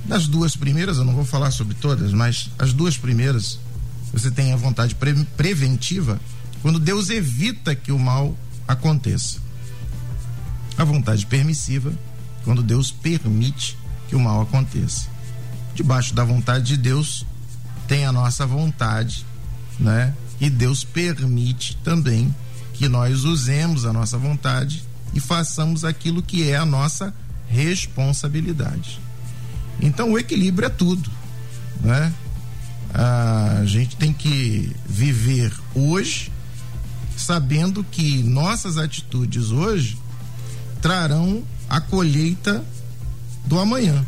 das 0.04 0.26
duas 0.28 0.57
primeiras, 0.57 0.98
eu 0.98 1.04
não 1.04 1.14
vou 1.14 1.24
falar 1.24 1.50
sobre 1.50 1.74
todas, 1.74 2.12
mas 2.12 2.50
as 2.59 2.72
duas 2.72 2.96
primeiras, 2.96 3.59
você 4.12 4.30
tem 4.30 4.52
a 4.52 4.57
vontade 4.57 4.94
pre 4.94 5.14
preventiva, 5.36 6.20
quando 6.62 6.78
Deus 6.78 7.11
evita 7.11 7.74
que 7.74 7.92
o 7.92 7.98
mal 7.98 8.36
aconteça. 8.66 9.38
A 10.78 10.84
vontade 10.84 11.26
permissiva, 11.26 11.92
quando 12.44 12.62
Deus 12.62 12.90
permite 12.90 13.76
que 14.09 14.14
o 14.14 14.20
mal 14.20 14.42
aconteça. 14.42 15.09
Debaixo 15.74 16.14
da 16.14 16.24
vontade 16.24 16.66
de 16.66 16.76
Deus 16.76 17.26
tem 17.88 18.04
a 18.04 18.12
nossa 18.12 18.46
vontade, 18.46 19.24
né? 19.78 20.14
E 20.40 20.50
Deus 20.50 20.84
permite 20.84 21.76
também 21.82 22.34
que 22.74 22.88
nós 22.88 23.24
usemos 23.24 23.84
a 23.84 23.92
nossa 23.92 24.18
vontade 24.18 24.84
e 25.14 25.20
façamos 25.20 25.84
aquilo 25.84 26.22
que 26.22 26.48
é 26.48 26.57
a 26.57 26.66
nossa 26.66 27.14
responsabilidade. 27.49 29.01
Então 29.80 30.12
o 30.12 30.18
equilíbrio 30.18 30.66
é 30.66 30.70
tudo, 30.70 31.11
né? 31.80 32.12
A 32.92 33.62
gente 33.64 33.97
tem 33.97 34.12
que 34.12 34.74
viver 34.86 35.53
hoje 35.74 36.32
sabendo 37.16 37.84
que 37.84 38.22
nossas 38.22 38.78
atitudes 38.78 39.51
hoje 39.51 39.99
trarão 40.80 41.42
a 41.68 41.80
colheita 41.80 42.64
do 43.44 43.59
amanhã. 43.59 44.05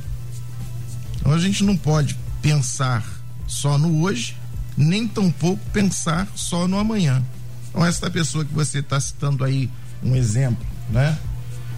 Então 1.16 1.32
a 1.32 1.38
gente 1.38 1.64
não 1.64 1.76
pode 1.76 2.16
pensar 2.40 3.04
só 3.46 3.76
no 3.76 4.02
hoje, 4.02 4.36
nem 4.76 5.06
tampouco 5.06 5.62
pensar 5.72 6.28
só 6.34 6.68
no 6.68 6.78
amanhã. 6.78 7.22
Então 7.68 7.84
essa 7.84 8.10
pessoa 8.10 8.44
que 8.44 8.54
você 8.54 8.78
está 8.78 9.00
citando 9.00 9.44
aí 9.44 9.70
um 10.02 10.14
exemplo, 10.14 10.64
né? 10.90 11.18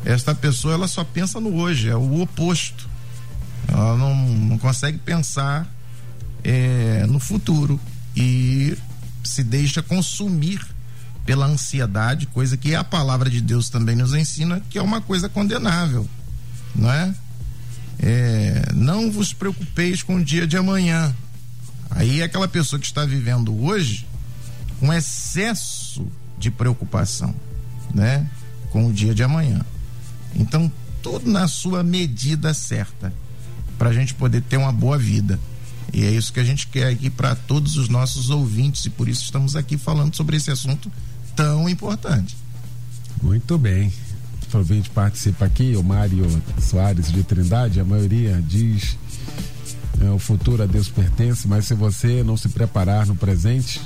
Esta 0.05 0.35
pessoa 0.35 0.75
ela 0.75 0.89
só 0.89 1.05
pensa 1.05 1.41
no 1.41 1.57
hoje, 1.57 1.89
é 1.89 1.97
o 1.97 2.21
oposto. 2.21 2.89
Ela 3.69 3.97
não, 3.97 4.15
não 4.15 4.59
consegue 4.59 4.99
pensar 4.99 5.69
é, 6.43 7.05
no 7.07 7.21
futuro 7.21 7.79
e 8.17 8.77
se 9.23 9.43
deixa 9.43 9.83
consumir 9.83 10.61
pela 11.25 11.47
ansiedade, 11.47 12.27
coisa 12.27 12.57
que 12.57 12.75
a 12.75 12.83
palavra 12.83 13.29
de 13.29 13.41
Deus 13.41 13.69
também 13.69 13.95
nos 13.95 14.15
ensina 14.15 14.61
que 14.71 14.79
é 14.79 14.83
uma 14.83 15.01
coisa 15.01 15.29
condenável, 15.29 16.09
não 16.75 16.91
é? 16.91 17.15
é 17.99 18.73
não 18.75 19.13
vos 19.13 19.33
preocupeis 19.33 20.03
com 20.03 20.17
o 20.17 20.25
dia 20.25 20.47
de 20.47 20.57
amanhã. 20.57 21.15
Aí 21.91 22.21
é 22.21 22.25
aquela 22.25 22.49
pessoa 22.49 22.81
que 22.81 22.87
está 22.87 23.05
vivendo 23.05 23.55
hoje 23.63 24.07
um 24.81 24.93
excesso 24.93 26.07
de 26.39 26.51
preocupação, 26.51 27.35
né? 27.95 28.27
Com 28.71 28.87
o 28.87 28.93
dia 28.93 29.15
de 29.15 29.23
amanhã. 29.23 29.61
Então, 30.35 30.71
tudo 31.03 31.31
na 31.31 31.49
sua 31.49 31.83
medida 31.83 32.53
certa, 32.55 33.13
para 33.79 33.91
a 33.91 33.93
gente 33.93 34.15
poder 34.15 34.43
ter 34.43 34.57
uma 34.57 34.73
boa 34.73 34.99
vida. 34.99 35.39
E 35.93 36.05
é 36.05 36.11
isso 36.11 36.33
que 36.33 36.41
a 36.41 36.45
gente 36.45 36.67
quer 36.69 36.89
aqui 36.89 37.11
para 37.11 37.35
todos 37.35 37.77
os 37.77 37.89
nossos 37.89 38.31
ouvintes, 38.31 38.85
e 38.85 38.91
por 38.91 39.09
isso 39.09 39.25
estamos 39.25 39.57
aqui 39.57 39.77
falando 39.77 40.15
sobre 40.15 40.37
esse 40.37 40.51
assunto 40.51 40.91
tão 41.35 41.69
importante. 41.69 42.37
Muito 43.23 43.59
bem. 43.59 43.93
O 44.53 44.59
ouvinte 44.59 44.91
participa 44.91 45.45
aqui, 45.45 45.77
o 45.77 45.83
Mário 45.83 46.27
Soares 46.61 47.11
de 47.13 47.23
Trindade, 47.23 47.79
a 47.79 47.85
maioria 47.85 48.43
diz 48.47 48.97
é, 50.01 50.11
o 50.11 50.19
futuro 50.19 50.63
a 50.63 50.67
Deus 50.67 50.89
pertence, 50.89 51.47
mas 51.47 51.67
se 51.67 51.75
você 51.75 52.25
não 52.25 52.37
se 52.37 52.49
preparar 52.49 53.07
no 53.07 53.15
presente 53.15 53.81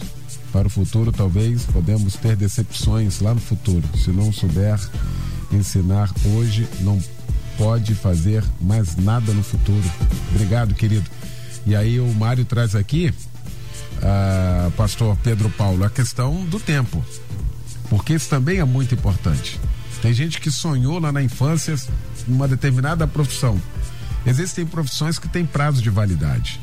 para 0.52 0.68
o 0.68 0.70
futuro, 0.70 1.10
talvez 1.10 1.64
podemos 1.64 2.14
ter 2.14 2.36
decepções 2.36 3.20
lá 3.20 3.34
no 3.34 3.40
futuro. 3.40 3.82
Se 3.98 4.10
não 4.10 4.32
souber 4.32 4.78
ensinar 5.52 6.10
hoje, 6.24 6.66
não 6.80 7.00
pode 7.56 7.94
fazer 7.94 8.44
mais 8.60 8.96
nada 8.96 9.32
no 9.32 9.42
futuro. 9.42 9.90
Obrigado, 10.30 10.74
querido. 10.74 11.08
E 11.66 11.74
aí 11.74 11.98
o 11.98 12.12
Mário 12.14 12.44
traz 12.44 12.74
aqui, 12.74 13.12
uh, 13.98 14.70
pastor 14.72 15.16
Pedro 15.22 15.48
Paulo, 15.50 15.84
a 15.84 15.90
questão 15.90 16.44
do 16.46 16.60
tempo. 16.60 17.04
Porque 17.88 18.14
isso 18.14 18.28
também 18.28 18.58
é 18.58 18.64
muito 18.64 18.94
importante. 18.94 19.60
Tem 20.02 20.12
gente 20.12 20.40
que 20.40 20.50
sonhou 20.50 20.98
lá 20.98 21.10
na 21.10 21.22
infância 21.22 21.74
numa 22.26 22.46
determinada 22.46 23.06
profissão. 23.06 23.60
Existem 24.26 24.66
profissões 24.66 25.18
que 25.18 25.28
têm 25.28 25.46
prazo 25.46 25.82
de 25.82 25.90
validade. 25.90 26.60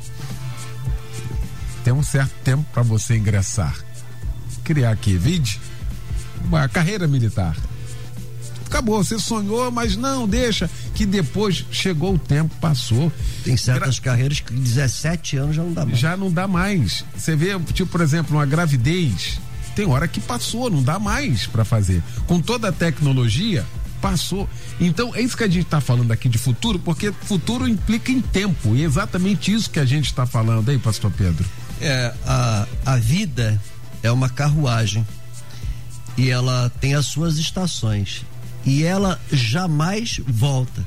Tem 1.84 1.94
um 1.94 2.04
certo 2.04 2.34
tempo 2.44 2.64
para 2.72 2.84
você 2.84 3.18
ingressar. 3.18 3.76
Criar 4.64 4.92
aqui, 4.92 5.18
vide, 5.18 5.60
uma 6.46 6.68
carreira 6.70 7.08
militar 7.08 7.56
acabou. 8.72 9.04
Você 9.04 9.20
sonhou, 9.20 9.70
mas 9.70 9.98
não, 9.98 10.28
deixa. 10.28 10.70
Que 10.96 11.06
depois 11.06 11.66
chegou 11.70 12.16
o 12.16 12.20
tempo, 12.20 12.56
passou. 12.62 13.12
Tem 13.44 13.58
certas 13.58 14.00
Gra 14.00 14.12
carreiras 14.12 14.40
que 14.40 14.54
17 14.54 15.38
anos 15.38 15.56
já 15.56 15.64
não 15.64 15.74
dá 15.74 15.86
mais. 15.86 16.00
Já 16.00 16.18
não 16.18 16.32
dá 16.32 16.48
mais. 16.48 17.06
Você 17.16 17.36
vê, 17.36 17.60
tipo, 17.74 17.92
por 17.92 18.02
exemplo, 18.02 18.38
uma 18.38 18.46
gravidez. 18.46 19.40
Tem 19.76 19.86
hora 19.86 20.08
que 20.08 20.20
passou, 20.20 20.70
não 20.70 20.82
dá 20.82 20.98
mais 20.98 21.46
para 21.46 21.64
fazer. 21.64 22.02
Com 22.28 22.42
toda 22.42 22.70
a 22.70 22.72
tecnologia, 22.72 23.66
passou. 24.02 24.50
Então, 24.80 25.16
é 25.16 25.22
isso 25.22 25.38
que 25.38 25.44
a 25.44 25.48
gente 25.48 25.66
está 25.66 25.80
falando 25.80 26.12
aqui 26.12 26.28
de 26.28 26.38
futuro, 26.38 26.80
porque 26.80 27.12
futuro 27.12 27.68
implica 27.68 28.12
em 28.12 28.22
tempo. 28.22 28.76
E 28.76 28.82
é 28.82 28.86
exatamente 28.86 29.54
isso 29.54 29.70
que 29.70 29.80
a 29.80 29.86
gente 29.86 30.06
está 30.06 30.26
falando 30.26 30.70
aí, 30.70 30.78
pastor 30.78 31.12
Pedro. 31.12 31.46
É, 31.80 32.14
a, 32.26 32.68
a 32.86 32.98
vida 32.98 33.60
é 34.04 34.12
uma 34.12 34.30
carruagem 34.30 35.08
e 36.18 36.30
ela 36.30 36.70
tem 36.82 36.94
as 36.94 37.06
suas 37.06 37.38
estações 37.38 38.26
e 38.66 38.84
ela 38.84 39.20
jamais 39.32 40.20
volta. 40.26 40.86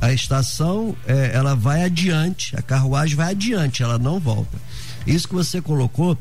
A 0.00 0.12
estação, 0.12 0.94
é, 1.06 1.30
ela 1.34 1.54
vai 1.54 1.82
adiante, 1.82 2.54
a 2.56 2.62
carruagem 2.62 3.16
vai 3.16 3.30
adiante, 3.30 3.82
ela 3.82 3.98
não 3.98 4.20
volta. 4.20 4.58
Isso 5.06 5.26
que 5.26 5.34
você 5.34 5.60
colocou 5.60 6.18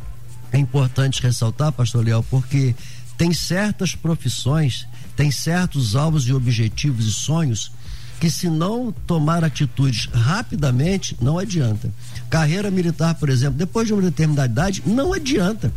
é 0.51 0.57
importante 0.57 1.21
ressaltar, 1.21 1.71
pastor 1.71 2.03
Leal, 2.03 2.23
porque 2.23 2.73
tem 3.17 3.33
certas 3.33 3.93
profissões, 3.93 4.87
tem 5.15 5.29
certos 5.29 5.95
alvos 5.95 6.27
e 6.27 6.33
objetivos 6.33 7.05
e 7.05 7.13
sonhos 7.13 7.71
que 8.19 8.29
se 8.29 8.49
não 8.49 8.93
tomar 9.05 9.43
atitudes 9.43 10.05
rapidamente, 10.13 11.17
não 11.21 11.37
adianta. 11.37 11.91
Carreira 12.29 12.71
militar, 12.71 13.15
por 13.15 13.29
exemplo, 13.29 13.57
depois 13.57 13.87
de 13.87 13.93
uma 13.93 14.01
determinada 14.01 14.49
idade, 14.49 14.81
não 14.85 15.13
adianta 15.13 15.71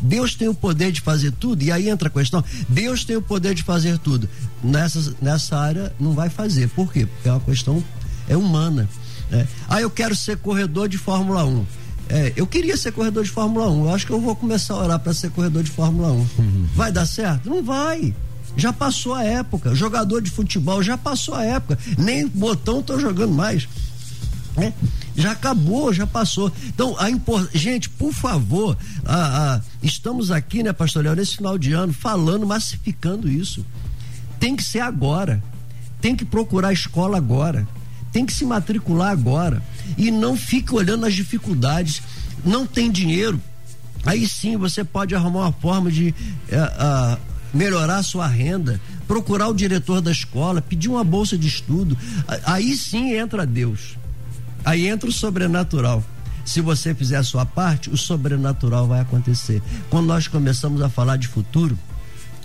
Deus 0.00 0.34
tem 0.34 0.48
o 0.48 0.54
poder 0.54 0.92
de 0.92 1.00
fazer 1.00 1.32
tudo, 1.32 1.62
e 1.62 1.72
aí 1.72 1.88
entra 1.88 2.08
a 2.08 2.10
questão: 2.10 2.42
Deus 2.68 3.04
tem 3.04 3.16
o 3.16 3.22
poder 3.22 3.54
de 3.54 3.62
fazer 3.62 3.98
tudo. 3.98 4.28
Nessa, 4.62 5.14
nessa 5.20 5.58
área 5.58 5.92
não 5.98 6.12
vai 6.12 6.28
fazer. 6.28 6.68
Por 6.68 6.92
quê? 6.92 7.06
Porque 7.06 7.28
é 7.28 7.32
uma 7.32 7.40
questão 7.40 7.82
é 8.28 8.36
humana. 8.36 8.88
Né? 9.30 9.46
Ah, 9.68 9.80
eu 9.80 9.90
quero 9.90 10.14
ser 10.14 10.38
corredor 10.38 10.88
de 10.88 10.98
Fórmula 10.98 11.44
1. 11.44 11.66
É, 12.08 12.32
eu 12.36 12.46
queria 12.46 12.76
ser 12.76 12.92
corredor 12.92 13.24
de 13.24 13.30
Fórmula 13.30 13.70
1. 13.70 13.84
Eu 13.84 13.94
acho 13.94 14.06
que 14.06 14.12
eu 14.12 14.20
vou 14.20 14.36
começar 14.36 14.74
a 14.74 14.82
orar 14.82 14.98
para 14.98 15.14
ser 15.14 15.30
corredor 15.30 15.62
de 15.62 15.70
Fórmula 15.70 16.12
1. 16.12 16.16
Uhum. 16.16 16.68
Vai 16.74 16.92
dar 16.92 17.06
certo? 17.06 17.48
Não 17.48 17.62
vai. 17.62 18.14
Já 18.56 18.72
passou 18.72 19.14
a 19.14 19.24
época. 19.24 19.74
Jogador 19.74 20.20
de 20.20 20.30
futebol 20.30 20.82
já 20.82 20.96
passou 20.96 21.34
a 21.34 21.44
época. 21.44 21.78
Nem 21.98 22.26
botão 22.28 22.82
tô 22.82 22.98
jogando 22.98 23.32
mais. 23.32 23.66
É, 24.56 24.72
já 25.16 25.32
acabou, 25.32 25.92
já 25.92 26.06
passou. 26.06 26.52
Então, 26.66 26.96
a 26.98 27.08
import... 27.08 27.48
gente, 27.54 27.88
por 27.88 28.12
favor, 28.12 28.76
a, 29.04 29.54
a, 29.54 29.60
estamos 29.82 30.30
aqui, 30.30 30.62
né, 30.62 30.72
pastor 30.72 31.04
Léo, 31.04 31.14
nesse 31.14 31.36
final 31.36 31.56
de 31.56 31.72
ano, 31.72 31.92
falando, 31.92 32.46
massificando 32.46 33.30
isso. 33.30 33.64
Tem 34.40 34.56
que 34.56 34.62
ser 34.62 34.80
agora. 34.80 35.42
Tem 36.00 36.16
que 36.16 36.24
procurar 36.24 36.72
escola 36.72 37.16
agora. 37.16 37.66
Tem 38.12 38.26
que 38.26 38.32
se 38.32 38.44
matricular 38.44 39.10
agora. 39.10 39.62
E 39.96 40.10
não 40.10 40.36
fique 40.36 40.74
olhando 40.74 41.06
as 41.06 41.14
dificuldades. 41.14 42.02
Não 42.44 42.66
tem 42.66 42.90
dinheiro. 42.90 43.40
Aí 44.04 44.28
sim 44.28 44.56
você 44.56 44.84
pode 44.84 45.14
arrumar 45.14 45.40
uma 45.40 45.52
forma 45.52 45.90
de 45.90 46.14
é, 46.50 47.18
melhorar 47.54 47.98
a 47.98 48.02
sua 48.02 48.26
renda, 48.26 48.78
procurar 49.08 49.48
o 49.48 49.54
diretor 49.54 50.02
da 50.02 50.10
escola, 50.10 50.60
pedir 50.60 50.90
uma 50.90 51.02
bolsa 51.02 51.38
de 51.38 51.46
estudo. 51.46 51.96
Aí 52.44 52.76
sim 52.76 53.14
entra 53.14 53.46
Deus 53.46 53.96
Aí 54.64 54.86
entra 54.86 55.08
o 55.08 55.12
sobrenatural. 55.12 56.02
Se 56.44 56.60
você 56.60 56.94
fizer 56.94 57.16
a 57.16 57.22
sua 57.22 57.46
parte, 57.46 57.90
o 57.90 57.96
sobrenatural 57.96 58.86
vai 58.86 59.00
acontecer. 59.00 59.62
Quando 59.88 60.06
nós 60.06 60.28
começamos 60.28 60.82
a 60.82 60.88
falar 60.88 61.16
de 61.16 61.26
futuro, 61.26 61.78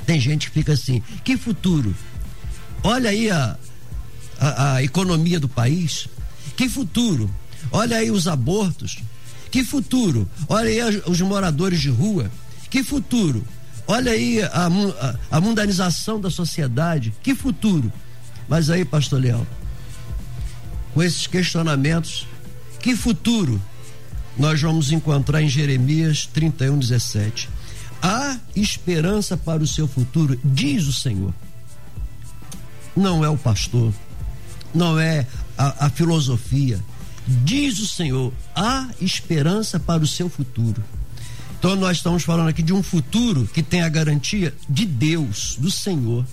tem 0.05 0.20
gente 0.20 0.47
que 0.47 0.53
fica 0.53 0.74
assim: 0.74 1.01
que 1.24 1.38
futuro? 1.38 1.93
Olha 2.84 3.09
aí 3.09 3.30
a, 3.30 3.57
a, 4.39 4.74
a 4.76 4.84
economia 4.84 5.39
do 5.39 5.49
país. 5.49 6.07
Que 6.55 6.70
futuro? 6.70 7.30
Olha 7.72 7.97
aí 7.97 8.09
os 8.09 8.28
abortos. 8.28 8.99
Que 9.51 9.63
futuro? 9.63 10.30
Olha 10.47 10.70
aí 10.70 11.01
os 11.05 11.20
moradores 11.22 11.82
de 11.82 11.89
rua. 11.89 12.32
Que 12.70 12.84
futuro? 12.84 13.43
Olha 13.88 14.11
aí 14.11 14.41
a, 14.41 14.67
a, 14.67 15.38
a 15.38 15.41
mundanização 15.41 16.22
da 16.22 16.30
sociedade. 16.30 17.13
Que 17.22 17.36
futuro? 17.36 17.91
Mas 18.47 18.70
aí, 18.70 18.86
pastor 18.86 19.20
Leão, 19.22 19.45
com 20.94 21.04
esses 21.04 21.28
questionamentos, 21.28 22.28
que 22.80 22.96
futuro 22.96 23.62
nós 24.38 24.62
vamos 24.62 24.92
encontrar 24.92 25.42
em 25.42 25.50
Jeremias 25.50 26.26
31, 26.26 26.78
17? 26.78 27.50
Há 28.02 28.38
esperança 28.56 29.36
para 29.36 29.62
o 29.62 29.68
seu 29.68 29.88
futuro, 29.88 30.40
diz 30.44 30.88
o 30.88 30.94
Senhor. 30.94 31.34
Não 32.96 33.24
é 33.24 33.30
o 33.30 33.38
pastor, 33.38 33.94
não 34.74 35.00
é 35.00 35.28
a, 35.58 35.88
a 35.88 35.90
filosofia. 35.90 36.80
Diz 37.28 37.80
o 37.80 37.88
Senhor, 37.88 38.34
há 38.56 38.90
esperança 39.00 39.80
para 39.80 40.02
o 40.02 40.08
seu 40.08 40.30
futuro. 40.30 40.84
Então 41.60 41.76
nós 41.76 41.98
estamos 41.98 42.24
falando 42.24 42.48
aqui 42.48 42.64
de 42.64 42.72
um 42.72 42.82
futuro 42.82 43.46
que 43.54 43.62
tem 43.62 43.82
a 43.82 43.90
garantia 43.90 44.56
de 44.70 44.86
Deus, 44.86 45.58
do 45.60 45.70
Senhor. 45.70 46.26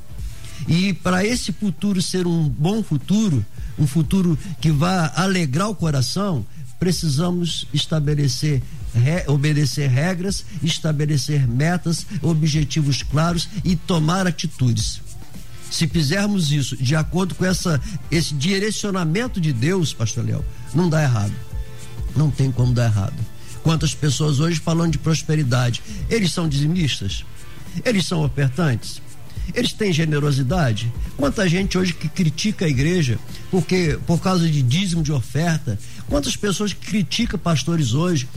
E 0.68 0.92
para 0.92 1.24
esse 1.24 1.52
futuro 1.52 2.00
ser 2.00 2.26
um 2.26 2.48
bom 2.48 2.82
futuro, 2.82 3.44
um 3.78 3.86
futuro 3.86 4.38
que 4.60 4.70
vá 4.70 5.12
alegrar 5.14 5.68
o 5.68 5.74
coração, 5.74 6.44
precisamos 6.78 7.66
estabelecer 7.72 8.62
re, 8.94 9.24
obedecer 9.26 9.88
regras, 9.88 10.44
estabelecer 10.62 11.46
metas, 11.46 12.06
objetivos 12.22 13.02
claros 13.02 13.48
e 13.64 13.76
tomar 13.76 14.26
atitudes. 14.26 15.00
Se 15.70 15.86
fizermos 15.86 16.52
isso 16.52 16.76
de 16.76 16.94
acordo 16.94 17.34
com 17.34 17.44
essa, 17.44 17.80
esse 18.10 18.34
direcionamento 18.34 19.40
de 19.40 19.52
Deus, 19.52 19.92
Pastor 19.92 20.24
Léo, 20.24 20.44
não 20.74 20.88
dá 20.88 21.02
errado. 21.02 21.32
Não 22.14 22.30
tem 22.30 22.50
como 22.50 22.72
dar 22.72 22.86
errado. 22.86 23.14
Quantas 23.62 23.94
pessoas 23.94 24.38
hoje 24.38 24.60
falando 24.60 24.92
de 24.92 24.98
prosperidade, 24.98 25.82
eles 26.08 26.32
são 26.32 26.48
dizimistas? 26.48 27.24
Eles 27.84 28.06
são 28.06 28.24
ofertantes? 28.24 29.02
Eles 29.54 29.72
têm 29.72 29.92
generosidade? 29.92 30.92
Quanta 31.16 31.48
gente 31.48 31.78
hoje 31.78 31.92
que 31.92 32.08
critica 32.08 32.64
a 32.64 32.68
igreja 32.68 33.18
porque 33.50 33.98
por 34.06 34.20
causa 34.20 34.48
de 34.48 34.62
dízimo 34.62 35.02
de 35.02 35.12
oferta? 35.12 35.78
Quantas 36.08 36.36
pessoas 36.36 36.72
que 36.72 36.86
criticam 36.86 37.38
pastores 37.38 37.94
hoje 37.94 38.28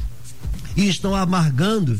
e 0.76 0.88
estão 0.88 1.16
amargando 1.16 2.00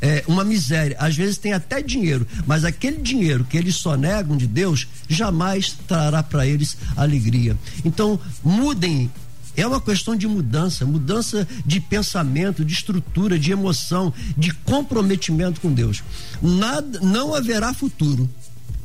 é, 0.00 0.24
uma 0.26 0.44
miséria. 0.44 0.96
Às 0.98 1.16
vezes 1.16 1.38
tem 1.38 1.52
até 1.52 1.82
dinheiro, 1.82 2.26
mas 2.46 2.64
aquele 2.64 2.98
dinheiro 2.98 3.44
que 3.44 3.56
eles 3.56 3.76
só 3.76 3.96
negam 3.96 4.36
de 4.36 4.46
Deus 4.46 4.88
jamais 5.08 5.76
trará 5.86 6.22
para 6.22 6.46
eles 6.46 6.76
alegria. 6.96 7.56
Então, 7.84 8.18
mudem 8.42 9.10
é 9.56 9.66
uma 9.66 9.80
questão 9.80 10.16
de 10.16 10.26
mudança, 10.26 10.86
mudança 10.86 11.46
de 11.66 11.80
pensamento, 11.80 12.64
de 12.64 12.72
estrutura, 12.72 13.38
de 13.38 13.50
emoção, 13.50 14.12
de 14.36 14.54
comprometimento 14.54 15.60
com 15.60 15.72
Deus. 15.72 16.02
Nada, 16.40 17.00
não 17.00 17.34
haverá 17.34 17.74
futuro 17.74 18.28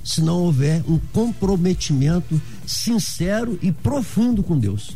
se 0.06 0.22
não 0.22 0.38
houver 0.44 0.84
um 0.88 1.00
comprometimento 1.12 2.40
sincero 2.66 3.58
e 3.62 3.72
profundo 3.72 4.44
com 4.44 4.58
Deus. 4.58 4.96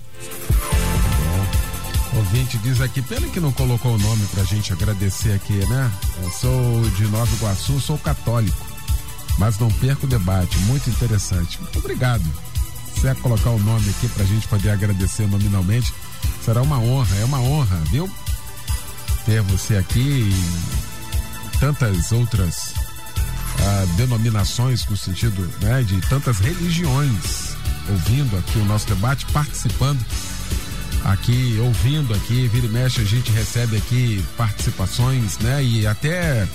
O 2.14 2.18
ouvinte 2.18 2.60
diz 2.60 2.80
aqui, 2.80 3.02
pena 3.02 3.28
que 3.28 3.40
não 3.40 3.52
colocou 3.52 3.96
o 3.96 3.98
nome 3.98 4.26
pra 4.28 4.44
gente 4.44 4.72
agradecer 4.72 5.34
aqui, 5.34 5.54
né? 5.68 5.92
Eu 6.24 6.30
sou 6.30 6.90
de 6.92 7.08
Nova 7.08 7.36
Iguaçu, 7.36 7.80
sou 7.80 7.98
católico, 7.98 8.66
mas 9.40 9.58
não 9.58 9.70
perco 9.70 10.06
o 10.06 10.10
debate, 10.10 10.58
muito 10.60 10.90
interessante. 10.90 11.60
Muito 11.60 11.80
obrigado. 11.80 12.24
Se 12.88 12.94
quiser 12.96 13.16
colocar 13.16 13.50
o 13.50 13.60
nome 13.60 13.90
aqui 13.90 14.08
pra 14.10 14.26
gente 14.26 14.48
poder 14.48 14.70
agradecer 14.70 15.28
nominalmente, 15.28 15.92
será 16.44 16.62
uma 16.62 16.80
honra, 16.80 17.16
é 17.18 17.26
uma 17.26 17.40
honra, 17.40 17.78
viu? 17.90 18.10
Ter 19.26 19.42
você 19.42 19.78
aqui 19.78 20.00
e 20.30 21.60
tantas 21.60 22.12
outras 22.12 22.74
ah, 23.62 23.86
denominações 23.98 24.86
no 24.86 24.98
sentido 24.98 25.50
né, 25.62 25.84
de 25.84 26.00
tantas 26.02 26.40
religiões 26.40 27.58
ouvindo 27.90 28.38
aqui 28.38 28.60
o 28.60 28.66
nosso 28.66 28.88
debate, 28.88 29.26
participando 29.34 30.00
aqui, 31.06 31.58
ouvindo 31.62 32.14
aqui, 32.14 32.48
vira 32.48 32.66
e 32.66 32.70
mexe, 32.70 33.02
a 33.02 33.06
gente 33.06 33.32
recebe 33.32 33.78
aqui 33.78 34.24
participações, 34.38 35.38
né? 35.40 35.64
E 35.64 35.88
até 35.88 36.48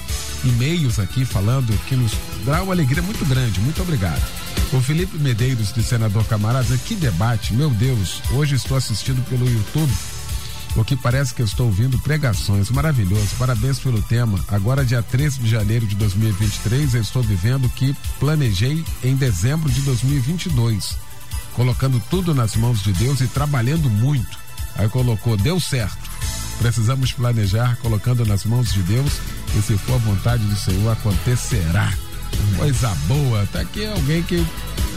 e-mails 0.44 0.98
aqui 0.98 1.24
falando 1.24 1.72
que 1.86 1.96
nos 1.96 2.12
dá 2.44 2.62
uma 2.62 2.72
alegria 2.72 3.02
muito 3.02 3.24
grande. 3.24 3.60
Muito 3.60 3.82
obrigado. 3.82 4.22
O 4.72 4.80
Felipe 4.80 5.18
Medeiros, 5.18 5.72
do 5.72 5.82
Senador 5.82 6.24
Camaradas, 6.26 6.80
que 6.82 6.94
debate, 6.94 7.52
meu 7.54 7.70
Deus, 7.70 8.22
hoje 8.32 8.54
estou 8.54 8.76
assistindo 8.76 9.22
pelo 9.28 9.48
YouTube. 9.48 9.92
O 10.76 10.84
que 10.84 10.96
parece 10.96 11.32
que 11.32 11.40
eu 11.40 11.46
estou 11.46 11.66
ouvindo 11.66 11.98
pregações, 12.00 12.70
maravilhoso, 12.70 13.28
parabéns 13.38 13.78
pelo 13.78 14.02
tema. 14.02 14.38
Agora, 14.48 14.84
dia 14.84 15.02
13 15.02 15.40
de 15.40 15.48
janeiro 15.48 15.86
de 15.86 15.94
2023, 15.94 16.94
eu 16.94 17.00
estou 17.00 17.22
vivendo 17.22 17.66
o 17.66 17.70
que 17.70 17.94
planejei 18.18 18.84
em 19.02 19.14
dezembro 19.14 19.70
de 19.70 19.80
2022 19.82 21.04
colocando 21.54 22.02
tudo 22.10 22.34
nas 22.34 22.56
mãos 22.56 22.82
de 22.82 22.92
Deus 22.92 23.20
e 23.20 23.26
trabalhando 23.26 23.88
muito. 23.88 24.38
Aí 24.76 24.88
colocou, 24.88 25.36
deu 25.36 25.58
certo. 25.58 26.10
Precisamos 26.58 27.12
planejar, 27.12 27.76
colocando 27.78 28.24
nas 28.24 28.44
mãos 28.44 28.72
de 28.72 28.82
Deus, 28.82 29.12
e 29.56 29.62
se 29.62 29.76
for 29.78 29.94
a 29.94 29.98
vontade 29.98 30.44
do 30.44 30.56
Senhor, 30.56 30.92
acontecerá. 30.92 31.92
Coisa 32.56 32.88
boa, 33.06 33.46
tá 33.52 33.60
aqui 33.60 33.86
alguém 33.86 34.22
que 34.22 34.44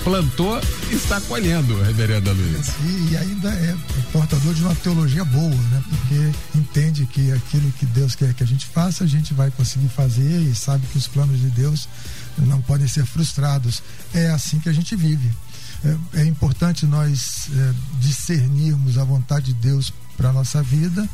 plantou 0.08 0.58
está 0.90 1.20
colhendo, 1.22 1.82
reverenda 1.84 2.32
Luiz. 2.32 2.70
E, 2.86 3.12
e, 3.12 3.18
ainda 3.18 3.50
é 3.50 3.76
portador 4.14 4.54
de 4.54 4.64
uma 4.64 4.74
teologia 4.76 5.26
boa, 5.26 5.50
né? 5.50 5.84
Porque 5.90 6.58
entende 6.58 7.06
que 7.06 7.30
aquilo 7.34 7.70
que 7.74 7.86
Deus 7.88 8.16
quer 8.16 8.34
que 8.34 8.42
a 8.42 8.48
gente 8.48 8.66
faça, 8.68 9.04
a 9.04 9.08
gente 9.08 9.34
vai 9.34 9.52
conseguir 9.52 9.90
fazer 9.90 10.42
e 10.42 10.56
sabe 10.56 10.88
que 10.88 10.98
os 10.98 11.08
planos 11.08 11.40
de 11.40 11.50
Deus 11.50 11.90
não 12.38 12.62
podem 12.62 12.88
ser 12.88 13.06
frustrados. 13.06 13.84
É 14.14 14.30
assim 14.30 14.60
que 14.60 14.70
a 14.70 14.74
gente 14.74 14.96
vive 14.96 15.30
é, 15.84 16.22
é 16.22 16.26
importante 16.26 16.86
nós 16.86 17.50
é, 17.54 17.74
discernirmos 18.00 18.98
a 18.98 19.04
vontade 19.04 19.54
de 19.54 19.56
Deus 19.56 19.94
para 20.16 20.34
nossa 20.34 20.64
vida, 20.64 21.08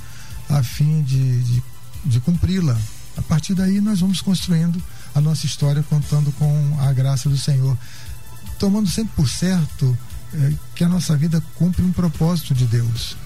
a 0.49 0.63
fim 0.63 1.01
de, 1.01 1.41
de, 1.41 1.63
de 2.05 2.19
cumpri-la. 2.19 2.77
A 3.17 3.21
partir 3.21 3.53
daí, 3.53 3.79
nós 3.79 3.99
vamos 3.99 4.21
construindo 4.21 4.81
a 5.13 5.21
nossa 5.21 5.45
história 5.45 5.83
contando 5.83 6.31
com 6.33 6.77
a 6.79 6.91
graça 6.93 7.29
do 7.29 7.37
Senhor, 7.37 7.77
tomando 8.63 8.87
sempre 8.89 9.13
por 9.17 9.27
certo 9.27 9.97
é, 10.33 10.53
que 10.73 10.85
a 10.85 10.87
nossa 10.87 11.17
vida 11.17 11.43
cumpre 11.55 11.83
um 11.83 11.91
propósito 11.91 12.53
de 12.53 12.65
Deus. 12.65 13.17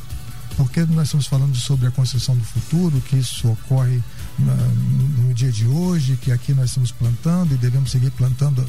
Porque 0.56 0.84
nós 0.86 1.04
estamos 1.10 1.28
falando 1.28 1.56
sobre 1.56 1.86
a 1.86 1.92
construção 1.92 2.36
do 2.36 2.44
futuro, 2.44 3.00
que 3.02 3.18
isso 3.18 3.48
ocorre 3.48 4.02
na, 4.40 4.56
no 4.56 5.32
dia 5.36 5.52
de 5.52 5.68
hoje, 5.68 6.18
que 6.20 6.32
aqui 6.32 6.56
nós 6.56 6.70
estamos 6.70 6.92
plantando 6.92 7.54
e 7.54 7.58
devemos 7.58 7.92
seguir 7.92 8.10
plantando 8.10 8.68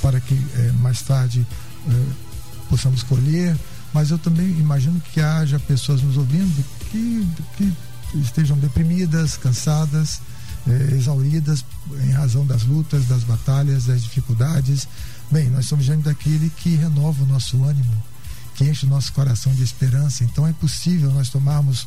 para 0.00 0.18
que 0.18 0.34
é, 0.54 0.72
mais 0.80 1.02
tarde 1.02 1.46
eh, 1.86 2.06
possamos 2.70 3.02
colher, 3.02 3.54
mas 3.92 4.10
eu 4.10 4.18
também 4.18 4.48
imagino 4.58 4.98
que 5.12 5.20
haja 5.20 5.58
pessoas 5.58 6.00
nos 6.00 6.16
ouvindo 6.16 6.64
que, 6.90 7.28
que 7.58 7.74
estejam 8.14 8.56
deprimidas, 8.56 9.36
cansadas, 9.36 10.22
exauridas 10.92 11.64
em 12.02 12.10
razão 12.10 12.44
das 12.44 12.64
lutas, 12.64 13.06
das 13.06 13.22
batalhas, 13.22 13.84
das 13.84 14.02
dificuldades. 14.02 14.88
Bem, 15.30 15.50
nós 15.50 15.66
somos 15.66 15.84
diante 15.84 16.04
daquele 16.04 16.50
que 16.50 16.76
renova 16.76 17.22
o 17.22 17.26
nosso 17.26 17.62
ânimo, 17.64 18.02
que 18.54 18.64
enche 18.64 18.86
o 18.86 18.88
nosso 18.88 19.12
coração 19.12 19.52
de 19.54 19.62
esperança. 19.62 20.24
Então 20.24 20.46
é 20.46 20.52
possível 20.52 21.10
nós 21.10 21.28
tomarmos 21.28 21.86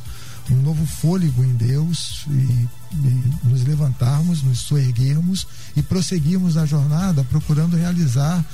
um 0.50 0.56
novo 0.56 0.84
fôlego 0.86 1.44
em 1.44 1.54
Deus 1.54 2.24
e, 2.28 2.68
e 2.92 3.22
nos 3.44 3.62
levantarmos, 3.64 4.42
nos 4.42 4.60
soerguermos 4.60 5.46
e 5.76 5.82
prosseguirmos 5.82 6.56
a 6.56 6.66
jornada 6.66 7.24
procurando 7.24 7.76
realizar 7.76 8.44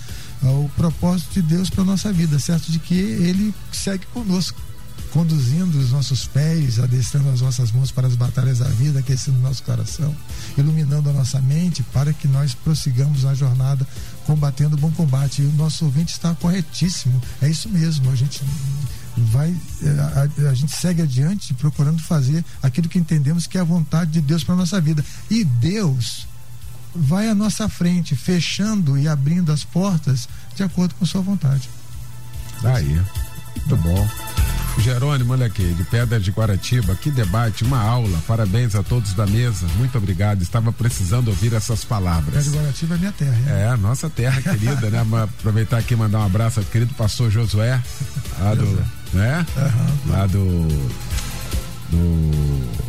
o 0.43 0.69
propósito 0.77 1.35
de 1.35 1.43
Deus 1.43 1.71
para 1.71 1.85
nossa 1.85 2.13
vida, 2.13 2.39
certo 2.39 2.71
de 2.71 2.79
que 2.79 2.95
Ele 2.95 3.55
segue 3.73 4.07
conosco, 4.07 4.61
conduzindo 5.17 5.79
os 5.79 5.93
nossos 5.93 6.27
pés, 6.27 6.79
adestrando 6.79 7.31
as 7.31 7.41
nossas 7.41 7.73
mãos 7.73 7.91
para 7.91 8.07
as 8.07 8.15
batalhas 8.15 8.59
da 8.59 8.69
vida, 8.69 8.99
aquecendo 8.99 9.39
o 9.39 9.41
nosso 9.41 9.63
coração, 9.63 10.15
iluminando 10.59 11.09
a 11.09 11.13
nossa 11.15 11.41
mente 11.41 11.83
para 11.85 12.13
que 12.13 12.29
nós 12.29 12.55
prossigamos 12.55 13.25
a 13.25 13.33
jornada 13.33 13.89
combatendo 14.27 14.77
o 14.77 14.79
bom 14.79 14.91
combate. 14.91 15.41
E 15.41 15.47
o 15.47 15.53
nosso 15.53 15.87
ouvinte 15.87 16.13
está 16.13 16.35
corretíssimo, 16.35 17.19
é 17.41 17.49
isso 17.49 17.67
mesmo, 17.71 18.11
a 18.11 18.15
gente 18.15 18.43
vai 19.17 19.57
a, 19.83 20.21
a, 20.21 20.51
a, 20.51 20.55
gente 20.55 20.77
segue 20.77 21.01
adiante 21.01 21.55
procurando 21.55 22.03
fazer 22.03 22.45
aquilo 22.63 22.87
que 22.87 22.99
entendemos 22.99 23.47
que 23.47 23.57
é 23.57 23.63
a 23.63 23.65
vontade 23.65 24.11
de 24.11 24.21
Deus 24.21 24.45
para 24.45 24.55
nossa 24.55 24.79
vida. 24.83 25.03
E 25.31 25.45
Deus 25.45 26.27
vai 26.95 27.31
à 27.31 27.35
nossa 27.35 27.71
frente, 27.71 28.15
fechando 28.15 28.99
e 28.99 29.09
abrindo 29.09 29.51
as 29.51 29.65
portas 29.65 30.29
de 30.55 30.63
acordo 30.63 30.95
com 30.97 31.07
sua 31.07 31.23
vontade. 31.23 31.71
Aí, 32.63 33.01
muito 33.57 33.77
bom. 33.79 34.46
Jerônimo, 34.81 35.33
olha 35.33 35.47
aqui, 35.47 35.65
de 35.75 35.85
Pedra 35.85 36.21
de 36.21 36.31
Guaratiba, 36.31 36.95
que 36.95 37.11
debate, 37.11 37.65
uma 37.65 37.81
aula. 37.81 38.19
Parabéns 38.27 38.75
a 38.75 38.83
todos 38.83 39.15
da 39.15 39.27
mesa. 39.27 39.67
Muito 39.77 39.97
obrigado. 39.99 40.43
Estava 40.43 40.73
precisando 40.73 41.29
ouvir 41.29 41.53
essas 41.55 41.85
palavras. 41.85 42.27
Pedra 42.27 42.43
de 42.43 42.51
Guaratiba 42.51 42.95
é 42.95 42.99
minha 42.99 43.13
terra. 43.13 43.37
Hein? 43.37 43.73
É, 43.73 43.77
nossa 43.77 44.09
terra 44.09 44.41
querida, 44.41 44.91
né? 44.91 45.05
Aproveitar 45.23 45.79
aqui 45.79 45.95
e 45.95 45.97
mandar 45.97 46.21
um 46.21 46.27
abraço 46.27 46.61
ao 46.61 46.67
querido 46.67 46.95
pastor 46.95 47.31
Josué, 47.31 47.81
lá 48.39 48.55
do, 48.55 48.85
né? 49.13 49.47
Uhum. 49.57 50.13
Lá 50.13 50.27
do 50.27 50.69
do 51.91 52.86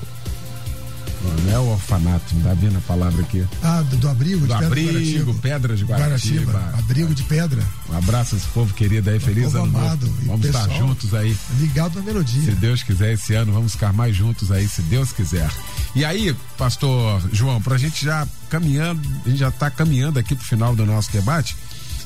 Não 1.44 1.54
é 1.54 1.60
o 1.60 1.68
orfanato, 1.72 2.36
não 2.36 2.42
tá 2.42 2.54
vendo 2.54 2.78
a 2.78 2.82
palavra 2.82 3.22
aqui? 3.22 3.46
Ah, 3.64 3.82
do, 3.82 3.98
do 3.98 4.10
abrigo 4.10 4.42
Do 4.42 4.48
de 4.48 4.54
Pedra 4.54 4.68
abrigo, 4.68 4.92
Guaratiba. 4.92 5.34
Pedras 5.42 5.80
de 5.80 5.86
Guaratiba. 5.86 6.52
Guaratiba, 6.52 6.80
Abrigo 6.80 7.16
de 7.16 7.24
pedra. 7.24 7.64
Um 7.90 7.98
abraço 7.98 8.36
a 8.36 8.38
esse 8.38 8.48
povo 8.48 8.74
querido 8.74 9.10
aí, 9.10 9.20
feliz 9.20 9.54
ano 9.56 9.66
novo. 9.68 9.78
amado. 9.78 10.14
E 10.24 10.26
Vamos 10.26 10.46
estar 10.46 10.70
juntos 10.70 11.14
aí. 11.14 11.36
Ligado 11.60 11.96
na 11.96 12.02
melodia. 12.02 12.44
Se 12.44 12.52
Deus 12.52 12.84
quiser, 12.84 13.14
esse 13.14 13.34
ano 13.34 13.52
vamos 13.54 13.72
ficar 13.74 13.94
mais 13.94 14.16
juntos 14.16 14.52
aí, 14.52 14.68
se 14.68 14.82
Deus 14.84 15.12
quiser. 15.12 15.50
E 15.96 16.04
aí, 16.06 16.36
pastor 16.58 17.22
João, 17.32 17.62
pra 17.62 17.78
gente 17.78 18.04
já 18.06 18.28
caminhando, 18.50 19.02
a 19.26 19.30
gente 19.30 19.40
já 19.40 19.52
tá 19.52 19.70
caminhando 19.70 20.20
aqui 20.20 20.36
pro 20.36 20.46
final 20.46 20.76
do 20.76 20.86
nosso 20.86 21.12
debate, 21.12 21.56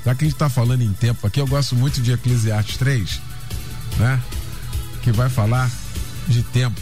já 0.05 0.15
que 0.15 0.23
a 0.25 0.27
gente 0.27 0.37
tá 0.37 0.49
falando 0.49 0.81
em 0.81 0.93
tempo 0.93 1.25
aqui, 1.27 1.39
eu 1.39 1.47
gosto 1.47 1.75
muito 1.75 2.01
de 2.01 2.11
Eclesiastes 2.11 2.77
3, 2.77 3.21
né? 3.97 4.19
Que 5.03 5.11
vai 5.11 5.29
falar 5.29 5.69
de 6.27 6.41
tempo. 6.43 6.79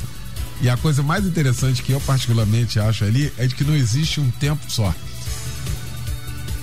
E 0.62 0.70
a 0.70 0.76
coisa 0.76 1.02
mais 1.02 1.26
interessante 1.26 1.82
que 1.82 1.92
eu 1.92 2.02
particularmente 2.02 2.80
acho 2.80 3.06
ali 3.06 3.32
é 3.38 3.48
de 3.48 3.56
que 3.56 3.64
não 3.64 3.76
existe 3.76 4.20
um 4.20 4.30
tempo 4.30 4.70
só. 4.70 4.94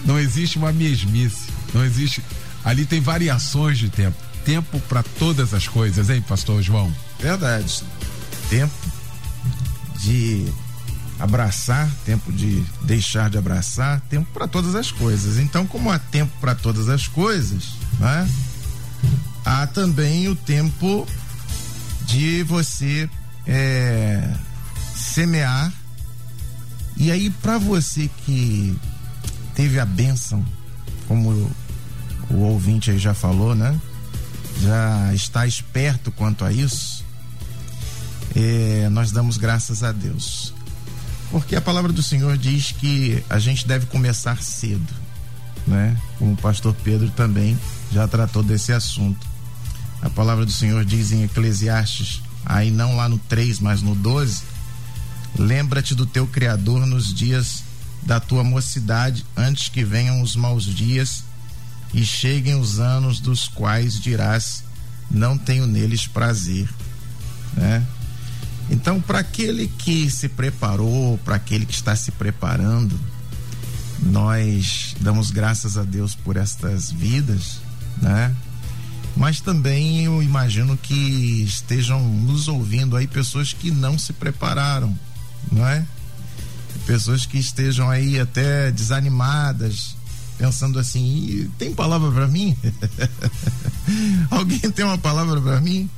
Não 0.04 0.18
existe 0.18 0.58
uma 0.58 0.72
mesmice, 0.72 1.48
não 1.72 1.84
existe. 1.84 2.22
Ali 2.64 2.84
tem 2.84 3.00
variações 3.00 3.78
de 3.78 3.88
tempo. 3.88 4.16
Tempo 4.44 4.78
para 4.80 5.02
todas 5.02 5.54
as 5.54 5.66
coisas, 5.66 6.10
hein, 6.10 6.22
pastor 6.28 6.62
João? 6.62 6.94
Verdade. 7.18 7.82
Tempo 8.48 8.74
de 9.98 10.46
abraçar, 11.18 11.90
tempo 12.04 12.30
de 12.30 12.62
deixar 12.82 13.30
de 13.30 13.38
abraçar, 13.38 14.00
tempo 14.02 14.28
para 14.32 14.46
todas 14.46 14.74
as 14.74 14.92
coisas. 14.92 15.38
Então, 15.38 15.66
como 15.66 15.90
há 15.90 15.98
tempo 15.98 16.32
para 16.40 16.54
todas 16.54 16.88
as 16.88 17.08
coisas, 17.08 17.70
né? 17.98 18.28
Há 19.44 19.66
também 19.66 20.28
o 20.28 20.36
tempo 20.36 21.06
de 22.06 22.42
você 22.42 23.08
é, 23.46 24.28
semear. 24.94 25.72
E 26.96 27.10
aí, 27.10 27.30
para 27.30 27.58
você 27.58 28.10
que 28.24 28.76
teve 29.54 29.78
a 29.78 29.84
bênção, 29.84 30.44
como 31.06 31.50
o, 32.30 32.36
ouvinte 32.36 32.90
aí 32.90 32.98
já 32.98 33.14
falou, 33.14 33.54
né? 33.54 33.78
Já 34.62 35.14
está 35.14 35.46
esperto 35.46 36.10
quanto 36.10 36.44
a 36.44 36.52
isso. 36.52 37.04
É, 38.34 38.88
nós 38.90 39.12
damos 39.12 39.36
graças 39.36 39.82
a 39.82 39.92
Deus. 39.92 40.52
Porque 41.30 41.56
a 41.56 41.60
palavra 41.60 41.92
do 41.92 42.02
Senhor 42.02 42.36
diz 42.36 42.72
que 42.72 43.22
a 43.28 43.38
gente 43.38 43.66
deve 43.66 43.86
começar 43.86 44.42
cedo, 44.42 44.94
né? 45.66 45.96
Como 46.18 46.32
o 46.32 46.36
pastor 46.36 46.74
Pedro 46.84 47.10
também 47.10 47.58
já 47.92 48.06
tratou 48.06 48.42
desse 48.42 48.72
assunto. 48.72 49.26
A 50.00 50.10
palavra 50.10 50.44
do 50.46 50.52
Senhor 50.52 50.84
diz 50.84 51.12
em 51.12 51.24
Eclesiastes, 51.24 52.22
aí 52.46 52.70
não 52.70 52.96
lá 52.96 53.08
no 53.08 53.18
3, 53.18 53.58
mas 53.58 53.82
no 53.82 53.94
12: 53.94 54.42
Lembra-te 55.38 55.94
do 55.94 56.06
teu 56.06 56.26
Criador 56.26 56.86
nos 56.86 57.12
dias 57.12 57.64
da 58.02 58.20
tua 58.20 58.44
mocidade, 58.44 59.26
antes 59.36 59.68
que 59.68 59.84
venham 59.84 60.22
os 60.22 60.36
maus 60.36 60.64
dias 60.64 61.24
e 61.92 62.04
cheguem 62.04 62.54
os 62.54 62.78
anos 62.78 63.20
dos 63.20 63.48
quais 63.48 64.00
dirás: 64.00 64.62
Não 65.10 65.36
tenho 65.36 65.66
neles 65.66 66.06
prazer, 66.06 66.68
né? 67.54 67.84
Então, 68.70 69.00
para 69.00 69.20
aquele 69.20 69.68
que 69.68 70.10
se 70.10 70.28
preparou, 70.28 71.18
para 71.18 71.36
aquele 71.36 71.66
que 71.66 71.74
está 71.74 71.94
se 71.94 72.10
preparando, 72.12 72.98
nós 74.02 74.94
damos 75.00 75.30
graças 75.30 75.76
a 75.78 75.82
Deus 75.82 76.14
por 76.14 76.36
estas 76.36 76.90
vidas, 76.90 77.60
né? 78.00 78.34
Mas 79.16 79.40
também 79.40 80.04
eu 80.04 80.22
imagino 80.22 80.76
que 80.76 81.42
estejam 81.42 82.00
nos 82.00 82.48
ouvindo 82.48 82.96
aí 82.96 83.06
pessoas 83.06 83.52
que 83.52 83.70
não 83.70 83.98
se 83.98 84.12
prepararam, 84.12 84.96
não 85.50 85.66
é? 85.66 85.86
Pessoas 86.84 87.24
que 87.24 87.38
estejam 87.38 87.88
aí 87.88 88.20
até 88.20 88.70
desanimadas, 88.70 89.96
pensando 90.36 90.78
assim: 90.78 91.50
tem 91.58 91.74
palavra 91.74 92.12
para 92.12 92.28
mim? 92.28 92.56
Alguém 94.30 94.60
tem 94.60 94.84
uma 94.84 94.98
palavra 94.98 95.40
para 95.40 95.60
mim 95.60 95.88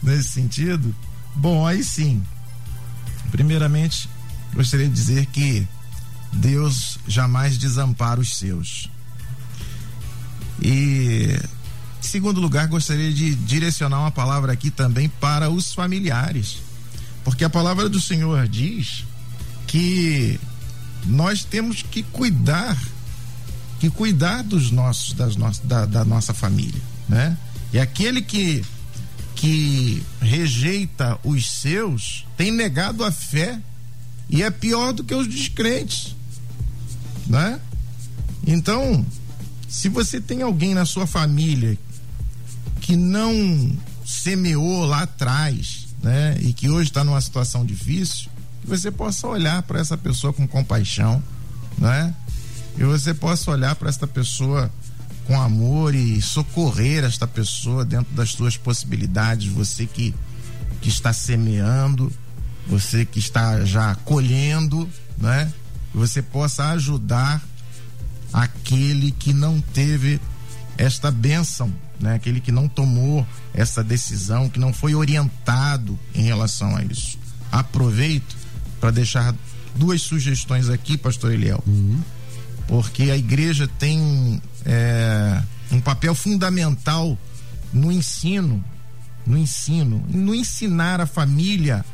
nesse 0.00 0.28
sentido? 0.28 0.94
Bom, 1.34 1.66
aí 1.66 1.82
sim. 1.82 2.22
Primeiramente, 3.32 4.08
gostaria 4.54 4.86
de 4.86 4.94
dizer 4.94 5.26
que 5.26 5.66
Deus 6.32 6.98
jamais 7.06 7.58
desampara 7.58 8.20
os 8.20 8.36
seus. 8.36 8.88
E, 10.62 11.38
em 12.00 12.06
segundo 12.06 12.40
lugar, 12.40 12.68
gostaria 12.68 13.12
de 13.12 13.34
direcionar 13.34 14.00
uma 14.00 14.10
palavra 14.10 14.52
aqui 14.52 14.70
também 14.70 15.08
para 15.08 15.50
os 15.50 15.72
familiares. 15.72 16.58
Porque 17.24 17.44
a 17.44 17.50
palavra 17.50 17.88
do 17.88 18.00
Senhor 18.00 18.46
diz 18.48 19.04
que 19.66 20.38
nós 21.04 21.44
temos 21.44 21.82
que 21.82 22.02
cuidar, 22.02 22.76
que 23.80 23.90
cuidar 23.90 24.42
dos 24.42 24.70
nossos, 24.70 25.12
das 25.12 25.36
no, 25.36 25.50
da, 25.64 25.86
da 25.86 26.04
nossa 26.04 26.32
família, 26.32 26.80
né? 27.08 27.36
E 27.72 27.78
aquele 27.78 28.22
que 28.22 28.64
que 29.34 30.02
rejeita 30.20 31.16
os 31.22 31.48
seus 31.48 32.26
tem 32.36 32.50
negado 32.50 33.04
a 33.04 33.12
fé 33.12 33.60
e 34.28 34.42
é 34.42 34.50
pior 34.50 34.92
do 34.92 35.04
que 35.04 35.14
os 35.14 35.28
descrentes, 35.28 36.16
né? 37.26 37.60
Então, 38.44 39.06
se 39.68 39.88
você 39.88 40.20
tem 40.20 40.42
alguém 40.42 40.74
na 40.74 40.84
sua 40.84 41.06
família 41.06 41.78
que 42.88 42.96
não 42.96 43.70
semeou 44.02 44.86
lá 44.86 45.02
atrás, 45.02 45.88
né, 46.02 46.38
e 46.40 46.54
que 46.54 46.70
hoje 46.70 46.88
está 46.88 47.04
numa 47.04 47.20
situação 47.20 47.62
difícil, 47.62 48.30
que 48.62 48.66
você 48.66 48.90
possa 48.90 49.28
olhar 49.28 49.62
para 49.64 49.78
essa 49.78 49.94
pessoa 49.94 50.32
com 50.32 50.48
compaixão, 50.48 51.22
né? 51.76 52.14
E 52.78 52.84
você 52.84 53.12
possa 53.12 53.50
olhar 53.50 53.74
para 53.74 53.90
essa 53.90 54.06
pessoa 54.06 54.70
com 55.26 55.38
amor 55.38 55.94
e 55.94 56.22
socorrer 56.22 57.04
esta 57.04 57.26
pessoa 57.26 57.84
dentro 57.84 58.14
das 58.14 58.30
suas 58.30 58.56
possibilidades, 58.56 59.52
você 59.52 59.84
que, 59.84 60.14
que 60.80 60.88
está 60.88 61.12
semeando, 61.12 62.10
você 62.66 63.04
que 63.04 63.18
está 63.18 63.66
já 63.66 63.94
colhendo, 63.96 64.88
né? 65.18 65.52
Você 65.92 66.22
possa 66.22 66.70
ajudar 66.70 67.42
aquele 68.32 69.12
que 69.12 69.34
não 69.34 69.60
teve 69.60 70.18
esta 70.78 71.10
bênção, 71.10 71.70
né? 72.00 72.14
Aquele 72.14 72.40
que 72.40 72.52
não 72.52 72.68
tomou 72.68 73.26
essa 73.52 73.82
decisão, 73.82 74.48
que 74.48 74.58
não 74.58 74.72
foi 74.72 74.94
orientado 74.94 75.98
em 76.14 76.22
relação 76.22 76.76
a 76.76 76.82
isso. 76.82 77.18
Aproveito 77.50 78.36
para 78.80 78.90
deixar 78.90 79.34
duas 79.74 80.02
sugestões 80.02 80.68
aqui, 80.68 80.96
pastor 80.96 81.32
Eliel. 81.32 81.62
Uhum. 81.66 82.00
Porque 82.66 83.04
a 83.04 83.16
igreja 83.16 83.68
tem 83.78 84.42
é, 84.64 85.42
um 85.72 85.80
papel 85.80 86.14
fundamental 86.14 87.16
no 87.72 87.90
ensino, 87.90 88.62
no 89.26 89.36
ensino, 89.36 90.04
no 90.08 90.34
ensinar 90.34 91.00
a 91.00 91.06
família 91.06 91.84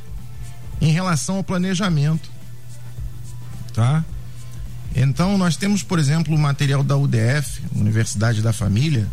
em 0.80 0.90
relação 0.90 1.36
ao 1.36 1.44
planejamento, 1.44 2.28
tá? 3.72 4.04
Então 4.94 5.36
nós 5.36 5.56
temos, 5.56 5.82
por 5.82 5.98
exemplo, 5.98 6.34
o 6.34 6.38
material 6.38 6.82
da 6.82 6.96
UDF, 6.96 7.62
Universidade 7.74 8.42
da 8.42 8.52
Família, 8.52 9.08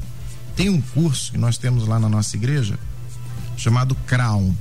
tem 0.56 0.70
um 0.70 0.82
curso 0.82 1.32
que 1.32 1.38
nós 1.38 1.58
temos 1.58 1.88
lá 1.88 2.00
na 2.00 2.10
nossa 2.10 2.36
igreja 2.36 2.78
chamado 3.58 3.96
CRAUM. 4.08 4.56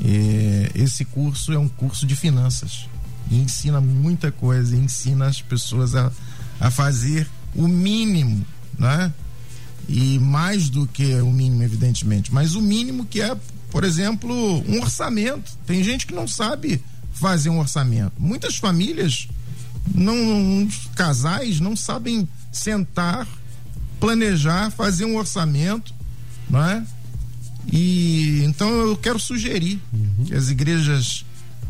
E 0.00 0.70
esse 0.74 1.04
curso 1.04 1.52
é 1.52 1.58
um 1.58 1.68
curso 1.68 2.06
de 2.06 2.14
finanças 2.14 2.86
e 3.30 3.36
ensina 3.36 3.80
muita 3.80 4.30
coisa, 4.30 4.76
ensina 4.76 5.26
as 5.26 5.40
pessoas 5.40 5.94
a, 5.94 6.12
a 6.60 6.70
fazer 6.70 7.28
o 7.54 7.66
mínimo, 7.66 8.44
né? 8.78 9.12
E 9.88 10.18
mais 10.18 10.68
do 10.68 10.86
que 10.86 11.14
o 11.20 11.30
mínimo, 11.30 11.62
evidentemente, 11.62 12.32
mas 12.32 12.54
o 12.54 12.60
mínimo 12.60 13.06
que 13.06 13.20
é, 13.20 13.36
por 13.70 13.84
exemplo, 13.84 14.34
um 14.68 14.80
orçamento. 14.80 15.56
Tem 15.64 15.82
gente 15.82 16.06
que 16.06 16.14
não 16.14 16.26
sabe 16.26 16.82
fazer 17.12 17.50
um 17.50 17.58
orçamento. 17.58 18.12
Muitas 18.18 18.56
famílias, 18.56 19.28
não, 19.94 20.68
casais, 20.94 21.60
não 21.60 21.76
sabem 21.76 22.28
sentar, 22.52 23.26
planejar, 24.00 24.70
fazer 24.70 25.04
um 25.04 25.16
orçamento, 25.16 25.94
não 26.48 26.62
é? 26.62 26.84
E 27.72 28.42
então 28.44 28.68
eu 28.70 28.96
quero 28.96 29.18
sugerir 29.18 29.80
uhum. 29.92 30.24
que 30.26 30.34
as 30.34 30.48
igrejas, 30.50 31.24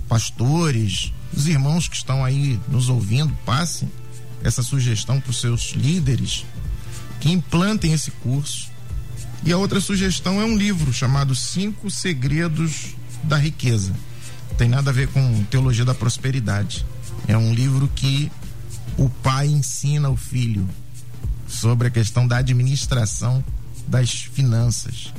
pastores, 0.09 1.13
os 1.35 1.47
irmãos 1.47 1.89
que 1.89 1.97
estão 1.97 2.25
aí 2.25 2.61
nos 2.69 2.89
ouvindo, 2.89 3.33
passem 3.45 3.91
essa 4.43 4.63
sugestão 4.63 5.21
para 5.21 5.31
os 5.31 5.41
seus 5.41 5.73
líderes 5.73 6.45
que 7.21 7.31
implantem 7.33 7.93
esse 7.93 8.11
curso. 8.11 8.71
E 9.45 9.53
a 9.53 9.59
outra 9.59 9.81
sugestão 9.81 10.41
é 10.41 10.45
um 10.45 10.57
livro 10.57 10.93
chamado 10.93 11.35
Cinco 11.35 11.91
Segredos 11.91 12.95
da 13.23 13.37
Riqueza. 13.37 13.93
Tem 14.59 14.69
nada 14.69 14.91
a 14.91 14.93
ver 14.93 15.09
com 15.09 15.45
teologia 15.45 15.85
da 15.85 15.95
prosperidade. 15.95 16.85
É 17.27 17.37
um 17.37 17.53
livro 17.53 17.91
que 17.95 18.31
o 18.97 19.09
pai 19.09 19.47
ensina 19.47 20.09
o 20.09 20.17
filho 20.17 20.69
sobre 21.47 21.89
a 21.89 21.91
questão 21.91 22.27
da 22.27 22.39
administração 22.39 23.43
das 23.87 24.11
finanças. 24.11 25.13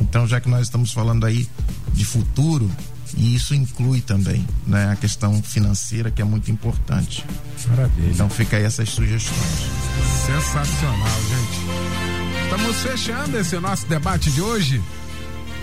Então, 0.00 0.26
já 0.26 0.40
que 0.40 0.48
nós 0.48 0.62
estamos 0.62 0.92
falando 0.92 1.26
aí 1.26 1.48
de 1.92 2.04
futuro, 2.04 2.70
E 3.16 3.34
isso 3.34 3.54
inclui 3.54 4.00
também 4.00 4.46
né, 4.66 4.90
a 4.90 4.96
questão 4.96 5.42
financeira, 5.42 6.10
que 6.10 6.20
é 6.20 6.24
muito 6.24 6.50
importante. 6.50 7.24
Maravilha. 7.68 8.10
Então 8.10 8.28
fica 8.28 8.56
aí 8.56 8.64
essas 8.64 8.88
sugestões. 8.90 9.38
Sensacional, 10.26 11.20
gente. 11.28 12.44
Estamos 12.44 12.76
fechando 12.76 13.38
esse 13.38 13.58
nosso 13.58 13.86
debate 13.86 14.30
de 14.30 14.40
hoje. 14.40 14.82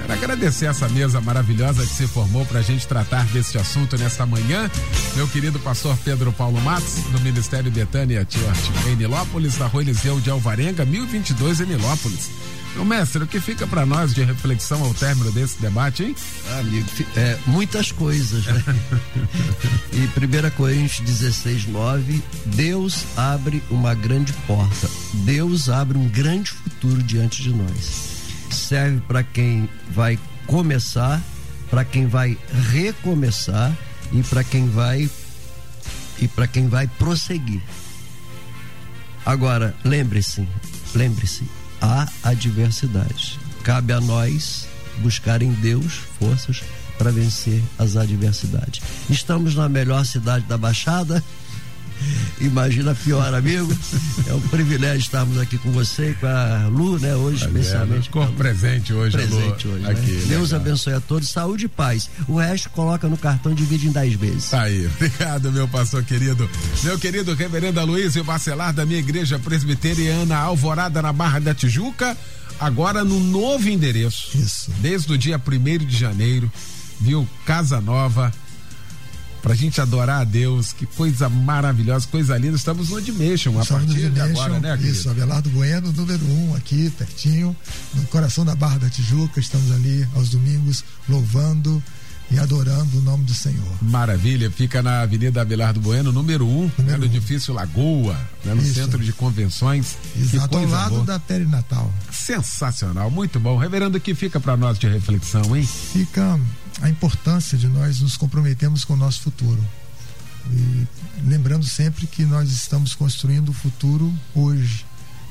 Quero 0.02 0.14
agradecer 0.14 0.66
essa 0.66 0.89
mesa 0.89 1.22
maravilhosa 1.22 1.84
que 1.84 1.93
se 1.93 2.08
formou 2.08 2.43
para 2.45 2.60
a 2.60 2.64
gente 2.64 2.88
tratar 2.88 3.24
desse 3.26 3.58
assunto 3.58 3.95
nesta 3.97 4.26
manhã. 4.26 4.70
Meu 5.16 5.28
querido 5.28 5.60
pastor 5.60 5.95
Pedro 6.04 6.34
Paulo 6.34 6.60
Matos, 6.62 6.95
do 7.12 7.20
Ministério 7.22 7.72
Betânia 7.72 8.26
Church, 8.28 8.72
em 8.89 8.95
Nilópolis, 8.95 9.56
da 9.58 9.68
Rua 9.68 9.84
Eliseu 9.84 10.20
de 10.20 10.30
Alvarenga, 10.32 10.84
1022 10.86 11.62
em 11.62 11.66
Nilópolis. 11.66 12.30
Meu 12.74 12.86
mestre, 12.86 13.24
o 13.24 13.28
que 13.28 13.39
fica 13.39 13.68
para 13.68 13.86
nós 13.86 14.14
de 14.14 14.24
reflexão 14.24 14.82
ao 14.82 14.93
término 14.93 15.32
desse 15.32 15.62
debate, 15.62 16.04
hein? 16.04 16.16
Amigo, 16.58 16.88
é, 17.18 17.38
muitas 17.45 17.91
coisas, 17.91 18.45
né? 18.45 18.64
e 19.93 20.47
1 20.47 20.52
Coríntios 20.56 21.06
16, 21.06 21.68
9, 21.68 22.24
Deus 22.45 23.06
abre 23.18 23.62
uma 23.70 23.93
grande 23.93 24.34
porta. 24.47 24.89
Deus 25.26 25.70
abre 25.70 25.97
um 25.97 26.08
grande 26.08 26.52
futuro 26.52 27.04
diante 27.04 27.43
de 27.43 27.54
nós. 27.54 28.11
Serve 28.52 29.02
para 29.02 29.24
quem 29.24 29.70
vai 29.89 30.20
começar, 30.45 31.22
para 31.70 31.86
quem 31.86 32.08
vai 32.08 32.38
recomeçar 32.72 33.76
e 34.12 34.22
para 34.24 34.43
quem 34.43 34.70
vai 34.70 35.10
e 36.20 36.28
para 36.28 36.47
quem 36.47 36.68
vai 36.68 36.88
prosseguir. 36.88 37.62
Agora, 39.26 39.76
lembre-se, 39.84 40.47
lembre-se, 40.93 41.43
há 41.82 42.08
adversidade. 42.24 43.39
Cabe 43.64 43.93
a 43.93 44.02
nós 44.02 44.68
buscar 44.99 45.41
em 45.41 45.54
Deus 45.54 45.93
forças 46.20 46.64
para 46.97 47.12
vencer 47.12 47.62
as 47.80 47.95
adversidades. 47.95 48.82
Estamos 49.10 49.56
na 49.56 49.68
melhor 49.68 50.06
cidade 50.06 50.45
da 50.45 50.58
Baixada. 50.58 51.24
Imagina 52.41 52.95
pior, 52.95 53.34
amigo. 53.34 53.72
É 54.28 54.34
um 54.34 54.41
privilégio 54.41 54.99
estarmos 54.99 55.38
aqui 55.38 55.58
com 55.58 55.72
você, 55.72 56.16
com 56.20 56.28
a 56.28 56.68
Lu, 56.68 56.99
né? 56.99 57.16
Hoje, 57.16 57.45
especialmente. 57.45 58.10
Com 58.10 58.26
presente 58.34 58.93
hoje, 58.93 59.18
presente 59.18 59.68
Lu, 59.68 59.74
hoje. 59.74 59.86
Aqui, 59.86 60.12
né? 60.12 60.26
Deus 60.28 60.54
abençoe 60.54 60.93
a 60.93 60.99
todos, 60.99 61.30
saúde 61.30 61.66
e 61.66 61.68
paz. 61.68 62.10
O 62.28 62.38
resto 62.38 62.70
coloca 62.70 63.08
no 63.08 63.18
cartão, 63.18 63.54
divide 63.54 63.88
em 63.88 63.91
10 63.91 64.14
vezes. 64.16 64.49
Tá 64.49 64.64
aí. 64.64 64.88
Obrigado, 64.95 65.52
meu 65.52 65.68
pastor 65.68 66.04
querido. 66.04 66.49
Meu 66.84 66.97
querido 66.97 67.34
reverendo 67.34 67.80
Aloysio 67.80 68.24
Bacelar, 68.24 68.74
da 68.74 68.86
minha 68.86 68.99
igreja 68.99 69.38
presbiteriana 69.39 70.38
Alvorada, 70.38 71.02
na 71.02 71.14
Barra 71.14 71.39
da 71.39 71.54
Tijuca. 71.54 72.18
Agora 72.60 73.04
no 73.04 73.20
novo 73.20 73.68
endereço. 73.70 74.38
Isso. 74.38 74.72
Desde 74.80 75.12
o 75.12 75.18
dia 75.18 75.39
1 75.39 75.86
de 75.86 75.97
janeiro, 75.97 76.52
viu? 76.99 77.28
Casa 77.45 77.82
Nova 77.82 78.32
pra 79.42 79.56
gente 79.56 79.82
adorar 79.82 80.22
a 80.22 80.24
Deus, 80.24 80.72
que 80.72 80.86
coisa 80.86 81.28
maravilhosa, 81.28 82.08
coisa 82.08 82.38
linda. 82.38 82.56
Estamos 82.56 82.89
no 82.89 82.98
Admission, 82.98 83.58
a 83.58 83.62
Estamos 83.62 83.86
partir 83.86 84.04
no 84.04 84.12
de 84.12 84.22
agora, 84.22 84.60
né, 84.60 84.78
querido? 84.78 84.96
Isso, 84.96 85.10
Abelardo 85.10 85.50
Bueno, 85.50 85.92
número 85.92 86.24
um, 86.26 86.56
aqui, 86.56 86.89
pertinho, 86.98 87.56
no 87.94 88.04
coração 88.04 88.46
da 88.46 88.56
Barra 88.56 88.80
da 88.80 88.89
Tijuca. 88.89 89.39
Estamos 89.39 89.72
ali 89.72 90.08
aos 90.16 90.30
domingos, 90.30 90.84
louvando 91.10 91.82
e 92.32 92.39
adorando 92.39 92.98
o 92.98 93.02
nome 93.02 93.26
do 93.26 93.34
Senhor. 93.34 93.68
Maravilha, 93.82 94.50
fica 94.50 94.82
na 94.82 95.02
Avenida 95.02 95.42
Abelardo 95.42 95.82
Bueno, 95.82 96.12
número 96.12 96.48
1, 96.48 96.50
um, 96.50 96.72
né, 96.80 96.96
no 96.96 97.04
um. 97.04 97.06
edifício 97.06 97.54
Lagoa, 97.54 98.18
né, 98.46 98.54
no 98.54 98.62
Isso. 98.62 98.76
centro 98.76 99.00
de 99.00 99.12
convenções. 99.12 99.98
Exato, 100.18 100.58
ao 100.58 100.66
lado 100.66 100.89
boa. 100.92 101.06
da 101.06 101.20
Perinatal. 101.20 101.92
Sensacional, 102.10 103.12
muito 103.12 103.39
bom. 103.39 103.58
Reverendo, 103.58 103.98
o 103.98 104.02
que 104.02 104.16
fica 104.16 104.39
para 104.39 104.56
nós 104.56 104.80
de 104.80 104.88
reflexão, 104.88 105.56
hein? 105.56 105.68
Fica 105.68 106.39
a 106.82 106.89
importância 106.89 107.57
de 107.57 107.67
nós 107.67 108.01
nos 108.01 108.15
comprometermos 108.17 108.86
com 108.86 108.93
o 108.93 108.97
nosso 108.97 109.22
futuro. 109.22 109.63
E 110.51 110.88
lembrando 111.26 111.65
sempre 111.65 112.07
que 112.07 112.26
nós 112.26 112.51
estamos 112.51 112.95
construindo 112.95 113.49
o 113.49 113.53
futuro 113.53 114.13
hoje. 114.34 114.86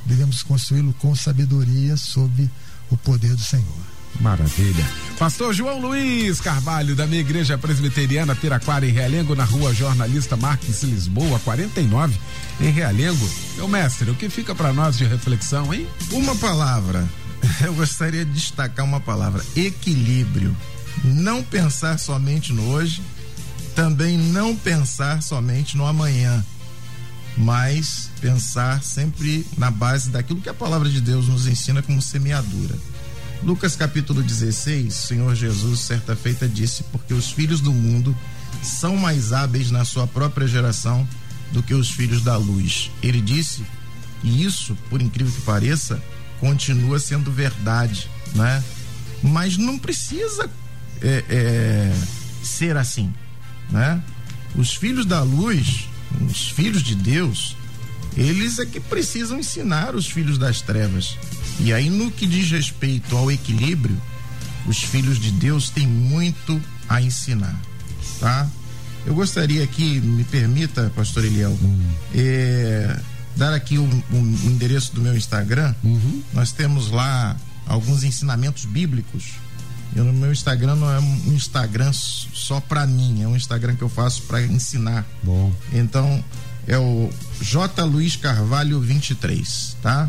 Devemos 0.05 0.43
construí-lo 0.43 0.95
com 0.95 1.15
sabedoria 1.15 1.97
sob 1.97 2.49
o 2.91 2.97
poder 2.97 3.35
do 3.35 3.43
Senhor. 3.43 4.01
Maravilha. 4.19 4.85
Pastor 5.19 5.55
João 5.55 5.81
Luiz 5.81 6.41
Carvalho, 6.41 6.97
da 6.97 7.07
minha 7.07 7.21
igreja 7.21 7.57
presbiteriana 7.57 8.35
Piraquara, 8.35 8.87
em 8.87 8.91
Realengo, 8.91 9.35
na 9.37 9.45
rua 9.45 9.73
Jornalista 9.73 10.37
Marques 10.37 10.83
Lisboa, 10.83 11.39
49, 11.41 12.19
em 12.61 12.71
Realengo. 12.71 13.29
Meu 13.57 13.69
mestre, 13.69 14.11
o 14.11 14.15
que 14.15 14.29
fica 14.29 14.55
para 14.55 14.73
nós 14.73 14.99
de 14.99 15.05
reflexão, 15.05 15.73
hein? 15.73 15.87
Uma 16.11 16.35
palavra. 16.35 17.09
Eu 17.65 17.75
gostaria 17.75 18.25
de 18.25 18.33
destacar 18.33 18.85
uma 18.85 19.01
palavra: 19.01 19.45
equilíbrio. 19.55 20.57
Não 21.05 21.43
pensar 21.43 21.99
somente 21.99 22.53
no 22.53 22.71
hoje, 22.71 23.03
também 23.75 24.19
não 24.19 24.55
pensar 24.57 25.23
somente 25.23 25.77
no 25.77 25.87
amanhã, 25.87 26.45
mas 27.37 28.11
pensar 28.21 28.83
sempre 28.83 29.47
na 29.57 29.71
base 29.71 30.11
daquilo 30.11 30.41
que 30.41 30.49
a 30.49 30.55
palavra 30.55 30.89
de 30.89 31.01
Deus 31.01 31.29
nos 31.29 31.47
ensina 31.47 31.83
como 31.83 32.03
semeadura. 32.03 32.77
Lucas 33.43 33.75
capítulo 33.75 34.23
16, 34.23 34.95
o 34.95 35.07
Senhor 35.07 35.35
Jesus, 35.35 35.81
certa 35.81 36.15
feita, 36.15 36.47
disse: 36.47 36.83
Porque 36.85 37.15
os 37.15 37.31
filhos 37.31 37.61
do 37.61 37.73
mundo 37.73 38.15
são 38.63 38.97
mais 38.97 39.33
hábeis 39.33 39.71
na 39.71 39.85
sua 39.85 40.07
própria 40.07 40.47
geração 40.47 41.09
do 41.53 41.63
que 41.63 41.75
os 41.75 41.91
filhos 41.91 42.23
da 42.23 42.37
luz. 42.37 42.91
Ele 43.03 43.21
disse, 43.21 43.65
e 44.23 44.45
isso, 44.45 44.77
por 44.89 45.01
incrível 45.01 45.33
que 45.33 45.41
pareça, 45.43 46.01
continua 46.39 46.99
sendo 46.99 47.31
verdade, 47.31 48.09
né? 48.35 48.63
Mas 49.23 49.57
não 49.57 49.79
precisa 49.79 50.49
é, 51.03 51.25
é, 51.29 51.95
ser 52.43 52.77
assim, 52.77 53.13
né? 53.71 54.03
Os 54.55 54.75
filhos 54.75 55.07
da 55.07 55.23
luz, 55.23 55.89
os 56.29 56.49
filhos 56.49 56.83
de 56.83 56.95
Deus, 56.95 57.57
eles 58.17 58.59
é 58.59 58.67
que 58.67 58.81
precisam 58.81 59.39
ensinar 59.39 59.95
os 59.95 60.07
filhos 60.07 60.39
das 60.39 60.61
trevas. 60.61 61.17
E 61.61 61.73
aí, 61.73 61.89
no 61.89 62.11
que 62.11 62.27
diz 62.27 62.51
respeito 62.51 63.17
ao 63.17 63.31
equilíbrio, 63.31 63.97
os 64.67 64.79
filhos 64.79 65.19
de 65.19 65.31
Deus 65.31 65.71
têm 65.71 65.87
muito 65.87 66.61
a 66.89 67.01
ensinar, 67.01 67.59
tá? 68.19 68.49
Eu 69.07 69.15
gostaria 69.15 69.65
aqui, 69.65 70.01
me 70.01 70.25
permita, 70.25 70.93
Pastor 70.95 71.25
Eliel, 71.25 71.59
é, 72.15 73.01
dar 73.37 73.55
aqui 73.55 73.79
o 73.79 73.83
um, 73.83 74.03
um 74.13 74.51
endereço 74.51 74.95
do 74.95 75.01
meu 75.01 75.17
Instagram. 75.17 75.75
Nós 76.35 76.53
temos 76.53 76.91
lá 76.91 77.37
alguns 77.67 78.05
ensinamentos 78.05 78.65
bíblicos. 78.67 79.33
Eu, 79.95 80.05
no 80.05 80.13
meu 80.13 80.31
Instagram 80.31 80.77
não 80.77 80.91
é 80.91 81.01
um 81.01 81.33
Instagram 81.33 81.93
só 81.93 82.61
para 82.61 82.87
mim, 82.87 83.23
é 83.23 83.29
um 83.29 83.37
Instagram 83.37 83.75
que 83.75 83.83
eu 83.83 83.89
faço 83.89 84.23
para 84.23 84.43
ensinar. 84.43 85.05
Bom. 85.23 85.53
Então 85.73 86.23
é 86.67 86.79
o 86.79 87.11
J 87.41 87.85
Luiz 87.85 88.17
Carvalho 88.17 88.81
23, 88.81 89.77
tá? 89.83 90.09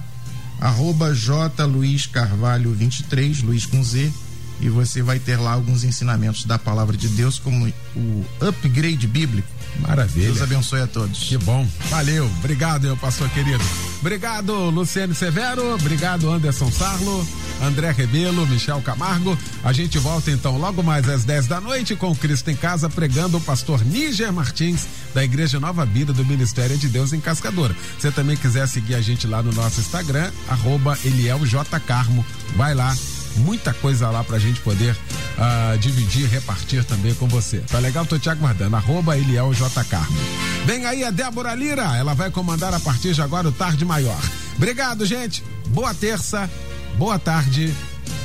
Arroba 0.59 1.13
J 1.15 1.65
Luiz 1.65 2.05
Carvalho 2.05 2.71
23, 2.73 3.41
Luiz 3.41 3.65
com 3.65 3.83
Z, 3.83 4.11
e 4.59 4.69
você 4.69 5.01
vai 5.01 5.17
ter 5.17 5.37
lá 5.37 5.53
alguns 5.53 5.83
ensinamentos 5.83 6.45
da 6.45 6.59
palavra 6.59 6.95
de 6.95 7.07
Deus, 7.07 7.39
como 7.39 7.67
o 7.95 8.25
upgrade 8.39 9.07
bíblico. 9.07 9.50
Maravilha. 9.79 10.27
Deus 10.27 10.41
abençoe 10.41 10.81
a 10.81 10.87
todos. 10.87 11.19
Que 11.23 11.37
bom. 11.37 11.67
Valeu. 11.89 12.25
Obrigado, 12.39 12.83
meu 12.83 12.97
pastor 12.97 13.29
querido. 13.29 13.63
Obrigado, 13.99 14.69
Luciane 14.69 15.13
Severo. 15.13 15.75
Obrigado, 15.75 16.29
Anderson 16.31 16.71
Sarlo, 16.71 17.27
André 17.61 17.91
Rebelo, 17.91 18.47
Michel 18.47 18.81
Camargo. 18.81 19.37
A 19.63 19.71
gente 19.71 19.99
volta 19.99 20.31
então 20.31 20.57
logo 20.57 20.81
mais 20.81 21.07
às 21.07 21.23
10 21.23 21.47
da 21.47 21.61
noite 21.61 21.95
com 21.95 22.15
Cristo 22.15 22.49
em 22.49 22.55
Casa, 22.55 22.89
pregando 22.89 23.37
o 23.37 23.41
pastor 23.41 23.83
Níger 23.85 24.33
Martins, 24.33 24.87
da 25.13 25.23
Igreja 25.23 25.59
Nova 25.59 25.85
Vida 25.85 26.11
do 26.13 26.25
Ministério 26.25 26.77
de 26.77 26.89
Deus 26.89 27.13
em 27.13 27.19
Cascadora. 27.19 27.75
Se 27.97 28.01
você 28.01 28.11
também 28.11 28.35
quiser 28.35 28.67
seguir 28.67 28.95
a 28.95 29.01
gente 29.01 29.27
lá 29.27 29.43
no 29.43 29.51
nosso 29.51 29.79
Instagram, 29.79 30.31
arroba 30.49 30.97
Eliel 31.05 31.45
J. 31.45 31.79
Carmo. 31.81 32.25
Vai 32.55 32.73
lá, 32.73 32.95
muita 33.37 33.73
coisa 33.73 34.09
lá 34.09 34.23
pra 34.23 34.39
gente 34.39 34.59
poder 34.61 34.95
uh, 34.95 35.77
dividir, 35.77 36.27
repartir 36.27 36.83
também 36.83 37.13
com 37.13 37.27
você. 37.27 37.59
Tá 37.59 37.79
legal? 37.79 38.05
Tô 38.05 38.17
te 38.19 38.29
aguardando. 38.29 38.75
Arroba 38.75 39.17
J. 39.17 39.83
Carmo. 39.85 40.17
Vem 40.65 40.85
aí 40.85 41.03
a 41.03 41.11
Débora 41.11 41.55
Lira, 41.55 41.97
ela 41.97 42.13
vai 42.13 42.29
comandar 42.29 42.73
a 42.73 42.79
partir 42.79 43.13
de 43.13 43.21
agora 43.21 43.47
o 43.47 43.51
Tarde 43.51 43.85
Maior. 43.85 44.21
Obrigado, 44.55 45.05
gente. 45.05 45.43
Boa 45.69 45.93
terça, 45.93 46.49
boa 46.97 47.17
tarde. 47.17 47.73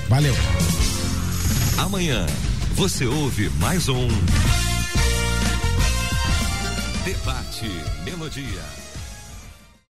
Valeu. 0.08 0.34
Amanhã 1.78 2.26
você 2.74 3.06
ouve 3.06 3.50
mais 3.58 3.88
um 3.88 4.08
Debate 7.04 7.70
Melodia. 8.04 8.85